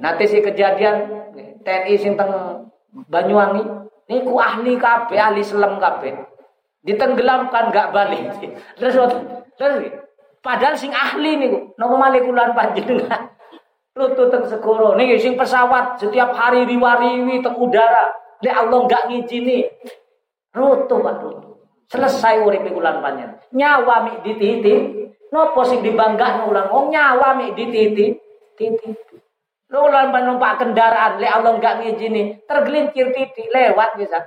Nanti 0.00 0.24
si 0.24 0.40
kejadian 0.40 1.04
TNI 1.60 1.94
sing 2.00 2.16
teng 2.16 2.64
Banyuwangi. 2.88 3.62
Ini 4.08 4.24
ku 4.24 4.40
ahli 4.40 4.80
kabe, 4.80 5.20
ahli 5.20 5.44
selam 5.44 5.76
kabe. 5.76 6.16
Ditenggelamkan 6.80 7.68
gak 7.68 7.92
balik. 7.92 8.32
Terus 8.80 8.96
terus 9.60 9.92
padahal 10.40 10.80
sing 10.80 10.96
ahli 10.96 11.36
nih, 11.36 11.76
nopo 11.76 12.00
malih 12.00 12.24
kulan 12.24 12.56
panjenengan. 12.56 13.28
Rute 13.98 14.30
teng 14.30 14.46
segoro. 14.46 14.94
Nih 14.94 15.18
sing 15.18 15.34
pesawat 15.34 15.98
setiap 15.98 16.30
hari 16.30 16.62
riwariwi 16.70 17.42
teng 17.42 17.58
udara. 17.58 18.14
Lek 18.38 18.54
Allah 18.54 18.78
nggak 18.86 19.02
ngizini. 19.10 19.66
Pak 20.54 21.14
rute. 21.18 21.46
Selesai 21.90 22.38
urip 22.46 22.62
ulang 22.70 23.02
panjang. 23.02 23.34
Nyawa 23.50 24.06
mi 24.06 24.14
dititi. 24.22 24.74
Nopo 25.34 25.66
sing 25.66 25.82
dibangga 25.82 26.46
ulang. 26.46 26.70
Oh 26.70 26.86
nyawa 26.86 27.34
mi 27.34 27.50
dititi. 27.58 28.14
Titi. 28.54 28.90
Lo 29.74 29.90
ulang 29.90 30.14
numpak 30.14 30.62
kendaraan. 30.62 31.18
Lek 31.18 31.34
Allah 31.34 31.58
nggak 31.58 31.74
ngizini. 31.82 32.46
Tergelincir 32.46 33.10
titik. 33.10 33.50
Lewat 33.50 33.98
bisa. 33.98 34.22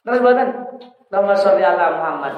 Terus 0.00 0.18
buatan. 0.24 0.48
Allahumma 1.12 1.36
sholli 1.36 1.62
ala 1.62 1.94
Muhammad. 1.94 2.32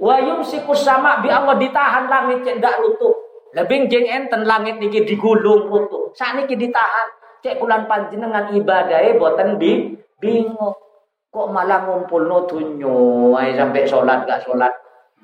Wa 0.00 0.16
yumsikus 0.16 0.80
sama 0.80 1.20
bi 1.20 1.28
Allah 1.28 1.60
ditahan 1.60 2.08
langit 2.08 2.40
cek 2.40 2.56
ndak 2.56 2.80
lutuh. 2.80 3.29
Lebih 3.50 3.90
jeng 3.90 4.06
enten 4.06 4.46
langit 4.46 4.78
niki 4.78 5.02
digulung 5.02 5.66
runtuh. 5.66 6.14
Saat 6.14 6.38
niki 6.38 6.54
ditahan. 6.54 7.08
Cek 7.40 7.56
kulan 7.56 7.88
panjenengan 7.88 8.52
ibadahnya 8.52 9.16
boten 9.16 9.58
bi 9.58 9.96
bingung. 10.20 10.76
Kok 11.30 11.48
malah 11.54 11.86
ngumpul 11.86 12.26
no 12.26 12.46
sampai 12.50 13.86
sholat 13.86 14.26
gak 14.26 14.42
sholat. 14.42 14.70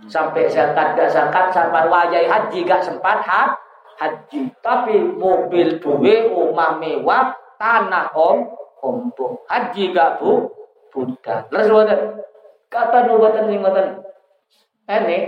Sampai 0.06 0.46
zakat 0.46 0.94
gak 0.94 1.10
zakat 1.10 1.50
sampai 1.50 1.90
wajai 1.90 2.26
haji 2.30 2.62
gak 2.62 2.84
sempat 2.84 3.20
ha? 3.26 3.52
haji. 3.96 4.52
Tapi 4.60 5.00
mobil 5.16 5.80
duwe, 5.80 6.28
rumah 6.30 6.76
mewah, 6.76 7.32
tanah 7.56 8.12
om, 8.12 8.44
ompong. 8.84 9.40
Haji 9.48 9.96
gak 9.96 10.20
bu, 10.20 10.52
budak. 10.92 11.48
Terus 11.48 11.72
boten. 11.72 12.00
Kata 12.68 13.08
nu 13.08 13.18
boten 13.18 13.48
sing 13.48 13.60
boten. 13.64 13.86
Ini. 14.86 15.18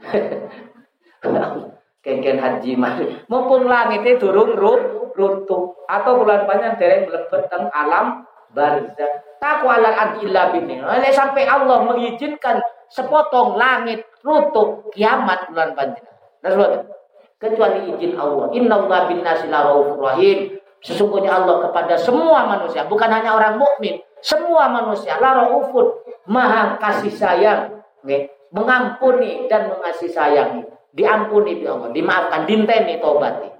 kengken 2.00 2.40
haji 2.40 2.72
mah 2.76 2.96
mumpung 3.28 3.68
langitnya 3.68 4.16
turun 4.16 4.56
rut 4.56 5.12
runtuh. 5.14 5.76
Atau 5.90 6.22
bulan 6.22 6.46
panjang 6.46 6.78
dereng 6.78 7.10
melebet 7.10 7.50
teng 7.50 7.66
alam 7.74 8.24
barzah 8.54 9.12
takwa 9.38 9.78
ala 9.78 9.90
adillah 9.94 10.54
bini 10.54 10.82
oleh 10.82 11.10
sampai 11.10 11.46
Allah 11.46 11.86
mengizinkan 11.86 12.58
sepotong 12.90 13.54
langit 13.58 14.02
runtuh 14.22 14.86
kiamat 14.94 15.50
bulan 15.50 15.74
panjang. 15.74 16.06
Nah, 16.40 16.84
kecuali 17.40 17.90
izin 17.96 18.16
Allah. 18.16 18.52
Inna 18.54 18.74
Allah 18.84 19.00
bin 19.08 19.20
rahim. 19.24 20.38
Sesungguhnya 20.80 21.44
Allah 21.44 21.68
kepada 21.68 21.92
semua 22.00 22.48
manusia 22.48 22.88
bukan 22.88 23.12
hanya 23.12 23.36
orang 23.36 23.60
mukmin 23.60 24.00
semua 24.24 24.68
manusia 24.68 25.16
la 25.20 25.44
maha 26.28 26.76
kasih 26.80 27.12
sayang. 27.12 27.84
Mengampuni 28.50 29.46
dan 29.46 29.70
mengasih 29.70 30.08
sayang 30.08 30.64
diampuni 30.94 31.62
di 31.62 31.64
Allah, 31.66 31.90
dimaafkan, 31.94 32.46
dinteni 32.46 32.98
tobati. 32.98 33.50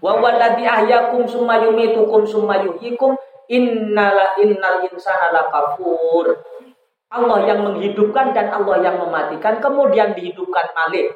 Wa 0.00 0.16
walladzi 0.16 0.64
ahyakum 0.64 1.28
summa 1.28 1.60
yumitukum 1.60 2.24
summa 2.24 2.64
yuhyikum 2.64 3.16
innala 3.52 4.36
innal 4.40 4.84
insana 4.88 5.32
lakafur. 5.32 6.40
Allah 7.10 7.38
yang 7.42 7.66
menghidupkan 7.66 8.30
dan 8.30 8.54
Allah 8.54 8.86
yang 8.86 8.96
mematikan 9.02 9.58
kemudian 9.58 10.14
dihidupkan 10.14 10.70
balik. 10.72 11.10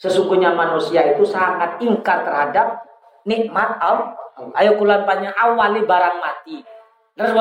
Sesungguhnya 0.00 0.52
manusia 0.56 1.04
itu 1.12 1.24
sangat 1.28 1.76
ingkar 1.80 2.24
terhadap 2.24 2.84
nikmat 3.28 3.76
Allah. 3.80 4.16
Ayo 4.56 4.76
kulan 4.80 5.04
panjang 5.04 5.32
awali 5.36 5.84
barang 5.84 6.16
mati. 6.20 6.60
Terus 7.16 7.32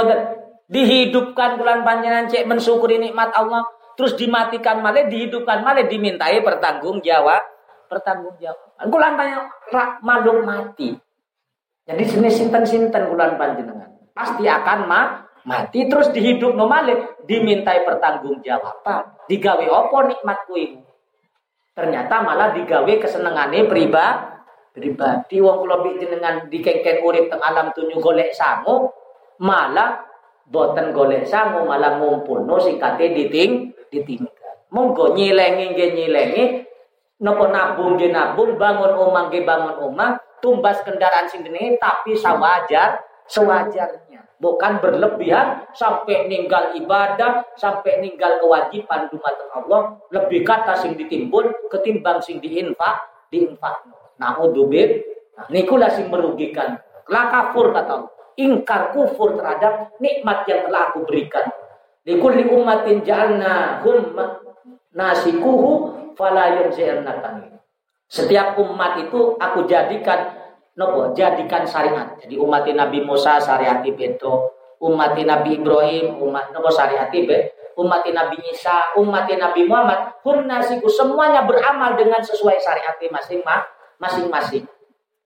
dihidupkan 0.68 1.60
kulan 1.60 1.88
panjangan 1.88 2.28
cek 2.28 2.48
mensyukuri 2.48 3.00
nikmat 3.00 3.32
Allah 3.36 3.64
terus 3.96 4.14
dimatikan 4.20 4.84
malah 4.84 5.08
dihidupkan 5.08 5.64
malah 5.64 5.88
dimintai 5.88 6.44
pertanggung 6.44 7.00
jawab 7.00 7.42
pertanggung 7.88 8.36
jawab 8.40 8.66
kulan 8.92 9.16
tanya 9.16 9.48
makhluk 10.04 10.44
mati. 10.44 11.00
Jadi 11.86 12.04
sini 12.04 12.30
sinten 12.34 12.66
sinten 12.66 13.14
kulan 13.14 13.38
panjenengan. 13.38 13.94
Pasti 14.12 14.44
akan 14.50 14.80
ma 14.90 15.02
mati. 15.46 15.86
Terus 15.86 16.10
dihidup 16.12 16.58
no 16.58 16.66
malah 16.66 17.22
dimintai 17.24 17.86
pertanggung 17.86 18.42
jawaban 18.42 19.16
digawe 19.30 19.66
opo 19.70 20.06
nikmat 20.06 20.46
kuing 20.50 20.82
ternyata 21.76 22.24
malah 22.24 22.56
digawe 22.56 22.94
kesenengane 23.00 23.68
pribadi 23.70 24.34
pribadi. 24.76 25.40
Wong 25.40 25.64
kula 25.64 25.80
jenengan 25.96 26.52
dikengken 26.52 27.06
urip 27.06 27.32
teng 27.32 27.40
alam 27.40 27.72
tunjuk 27.72 28.02
golek 28.02 28.34
sangu 28.36 28.92
malah 29.40 30.04
boten 30.48 30.96
golek 30.96 31.28
sangu 31.28 31.68
malah 31.68 32.00
ngumpul 32.00 32.44
no 32.44 32.60
sikate 32.60 33.12
diting 33.12 33.75
ditinggal. 33.90 34.68
Monggo 34.74 35.16
nyilengi 35.16 35.72
nggih 35.72 35.90
nyilengi, 35.96 36.44
napa 37.22 37.46
nabung 37.48 37.96
nggih 37.96 38.12
nabung, 38.12 38.60
bangun 38.60 38.92
omah 38.92 39.32
nggih 39.32 39.44
bangun 39.48 39.76
omah, 39.92 40.20
tumbas 40.44 40.84
kendaraan 40.84 41.26
sing 41.32 41.46
gini 41.46 41.80
tapi 41.80 42.18
sawajar 42.18 43.02
sewajarnya. 43.26 44.36
Bukan 44.36 44.84
berlebihan 44.84 45.64
sampai 45.72 46.28
ninggal 46.28 46.76
ibadah, 46.76 47.56
sampai 47.56 48.04
ninggal 48.04 48.44
kewajiban 48.44 49.08
dumateng 49.08 49.52
Allah, 49.56 49.82
lebih 50.12 50.44
kata 50.44 50.76
sing 50.76 51.00
ditimbun 51.00 51.72
ketimbang 51.72 52.20
sing 52.20 52.44
diinfak, 52.44 53.30
diinfak. 53.32 53.88
Nah, 54.20 54.36
udubib, 54.44 55.02
nah, 55.40 55.48
nikulah 55.48 55.88
sing 55.88 56.12
merugikan. 56.12 56.78
Lah 57.08 57.32
kafur 57.32 57.72
kata 57.72 57.92
Allah. 57.96 58.12
Ingkar 58.36 58.92
kufur 58.92 59.40
terhadap 59.40 59.96
nikmat 60.04 60.44
yang 60.52 60.68
telah 60.68 60.92
aku 60.92 61.08
berikan. 61.08 61.48
Likulli 62.06 62.46
ummatin 62.46 63.02
ja'alna 63.02 63.82
hum 63.82 64.14
nasikuhu 64.94 65.70
fala 66.14 66.62
yunzi'annakani. 66.62 67.58
Setiap 68.06 68.62
umat 68.62 69.02
itu 69.02 69.34
aku 69.42 69.66
jadikan 69.66 70.30
nopo 70.78 71.12
jadikan 71.18 71.66
syariat. 71.66 72.14
Jadi 72.22 72.38
umat 72.38 72.68
Nabi 72.70 73.02
Musa 73.02 73.42
syariat 73.42 73.82
itu, 73.82 74.32
umat 74.86 75.18
Nabi 75.18 75.58
Ibrahim, 75.58 76.22
umat 76.22 76.54
nopo 76.54 76.70
syariat 76.70 77.10
be, 77.10 77.52
umat 77.82 78.06
Nabi 78.06 78.38
Isa, 78.54 78.94
umat 79.02 79.26
Nabi 79.26 79.66
Muhammad, 79.66 80.22
hum 80.22 80.46
nasiku 80.46 80.86
semuanya 80.86 81.42
beramal 81.44 81.98
dengan 81.98 82.22
sesuai 82.22 82.62
syariat 82.62 82.96
masing-masing. 83.98 84.68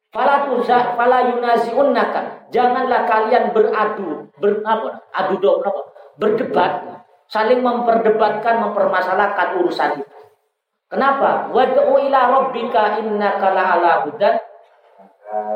Fala 0.09 0.49
tuza 0.49 0.97
fala 0.97 1.27
yunaziunnaka. 1.30 2.49
Janganlah 2.49 3.05
kalian 3.05 3.53
beradu, 3.53 4.25
ber, 4.41 4.65
apa, 4.65 5.05
adu 5.13 5.38
apa, 5.38 5.82
berdebat, 6.20 7.01
saling 7.32 7.63
memperdebatkan, 7.63 8.59
mempermasalahkan 8.70 9.63
urusan 9.63 10.03
itu. 10.03 10.20
Kenapa? 10.89 11.47
Wad'u 11.53 11.95
ila 12.09 12.20
rabbika 12.28 12.99
innaka 12.99 13.55
la'ala 13.55 14.03
hudan 14.05 14.36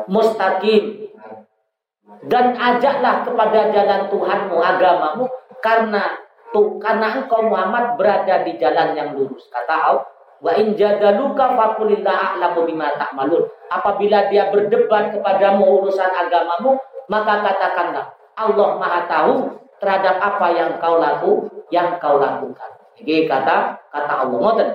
mustaqim. 0.08 1.10
Dan 2.24 2.56
ajaklah 2.56 3.26
kepada 3.26 3.68
jalan 3.74 4.08
Tuhanmu, 4.08 4.56
agamamu 4.56 5.24
karena 5.60 6.24
tuh 6.54 6.78
karena 6.78 7.20
engkau 7.20 7.44
Muhammad 7.50 7.98
berada 7.98 8.46
di 8.46 8.56
jalan 8.56 8.94
yang 8.94 9.12
lurus. 9.18 9.50
Kata 9.50 9.74
Allah, 9.74 10.06
wa 10.38 10.52
in 10.54 10.78
jadaluka 10.78 11.52
faqulillah 11.58 12.38
a'lamu 12.38 12.64
bima 12.64 12.94
ta'malun. 12.96 13.44
Apabila 13.68 14.30
dia 14.30 14.48
berdebat 14.54 15.10
kepadamu 15.18 15.82
urusan 15.82 16.08
agamamu, 16.08 16.78
maka 17.10 17.42
katakanlah 17.42 18.06
Allah 18.38 18.68
Maha 18.78 19.00
tahu 19.10 19.63
terhadap 19.84 20.16
apa 20.18 20.46
yang 20.56 20.70
kau 20.80 20.96
laku, 20.96 21.32
yang 21.68 22.00
kau 22.00 22.16
lakukan. 22.16 22.70
Ini 22.98 23.28
kata 23.28 23.76
kata 23.92 24.12
Allah. 24.24 24.38
Ngoten. 24.40 24.70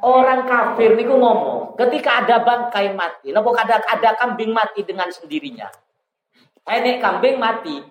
Orang 0.00 0.48
kafir 0.48 0.96
niku 0.96 1.12
ngomong, 1.12 1.76
ketika 1.76 2.24
ada 2.24 2.40
bangkai 2.40 2.96
mati, 2.96 3.36
napa 3.36 3.52
ada 3.52 3.84
ada 3.84 4.10
kambing 4.16 4.48
mati 4.48 4.80
dengan 4.80 5.12
sendirinya. 5.12 5.68
Enek 6.64 7.04
kambing 7.04 7.36
mati. 7.36 7.84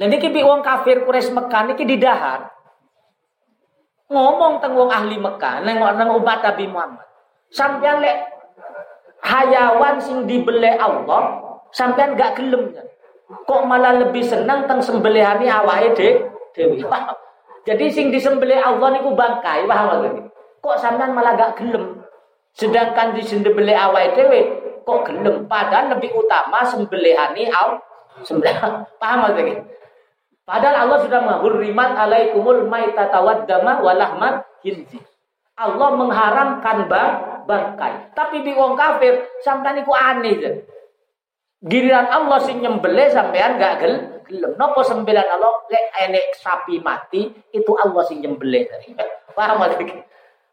Lah 0.00 0.08
niki 0.08 0.32
wong 0.32 0.64
kafir 0.64 1.04
Quraisy 1.04 1.36
Mekah 1.36 1.62
niki 1.68 1.84
didahar. 1.84 2.48
Ngomong 4.08 4.64
teng 4.64 4.72
wong 4.80 4.88
ahli 4.88 5.20
Mekah, 5.20 5.60
neng 5.68 5.76
nang 5.76 6.16
umat 6.16 6.40
Nabi 6.40 6.64
Muhammad. 6.72 7.04
Sampeyan 7.52 8.00
lek 8.00 8.16
hayawan 9.20 10.00
sing 10.00 10.24
dibeli 10.24 10.72
Allah, 10.72 11.36
sampean 11.68 12.16
gak 12.16 12.40
gelem 12.40 12.72
Kok 13.28 13.62
malah 13.68 14.00
lebih 14.08 14.24
senang 14.24 14.64
teng 14.64 14.80
sembelihani 14.80 15.48
awake 15.52 15.92
dewi. 16.56 16.80
Jadi 17.68 17.84
sing 17.92 18.08
disembelih 18.08 18.56
Allah 18.56 18.96
niku 18.96 19.12
bangkai, 19.12 19.68
paham 19.68 20.00
lagi? 20.00 20.24
Kok 20.64 20.76
sampean 20.80 21.12
malah 21.12 21.36
gak 21.36 21.60
gelem? 21.60 22.00
Sedangkan 22.56 23.12
di 23.12 23.20
sembelih 23.20 23.76
awal 23.76 24.16
dhewe 24.16 24.40
kok 24.88 25.04
gelem? 25.04 25.44
Padahal 25.44 25.92
lebih 25.94 26.16
utama 26.16 26.64
sembelihani 26.64 27.52
Allah. 27.52 27.78
Sembelih. 28.24 28.56
Paham 29.02 29.30
lagi? 29.30 29.62
Padahal 30.48 30.88
Allah 30.88 30.98
sudah 31.04 31.20
menghurrimat 31.20 31.92
alaikumul 31.92 32.66
maitata 32.72 33.20
waddama 33.20 33.84
walahmat 33.84 34.48
hinzi. 34.64 34.96
Allah 35.60 35.92
mengharamkan 35.92 36.88
bang 36.88 37.12
bangkai. 37.44 38.16
Tapi 38.16 38.42
di 38.42 38.56
wong 38.56 38.74
kafir 38.74 39.28
sampean 39.44 39.76
niku 39.76 39.92
aneh. 39.92 40.64
Giliran 41.58 42.06
Allah 42.06 42.38
sing 42.46 42.62
nyembelih 42.62 43.10
sampean 43.10 43.58
gak 43.58 43.82
gel 43.82 43.94
gelem. 44.30 44.54
Napa 44.54 44.78
sembilan 44.86 45.26
Allah 45.26 45.52
lek 45.66 45.86
enek 46.06 46.38
sapi 46.38 46.78
mati 46.78 47.26
itu 47.50 47.74
Allah 47.74 48.06
sing 48.06 48.22
nyembelih. 48.22 48.62
Paham 49.36 49.66
lagi? 49.66 49.90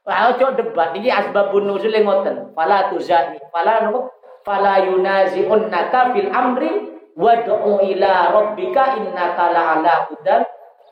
Wah, 0.06 0.34
ojo 0.34 0.58
debat 0.58 0.98
iki 0.98 1.14
asbabun 1.14 1.70
nuzul 1.70 1.94
ngoten. 1.94 2.58
Fala 2.58 2.90
tuzani, 2.90 3.38
fala 3.54 3.86
nopo? 3.86 4.14
Fala 4.46 4.82
yunazi'unnaka 4.82 6.14
fil 6.14 6.30
amri 6.30 6.74
wad'u 7.18 7.82
ila 7.82 8.12
rabbika 8.30 8.98
innaka 9.02 9.50
la'ala 9.50 10.10
hudan 10.10 10.46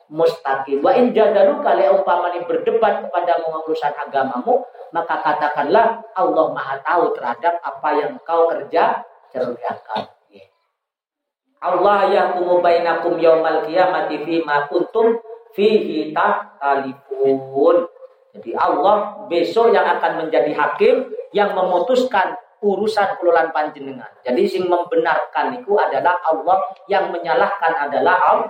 mustaqim. 0.10 0.82
Wa 0.82 0.98
in 0.98 1.14
jadalu 1.14 1.62
kali 1.62 1.90
umpamane 1.90 2.46
berdebat 2.50 3.06
kepada 3.06 3.38
urusan 3.46 3.94
agamamu, 3.98 4.66
maka 4.90 5.22
katakanlah 5.22 6.02
Allah 6.18 6.46
Maha 6.50 6.82
tahu 6.82 7.14
terhadap 7.14 7.62
apa 7.62 7.90
yang 7.98 8.14
kau 8.26 8.50
kerja 8.50 9.06
kerjakan. 9.34 10.14
Allah 11.64 12.12
yahkumu 12.12 12.60
bainakum 12.60 13.16
yaumal 13.18 13.64
qiyamati 13.64 14.20
fi 14.28 14.44
ma 14.44 14.68
kuntum 14.68 15.16
fihi 15.56 16.12
tahtalifun. 16.12 17.88
Jadi 18.36 18.52
Allah 18.58 19.24
besok 19.32 19.72
yang 19.72 19.88
akan 19.88 20.28
menjadi 20.28 20.52
hakim 20.52 21.08
yang 21.32 21.56
memutuskan 21.56 22.36
urusan 22.64 23.20
kelolaan 23.20 23.52
panjenengan. 23.56 24.10
Jadi 24.24 24.44
sing 24.48 24.66
membenarkan 24.68 25.60
itu 25.60 25.76
adalah 25.76 26.16
Allah, 26.28 26.58
yang 26.88 27.12
menyalahkan 27.12 27.72
adalah 27.76 28.16
Allah. 28.24 28.50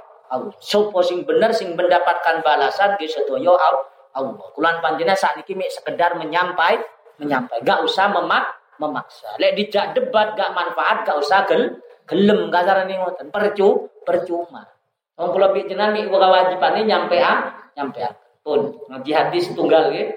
Sopo 0.58 1.06
sing 1.06 1.26
benar 1.26 1.54
sing 1.54 1.78
mendapatkan 1.78 2.42
balasan 2.42 2.98
di 2.98 3.06
sedoyo 3.06 3.54
Allah. 3.54 4.48
Kulan 4.54 4.82
panjenengan 4.82 5.18
saat 5.18 5.42
ini 5.42 5.66
sekedar 5.70 6.18
menyampai, 6.18 6.82
menyampai. 7.22 7.62
Gak 7.66 7.82
usah 7.86 8.10
memak, 8.14 8.63
memaksa. 8.78 9.36
Lek 9.42 9.58
dijak 9.58 9.94
debat 9.98 10.34
gak 10.38 10.54
manfaat, 10.54 11.06
gak 11.06 11.18
usah 11.20 11.46
gel, 11.50 11.82
gelem 12.10 12.50
kasaran 12.50 12.90
ngoten. 12.90 13.30
Percu, 13.30 13.90
percuma. 14.06 14.66
Wong 15.14 15.30
kula 15.30 15.54
jenengan 15.54 15.94
mi 15.94 16.10
kewajibane 16.10 16.90
nyampe 16.90 17.22
a, 17.22 17.34
nyampe 17.78 18.02
a 18.02 18.12
pun 18.44 18.76
ngaji 18.92 19.12
hadis 19.14 19.54
tunggal 19.56 19.94
ya. 19.94 20.12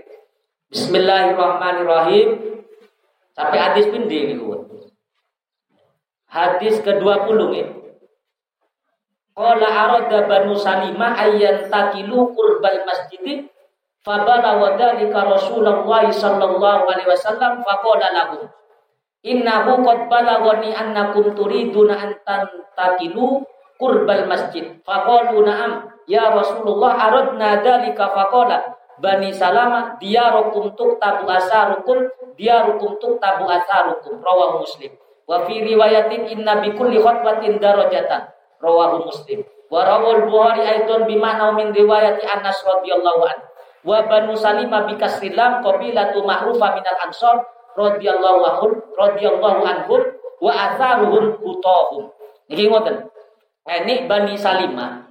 Bismillahirrahmanirrahim. 0.66 2.59
Sampai 3.36 3.59
hadis 3.61 3.86
pindi 3.86 4.34
niku. 4.34 4.66
Hadis 6.26 6.82
ke-20 6.82 7.38
ya. 7.54 7.66
Qala 9.36 9.68
arada 9.68 10.26
Banu 10.26 10.57
Salimah 10.57 11.14
ayyan 11.22 11.68
takilu 11.68 12.32
qurbal 12.32 12.88
masjid 12.88 13.46
fabala 14.07 14.62
wa 14.62 14.78
dzalika 14.78 15.26
Rasulullah 15.26 16.07
sallallahu 16.07 16.86
alaihi 16.86 17.11
wasallam 17.11 17.66
faqala 17.66 18.14
lahum 18.14 18.46
innahu 19.26 19.82
qad 19.82 20.07
balaghani 20.07 20.70
annakum 20.70 21.34
turiduna 21.34 21.98
an 21.98 22.11
tantakilu 22.22 23.42
qurbal 23.82 24.30
masjid. 24.30 24.78
Faqalu 24.86 25.42
na'am 25.42 25.96
Ya 26.07 26.30
Rasulullah 26.30 26.94
aradna 27.11 27.59
dalika 27.66 28.14
faqala 28.14 28.78
Bani 29.02 29.34
Salama 29.34 29.98
diyarukum 29.98 30.72
tabu 30.78 31.26
asarukum 31.28 32.07
tabu 33.18 33.44
asarukum. 33.50 34.14
Rawahu 34.22 34.62
Muslim. 34.64 34.94
Wa 35.26 35.44
fi 35.44 35.61
riwayatin 35.61 36.30
inna 36.30 36.62
bi 36.62 36.72
kulli 36.72 37.02
khutbatin 37.02 37.59
darajatan. 37.59 38.30
Rawahu 38.62 39.11
Muslim. 39.11 39.42
Wa 39.66 39.82
rawal 39.82 40.30
Bukhari 40.30 40.62
aidan 40.62 41.11
bi 41.11 41.18
ma'na 41.18 41.52
min 41.59 41.74
riwayati 41.74 42.22
Anas 42.24 42.62
radhiyallahu 42.62 43.26
an 43.26 43.38
wa 43.87 44.03
Banu 44.11 44.34
Salimah 44.34 44.91
bi 44.91 44.99
kasrilam 44.99 45.62
qabilatu 45.62 46.26
ma'rufa 46.26 46.74
minal 46.74 46.99
ansar 47.07 47.47
radhiyallahu 47.78 48.41
anhum 48.43 48.72
radhiyallahu 48.99 49.61
anhum 49.62 50.03
wa 50.43 50.53
atharuhum 50.53 51.39
hutahum 51.39 52.11
niki 52.51 52.66
ngoten 52.66 53.07
ini 53.66 54.11
Bani 54.11 54.34
Salimah 54.34 55.07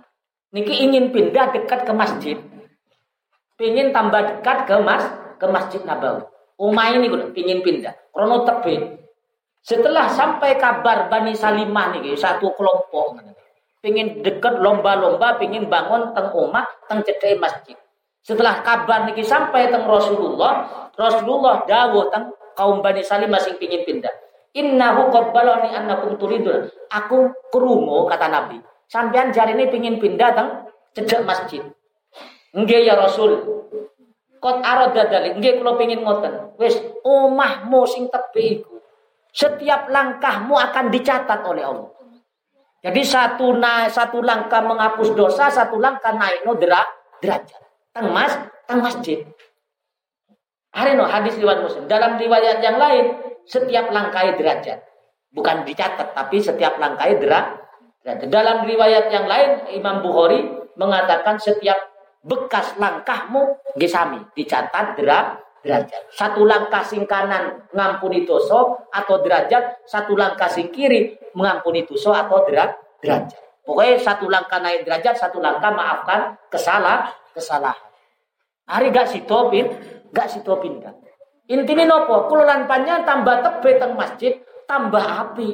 Niki 0.56 0.88
ingin 0.88 1.12
pindah 1.12 1.52
dekat 1.52 1.84
ke 1.84 1.92
masjid. 1.92 2.40
Pingin 3.60 3.92
tambah 3.92 4.24
dekat 4.24 4.64
ke 4.64 4.76
mas 4.80 5.04
ke 5.36 5.44
masjid 5.52 5.84
Nabawi. 5.84 6.24
Umay 6.56 6.96
ini 6.96 7.12
gue 7.12 7.36
pingin 7.36 7.60
pindah. 7.60 7.92
Krono 8.16 8.48
tebe. 8.48 9.04
Setelah 9.60 10.08
sampai 10.08 10.56
kabar 10.56 11.12
Bani 11.12 11.36
Salimah 11.36 11.92
nih 12.00 12.16
satu 12.16 12.56
kelompok 12.56 13.20
pingin 13.84 14.24
dekat 14.24 14.64
lomba-lomba 14.64 15.36
pingin 15.36 15.68
bangun 15.68 16.16
teng 16.16 16.32
omah 16.32 16.64
teng 16.88 17.04
cedek 17.04 17.36
masjid. 17.36 17.76
Setelah 18.26 18.66
kabar 18.66 19.06
niki 19.06 19.22
sampai 19.22 19.70
teng 19.70 19.86
Rasulullah, 19.86 20.90
Rasulullah 20.98 21.62
dawuh 21.70 22.10
teng 22.10 22.34
kaum 22.58 22.82
Bani 22.82 23.06
Salimah 23.06 23.38
sing 23.38 23.62
pingin 23.62 23.86
pindah. 23.86 24.10
Innahu 24.58 25.14
qad 25.14 25.30
balani 25.30 25.70
annakum 25.70 26.18
turidun. 26.18 26.66
Aku 26.90 27.30
kerumo 27.54 28.10
kata 28.10 28.32
Nabi 28.32 28.58
Sampean 28.90 29.34
jari 29.34 29.58
ini 29.58 29.66
pingin 29.70 29.98
pindah 29.98 30.30
teng 30.34 30.50
cedek 30.94 31.22
masjid. 31.26 31.62
Nggih 32.54 32.86
ya 32.86 32.98
Rasul. 32.98 33.62
Kot 34.40 34.62
arada 34.62 35.10
dalik, 35.10 35.42
nggih 35.42 35.62
kula 35.62 35.74
pingin 35.78 36.06
ngoten. 36.06 36.54
Wis 36.62 36.78
omahmu 37.02 37.82
sing 37.90 38.08
tepi 38.14 38.62
iku. 38.62 38.78
Setiap 39.36 39.92
langkahmu 39.92 40.56
akan 40.56 40.94
dicatat 40.94 41.44
oleh 41.44 41.66
Allah. 41.66 41.92
Jadi 42.86 43.02
satu 43.02 43.58
na, 43.58 43.90
satu 43.90 44.22
langkah 44.22 44.62
menghapus 44.62 45.18
dosa, 45.18 45.50
satu 45.50 45.82
langkah 45.82 46.14
naik 46.14 46.46
no 46.46 46.54
dera, 46.54 46.86
derajat. 47.18 47.65
Teng 47.96 48.12
mas, 48.12 48.36
teng 48.68 48.84
masjid. 48.84 49.24
Hari 50.76 51.00
no 51.00 51.08
hadis 51.08 51.40
riwayat 51.40 51.64
Muslim. 51.64 51.88
Dalam 51.88 52.20
riwayat 52.20 52.60
yang 52.60 52.76
lain, 52.76 53.16
setiap 53.48 53.88
langkah 53.96 54.28
derajat. 54.36 54.84
Bukan 55.32 55.64
dicatat, 55.64 56.12
tapi 56.12 56.44
setiap 56.44 56.76
langkah 56.76 57.08
derajat 57.08 57.66
dalam 58.30 58.70
riwayat 58.70 59.10
yang 59.10 59.26
lain 59.26 59.66
Imam 59.74 60.06
Bukhari 60.06 60.46
mengatakan 60.78 61.42
setiap 61.42 61.78
bekas 62.22 62.78
langkahmu 62.78 63.58
gesami 63.82 64.22
dicatat 64.38 64.94
derajat. 64.94 66.14
Satu 66.14 66.46
langkah 66.46 66.86
sing 66.86 67.10
kanan 67.10 67.66
ngampuni 67.74 68.22
dosa 68.22 68.78
atau 68.94 69.26
derajat, 69.26 69.82
satu 69.90 70.14
langkah 70.14 70.46
sing 70.46 70.70
kiri 70.70 71.18
mengampuni 71.34 71.82
dosa 71.90 72.30
atau 72.30 72.46
derajat. 72.46 73.34
Pokoknya 73.66 73.98
satu 73.98 74.30
langkah 74.30 74.62
naik 74.62 74.86
derajat, 74.86 75.18
satu 75.18 75.42
langkah 75.42 75.74
maafkan 75.74 76.38
kesalah 76.54 77.10
kesalahan. 77.36 77.92
Hari 78.66 78.90
gak 78.90 79.12
si 79.12 79.22
topin, 79.28 79.68
gak 80.16 80.32
si 80.32 80.40
topin 80.42 80.80
kan. 80.80 80.96
Intine 81.46 81.86
nopo? 81.86 82.26
Kula 82.26 82.48
lan 82.48 82.66
panjenengan 82.66 83.06
tambah 83.06 83.36
tebe 83.46 83.78
teng 83.78 83.94
masjid, 83.94 84.34
tambah 84.66 85.04
api. 85.04 85.54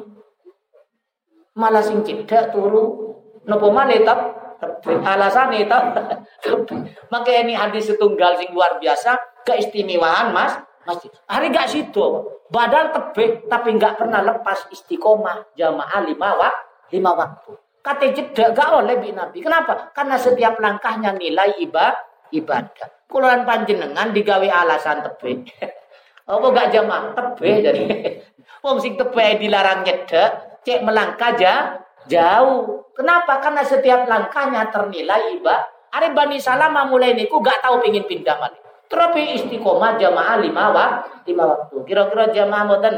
Malah 1.60 1.84
sing 1.84 2.00
cedak 2.08 2.56
turu 2.56 3.12
nopo 3.44 3.68
maneh 3.76 4.00
tep 4.08 4.20
tebe. 4.64 5.04
Alasane 5.04 5.68
tep 5.68 5.84
tebe. 6.44 6.76
Maka 7.12 7.30
ini 7.44 7.52
hadis 7.52 7.92
setunggal 7.92 8.40
sing 8.40 8.56
luar 8.56 8.80
biasa 8.80 9.44
keistimewaan 9.44 10.32
Mas 10.32 10.56
masjid. 10.88 11.12
Hari 11.28 11.52
gak 11.52 11.68
situ. 11.68 12.06
Badal 12.48 12.96
tebe 12.96 13.44
tapi 13.52 13.76
nggak 13.76 14.00
pernah 14.00 14.24
lepas 14.24 14.72
istiqomah 14.72 15.52
jamaah 15.60 16.00
lima 16.08 16.40
waktu. 16.40 16.96
Lima 16.96 17.12
waktu. 17.16 17.52
Kata 17.82 18.14
jeda 18.14 18.54
gak 18.54 18.70
oleh 18.78 19.02
bi 19.02 19.10
Nabi. 19.10 19.42
Kenapa? 19.42 19.90
Karena 19.90 20.16
setiap 20.22 20.62
langkahnya 20.62 21.18
nilai 21.18 21.58
ibadah. 21.66 21.98
ibadah. 22.32 23.10
Kulan 23.10 23.44
panjenengan 23.44 24.14
digawe 24.14 24.48
alasan 24.48 25.04
tebe. 25.04 25.44
Apa 26.32 26.46
gak 26.54 26.70
jamaah 26.72 27.12
tebe 27.18 27.50
jadi. 27.60 27.84
Wong 28.64 28.78
sing 28.78 28.94
tebe 28.96 29.42
dilarang 29.42 29.82
nyedek, 29.82 30.62
cek 30.62 30.80
melangkah 30.86 31.34
aja 31.34 31.82
jauh. 32.06 32.94
Kenapa? 32.94 33.42
Karena 33.42 33.66
setiap 33.66 34.06
langkahnya 34.06 34.70
ternilai 34.70 35.42
ibadah. 35.42 35.82
Ari 35.92 36.16
Bani 36.16 36.40
Salama 36.40 36.88
mulai 36.88 37.12
niku 37.12 37.44
gak 37.44 37.60
tahu 37.66 37.84
pingin 37.84 38.08
pindah 38.08 38.40
mana. 38.40 38.56
Tapi 38.88 39.40
istiqomah 39.40 40.00
jamaah 40.00 40.40
lima 40.40 40.72
waktu, 40.72 41.32
lima 41.32 41.44
waktu. 41.48 41.76
Kira-kira 41.84 42.32
jamaah 42.32 42.64
modern. 42.68 42.98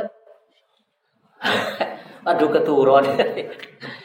Aduh 2.29 2.49
keturun. 2.53 3.05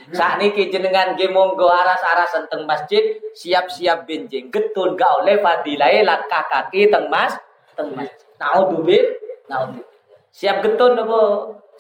Saat 0.09 0.41
ini 0.41 0.73
jenengan 0.73 1.13
ge 1.19 1.29
monggo 1.29 1.69
aras-aras 1.69 2.33
teng 2.49 2.65
masjid, 2.65 3.21
siap-siap 3.37 4.09
benjing. 4.09 4.49
Getun 4.49 4.97
gak 4.97 5.25
oleh 5.25 5.37
fadilai 5.45 6.01
langkah 6.01 6.49
kaki 6.49 6.89
teng 6.89 7.13
mas, 7.13 7.37
teng 7.77 7.93
masjid. 7.93 8.25
Naudzubil, 8.41 9.05
naudzubil. 9.51 9.85
Siap 10.33 10.65
getun 10.65 10.97
apa 10.97 11.21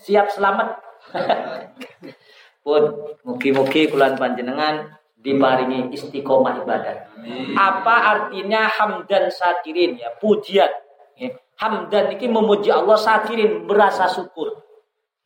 siap 0.02 0.26
selamat? 0.34 0.68
Pun 2.64 3.16
mugi-mugi 3.24 3.88
kulan 3.88 4.18
panjenengan 4.18 4.98
diparingi 5.16 5.88
istiqomah 5.94 6.66
ibadah. 6.66 7.08
Apa 7.56 7.96
artinya 8.18 8.68
hamdan 8.68 9.32
sakirin 9.32 9.96
ya, 9.96 10.12
pujian. 10.20 10.68
Ya. 11.16 11.32
Hamdan 11.58 12.14
ini 12.14 12.26
memuji 12.30 12.70
Allah 12.70 12.98
sakirin 12.98 13.64
berasa 13.64 14.06
syukur. 14.06 14.62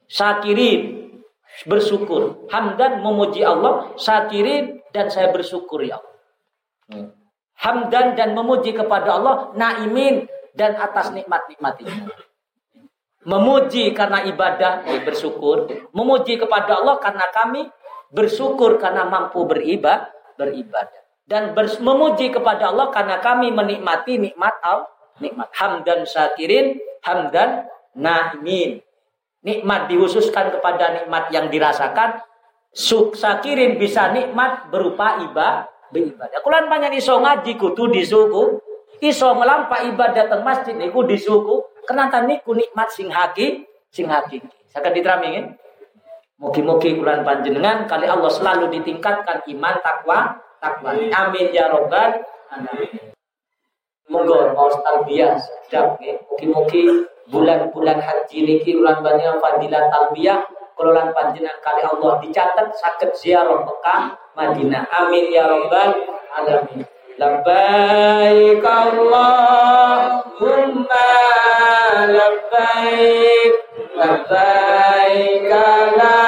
Sakirin 0.08 1.01
bersyukur. 1.68 2.48
Hamdan 2.48 3.04
memuji 3.04 3.44
Allah, 3.44 3.92
sakirin 3.96 4.80
dan 4.90 5.12
saya 5.12 5.30
bersyukur 5.30 5.84
ya 5.84 6.00
Allah. 6.00 7.12
Hamdan 7.62 8.18
dan 8.18 8.34
memuji 8.34 8.74
kepada 8.74 9.16
Allah, 9.20 9.54
naimin 9.54 10.26
dan 10.56 10.74
atas 10.76 11.14
nikmat-nikmat 11.14 11.78
itu. 11.78 12.10
Memuji 13.22 13.94
karena 13.94 14.26
ibadah, 14.26 14.82
eh, 14.82 15.00
bersyukur. 15.06 15.70
Memuji 15.94 16.42
kepada 16.42 16.82
Allah 16.82 16.98
karena 16.98 17.26
kami 17.30 17.70
bersyukur 18.10 18.82
karena 18.82 19.06
mampu 19.06 19.46
beribadah, 19.46 20.10
beribadah. 20.34 21.00
Dan 21.22 21.54
memuji 21.54 22.34
kepada 22.34 22.74
Allah 22.74 22.90
karena 22.90 23.22
kami 23.22 23.54
menikmati 23.54 24.18
nikmat 24.18 24.58
Allah, 24.60 24.90
nikmat 25.22 25.48
hamdan 25.54 26.02
syakirin, 26.02 26.82
hamdan 27.06 27.70
na'imin. 27.94 28.82
Nikmat 29.42 29.90
dihususkan 29.90 30.54
kepada 30.54 31.02
nikmat 31.02 31.30
yang 31.34 31.50
dirasakan. 31.50 32.22
Syakirin 32.72 33.76
bisa 33.76 34.14
nikmat 34.14 34.72
berupa 34.72 35.20
ibadah, 35.20 35.68
beribadah. 35.92 36.40
Kulan 36.40 36.72
banyak 36.72 36.96
iso 36.96 37.20
ngaji 37.20 37.60
kutu 37.60 37.90
disuku, 37.92 38.62
iso 39.02 39.28
melampa 39.34 39.82
ibadah 39.82 40.30
teng 40.30 40.46
masjid 40.46 40.72
niku 40.78 41.02
disuku 41.02 41.66
kenapa 41.84 42.22
niku 42.22 42.54
nikmat 42.54 42.86
sing 42.94 43.10
haki 43.10 43.66
sing 43.90 44.06
hakiki 44.06 44.46
saged 44.70 44.94
diteramingin 44.94 45.58
Mugi-mugi 46.42 46.98
kulan 46.98 47.22
panjenengan 47.22 47.86
kali 47.86 48.02
Allah 48.10 48.26
selalu 48.26 48.66
ditingkatkan 48.74 49.46
iman 49.46 49.78
takwa 49.78 50.42
takwa. 50.58 50.90
Amin 50.90 51.54
ya 51.54 51.70
robbal 51.70 52.18
alamin. 52.50 53.14
Monggo 54.10 54.50
mau 54.50 54.66
talbiyah 54.66 55.38
sedap 55.38 56.02
nggih. 56.02 56.18
Mugi-mugi 56.26 57.06
bulan-bulan 57.30 57.98
haji 58.02 58.38
niki 58.42 58.74
ulan 58.74 58.98
panjenengan 59.04 59.38
fadilah 59.38 59.82
talbiyah 59.92 60.42
kelolaan 60.82 61.14
panjenengan 61.14 61.62
kali 61.62 61.82
Allah 61.86 62.18
dicatat 62.18 62.74
sakit 62.74 63.14
ziarah 63.14 63.62
Mekah 63.62 64.18
Madinah. 64.34 64.88
Amin 64.90 65.30
ya 65.30 65.46
rabbal 65.46 65.94
alamin. 66.34 66.82
Labbaik 67.20 68.64
Allahumma 68.64 70.16
labbaik 72.08 73.52
labbaik 73.94 75.52
la 76.00 76.18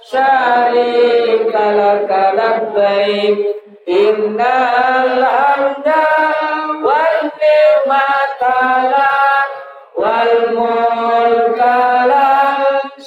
syarika 0.00 1.64
lak 1.74 2.08
labbaik. 2.38 3.36
Innal 3.84 5.20
hamda 5.20 6.08
wal 6.80 7.20
ni'mata 7.36 8.56
lak 8.88 9.53
wal 10.00 10.34
mulkala 10.56 12.28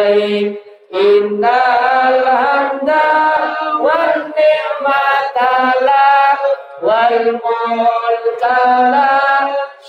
لبيك 0.10 0.62
إن 0.94 1.46
الحمد 1.46 2.92
والنعمة 3.80 5.38
لك 5.82 6.42
والملك 6.82 8.44
لا 8.94 9.20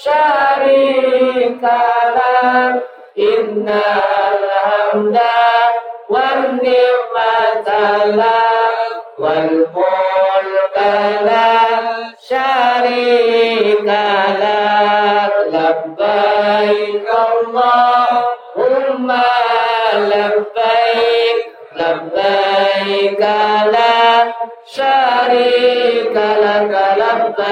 شريك 0.05 1.63
لك 2.17 2.83
إن 3.19 3.69
الحمد 3.69 5.21
والنعمة 6.09 7.69
لك 8.05 9.03
والملك 9.19 10.10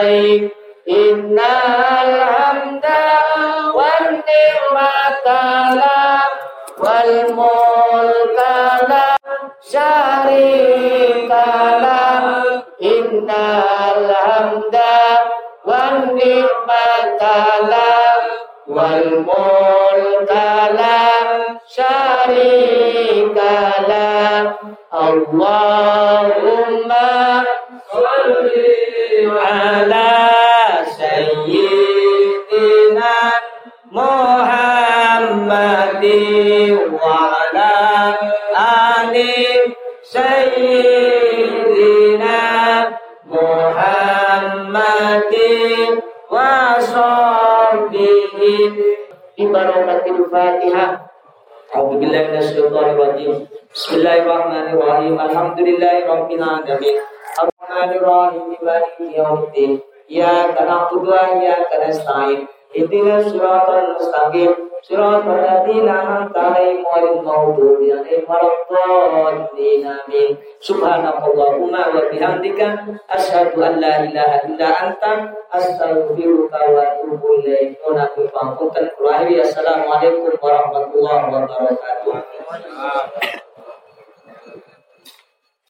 لبيك 0.09 0.53
إن 0.91 1.39
الحمد 2.05 2.85
والنعمة 3.75 5.29
لك 5.75 6.31
والملك 6.79 8.39
لا 8.89 9.16
شريك 9.72 11.31
لك 11.31 12.64
إن 12.83 13.31
الحمد 13.97 14.77
والنعمة 15.64 17.22
لك 17.62 18.25
والملك 18.68 20.33
لا 20.81 21.01
شريك 21.68 23.39
لك 23.89 24.53
اللهم 24.95 26.08
Bismillahirrahmanirrahim. 53.80 55.16
Alhamdulillahi 55.16 56.04
rabbil 56.04 56.44
alamin. 56.44 57.00
Arrahmanir 57.40 58.04
rahim. 58.04 58.52
Maliki 58.60 59.16
yaumiddin. 59.16 59.80
Iyyaka 60.12 60.68
na'budu 60.68 61.08
wa 61.08 61.40
iyyaka 61.40 61.88
nasta'in. 61.88 62.44
Ihdinas 62.76 63.32
siratal 63.32 63.96
mustaqim. 63.96 64.52
Siratal 64.84 65.32
ladzina 65.32 65.96
an'amta 65.96 66.52
alaihim 66.52 66.84
ghairil 66.84 67.24
maghdubi 67.24 67.88
alaihim 67.96 68.28
waladdallin. 68.28 69.88
Amin. 69.88 70.36
Subhanakallahumma 70.60 71.96
wa 71.96 72.04
bihamdika 72.12 72.84
asyhadu 73.08 73.64
an 73.64 73.80
la 73.80 74.04
ilaha 74.04 74.44
illa 74.44 74.70
anta 74.76 75.32
astaghfiruka 75.56 76.68
wa 76.68 76.84
atubu 76.84 77.48
ilaik. 77.48 77.80
Wa 77.80 77.96
nabi 77.96 78.28
pangkutan. 78.28 78.92
Assalamualaikum 79.40 80.36
warahmatullahi 80.36 81.32
wabarakatuh. 81.32 83.48